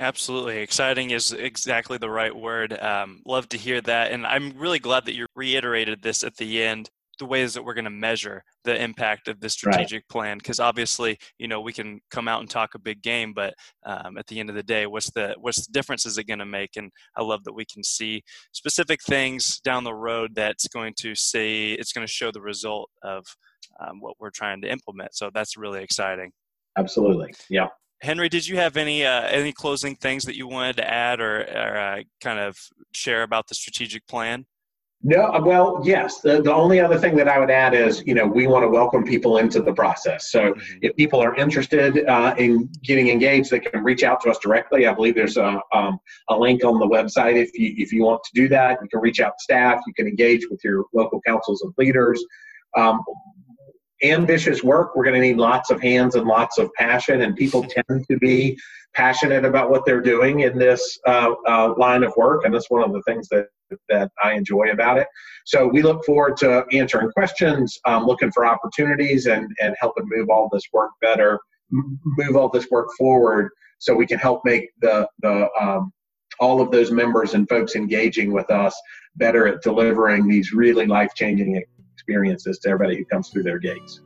Absolutely. 0.00 0.58
Exciting 0.58 1.10
is 1.10 1.32
exactly 1.32 1.98
the 1.98 2.08
right 2.08 2.34
word. 2.34 2.78
Um, 2.80 3.20
love 3.26 3.48
to 3.48 3.58
hear 3.58 3.80
that. 3.80 4.12
And 4.12 4.24
I'm 4.24 4.52
really 4.56 4.78
glad 4.78 5.06
that 5.06 5.14
you 5.14 5.26
reiterated 5.34 6.02
this 6.02 6.22
at 6.22 6.36
the 6.36 6.62
end 6.62 6.88
the 7.18 7.26
ways 7.26 7.54
that 7.54 7.64
we're 7.64 7.74
going 7.74 7.84
to 7.84 7.90
measure 7.90 8.42
the 8.64 8.82
impact 8.82 9.28
of 9.28 9.40
this 9.40 9.54
strategic 9.54 10.04
right. 10.04 10.08
plan 10.08 10.38
because 10.38 10.60
obviously 10.60 11.18
you 11.38 11.48
know 11.48 11.60
we 11.60 11.72
can 11.72 12.00
come 12.10 12.28
out 12.28 12.40
and 12.40 12.50
talk 12.50 12.74
a 12.74 12.78
big 12.78 13.02
game 13.02 13.32
but 13.32 13.54
um, 13.86 14.16
at 14.18 14.26
the 14.26 14.40
end 14.40 14.48
of 14.48 14.56
the 14.56 14.62
day 14.62 14.86
what's 14.86 15.10
the 15.10 15.34
what's 15.40 15.66
the 15.66 15.72
difference 15.72 16.06
is 16.06 16.18
it 16.18 16.24
going 16.24 16.38
to 16.38 16.46
make? 16.46 16.76
And 16.76 16.90
i 17.16 17.22
love 17.22 17.44
that 17.44 17.54
we 17.54 17.64
can 17.64 17.82
see 17.82 18.22
specific 18.52 19.02
things 19.02 19.60
down 19.60 19.84
the 19.84 19.94
road 19.94 20.34
that's 20.34 20.68
going 20.68 20.94
to 21.00 21.14
say 21.14 21.72
it's 21.72 21.92
going 21.92 22.06
to 22.06 22.12
show 22.12 22.30
the 22.30 22.40
result 22.40 22.90
of 23.02 23.24
um, 23.80 24.00
what 24.00 24.14
we're 24.18 24.30
trying 24.30 24.60
to 24.62 24.70
implement. 24.70 25.14
So 25.14 25.30
that's 25.32 25.56
really 25.56 25.82
exciting. 25.82 26.32
Absolutely. 26.76 27.34
Yeah. 27.48 27.68
Henry, 28.00 28.28
did 28.28 28.46
you 28.46 28.56
have 28.56 28.76
any 28.76 29.04
uh, 29.04 29.22
any 29.22 29.52
closing 29.52 29.96
things 29.96 30.24
that 30.24 30.36
you 30.36 30.46
wanted 30.46 30.76
to 30.76 30.88
add 30.88 31.20
or, 31.20 31.40
or 31.40 31.76
uh, 31.76 32.02
kind 32.20 32.38
of 32.38 32.56
share 32.92 33.24
about 33.24 33.48
the 33.48 33.56
strategic 33.56 34.06
plan? 34.06 34.46
No, 35.02 35.40
well, 35.44 35.80
yes. 35.84 36.20
The, 36.20 36.42
the 36.42 36.52
only 36.52 36.80
other 36.80 36.98
thing 36.98 37.14
that 37.16 37.28
I 37.28 37.38
would 37.38 37.52
add 37.52 37.72
is, 37.72 38.02
you 38.04 38.14
know, 38.14 38.26
we 38.26 38.48
want 38.48 38.64
to 38.64 38.68
welcome 38.68 39.04
people 39.04 39.38
into 39.38 39.62
the 39.62 39.72
process. 39.72 40.32
So 40.32 40.52
mm-hmm. 40.52 40.78
if 40.82 40.96
people 40.96 41.20
are 41.22 41.36
interested 41.36 42.04
uh, 42.06 42.34
in 42.36 42.68
getting 42.82 43.08
engaged, 43.08 43.50
they 43.50 43.60
can 43.60 43.84
reach 43.84 44.02
out 44.02 44.20
to 44.22 44.30
us 44.30 44.38
directly. 44.38 44.86
I 44.88 44.94
believe 44.94 45.14
there's 45.14 45.36
a, 45.36 45.60
um, 45.72 46.00
a 46.30 46.36
link 46.36 46.64
on 46.64 46.80
the 46.80 46.86
website 46.86 47.36
if 47.36 47.56
you, 47.56 47.74
if 47.76 47.92
you 47.92 48.02
want 48.02 48.24
to 48.24 48.30
do 48.34 48.48
that. 48.48 48.78
You 48.82 48.88
can 48.88 49.00
reach 49.00 49.20
out 49.20 49.34
to 49.38 49.42
staff. 49.42 49.80
You 49.86 49.94
can 49.94 50.08
engage 50.08 50.48
with 50.50 50.60
your 50.64 50.84
local 50.92 51.20
councils 51.20 51.62
and 51.62 51.72
leaders. 51.78 52.24
Um, 52.76 53.00
ambitious 54.02 54.64
work. 54.64 54.96
We're 54.96 55.04
going 55.04 55.20
to 55.20 55.26
need 55.26 55.36
lots 55.36 55.70
of 55.70 55.80
hands 55.80 56.16
and 56.16 56.26
lots 56.26 56.58
of 56.58 56.72
passion, 56.74 57.22
and 57.22 57.36
people 57.36 57.64
tend 57.88 58.04
to 58.10 58.18
be 58.18 58.58
passionate 58.94 59.44
about 59.44 59.70
what 59.70 59.84
they're 59.84 60.00
doing 60.00 60.40
in 60.40 60.58
this 60.58 60.98
uh, 61.06 61.34
uh, 61.46 61.74
line 61.76 62.02
of 62.02 62.12
work, 62.16 62.44
and 62.44 62.52
that's 62.52 62.68
one 62.68 62.82
of 62.82 62.92
the 62.92 63.02
things 63.02 63.28
that 63.28 63.46
that 63.88 64.10
I 64.22 64.34
enjoy 64.34 64.70
about 64.70 64.98
it. 64.98 65.06
So 65.46 65.66
we 65.66 65.82
look 65.82 66.04
forward 66.04 66.36
to 66.38 66.64
answering 66.72 67.10
questions, 67.12 67.78
um, 67.86 68.04
looking 68.04 68.30
for 68.32 68.46
opportunities, 68.46 69.26
and 69.26 69.48
and 69.60 69.74
helping 69.80 70.04
move 70.08 70.28
all 70.30 70.48
this 70.52 70.64
work 70.72 70.90
better, 71.00 71.38
move 71.70 72.36
all 72.36 72.48
this 72.48 72.68
work 72.70 72.88
forward, 72.98 73.50
so 73.78 73.94
we 73.94 74.06
can 74.06 74.18
help 74.18 74.44
make 74.44 74.68
the 74.80 75.08
the 75.20 75.48
um, 75.60 75.92
all 76.40 76.60
of 76.60 76.70
those 76.70 76.90
members 76.90 77.34
and 77.34 77.48
folks 77.48 77.74
engaging 77.74 78.32
with 78.32 78.50
us 78.50 78.74
better 79.16 79.46
at 79.46 79.62
delivering 79.62 80.28
these 80.28 80.52
really 80.52 80.86
life 80.86 81.10
changing 81.14 81.62
experiences 81.94 82.58
to 82.60 82.68
everybody 82.68 82.96
who 82.96 83.04
comes 83.06 83.28
through 83.30 83.42
their 83.42 83.58
gates. 83.58 84.00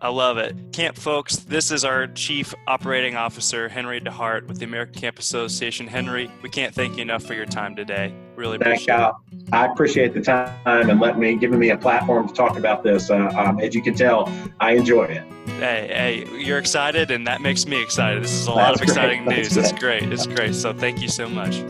I 0.00 0.10
love 0.10 0.36
it. 0.36 0.54
Camp 0.72 0.96
folks, 0.96 1.36
this 1.36 1.70
is 1.70 1.84
our 1.84 2.06
Chief 2.08 2.54
Operating 2.66 3.16
Officer, 3.16 3.68
Henry 3.68 4.00
DeHart 4.00 4.46
with 4.46 4.58
the 4.58 4.66
American 4.66 5.00
Camp 5.00 5.18
Association. 5.18 5.86
Henry, 5.86 6.30
we 6.42 6.50
can't 6.50 6.74
thank 6.74 6.96
you 6.96 7.02
enough 7.02 7.22
for 7.22 7.32
your 7.32 7.46
time 7.46 7.74
today. 7.74 8.14
Really 8.36 8.56
appreciate 8.56 8.94
uh, 8.94 9.12
I 9.52 9.66
appreciate 9.66 10.12
the 10.12 10.20
time 10.20 10.90
and 10.90 11.00
letting 11.00 11.20
me 11.20 11.36
giving 11.36 11.58
me 11.58 11.70
a 11.70 11.76
platform 11.76 12.28
to 12.28 12.34
talk 12.34 12.58
about 12.58 12.82
this. 12.82 13.10
Uh, 13.10 13.32
um, 13.36 13.60
as 13.60 13.74
you 13.74 13.82
can 13.82 13.94
tell, 13.94 14.30
I 14.60 14.72
enjoy 14.72 15.04
it. 15.04 15.24
Hey, 15.58 16.26
hey, 16.28 16.38
you're 16.38 16.58
excited, 16.58 17.10
and 17.10 17.26
that 17.26 17.40
makes 17.40 17.66
me 17.66 17.82
excited. 17.82 18.22
This 18.22 18.32
is 18.32 18.46
a 18.46 18.52
lot 18.52 18.74
of 18.74 18.82
exciting 18.82 19.24
great. 19.24 19.38
news. 19.38 19.54
That's, 19.54 19.70
That's 19.70 19.80
great. 19.80 20.12
It's 20.12 20.26
great. 20.26 20.54
So 20.54 20.72
thank 20.72 21.00
you 21.00 21.08
so 21.08 21.28
much. 21.28 21.60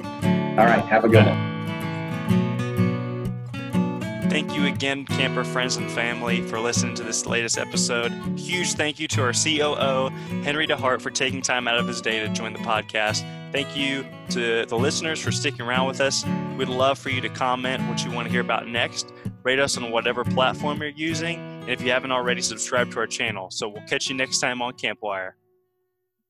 All 0.59 0.65
right. 0.65 0.85
Have 0.87 1.05
a 1.05 1.09
good 1.09 1.27
one. 1.27 1.57
Thank 4.29 4.55
you 4.55 4.67
again, 4.67 5.07
camper 5.07 5.45
friends 5.45 5.77
and 5.77 5.91
family, 5.91 6.43
for 6.43 6.61
listening 6.61 6.95
to 6.97 7.03
this 7.03 7.25
latest 7.25 7.57
episode. 7.57 8.13
Huge 8.37 8.75
thank 8.75 9.01
you 9.01 9.09
to 9.09 9.23
our 9.23 9.33
COO, 9.33 10.11
Henry 10.43 10.67
DeHart, 10.67 11.01
for 11.01 11.11
taking 11.11 11.41
time 11.41 11.67
out 11.67 11.79
of 11.79 11.89
his 11.89 12.03
day 12.03 12.21
to 12.21 12.29
join 12.29 12.53
the 12.53 12.59
podcast. 12.59 13.25
Thank 13.57 13.75
you 13.75 14.07
to 14.33 14.67
the 14.67 14.77
listeners 14.77 15.19
for 15.19 15.33
sticking 15.33 15.63
around 15.63 15.87
with 15.87 16.03
us. 16.03 16.27
We'd 16.59 16.69
love 16.69 16.99
for 16.99 17.09
you 17.09 17.23
to 17.23 17.31
comment 17.31 17.83
what 17.89 18.05
you 18.05 18.11
want 18.11 18.27
to 18.27 18.31
hear 18.31 18.43
about 18.43 18.69
next. 18.69 19.15
Rate 19.45 19.59
us 19.59 19.79
on 19.79 19.91
whatever 19.91 20.25
platform 20.25 20.83
you're 20.83 20.91
using. 20.91 21.39
And 21.63 21.71
if 21.71 21.81
you 21.81 21.91
haven't 21.91 22.13
already, 22.13 22.43
subscribe 22.43 22.91
to 22.91 22.99
our 22.99 23.07
channel. 23.07 23.51
So 23.51 23.67
we'll 23.71 23.87
catch 23.87 24.11
you 24.11 24.15
next 24.15 24.41
time 24.41 24.61
on 24.61 24.75
Campwire. 24.75 25.31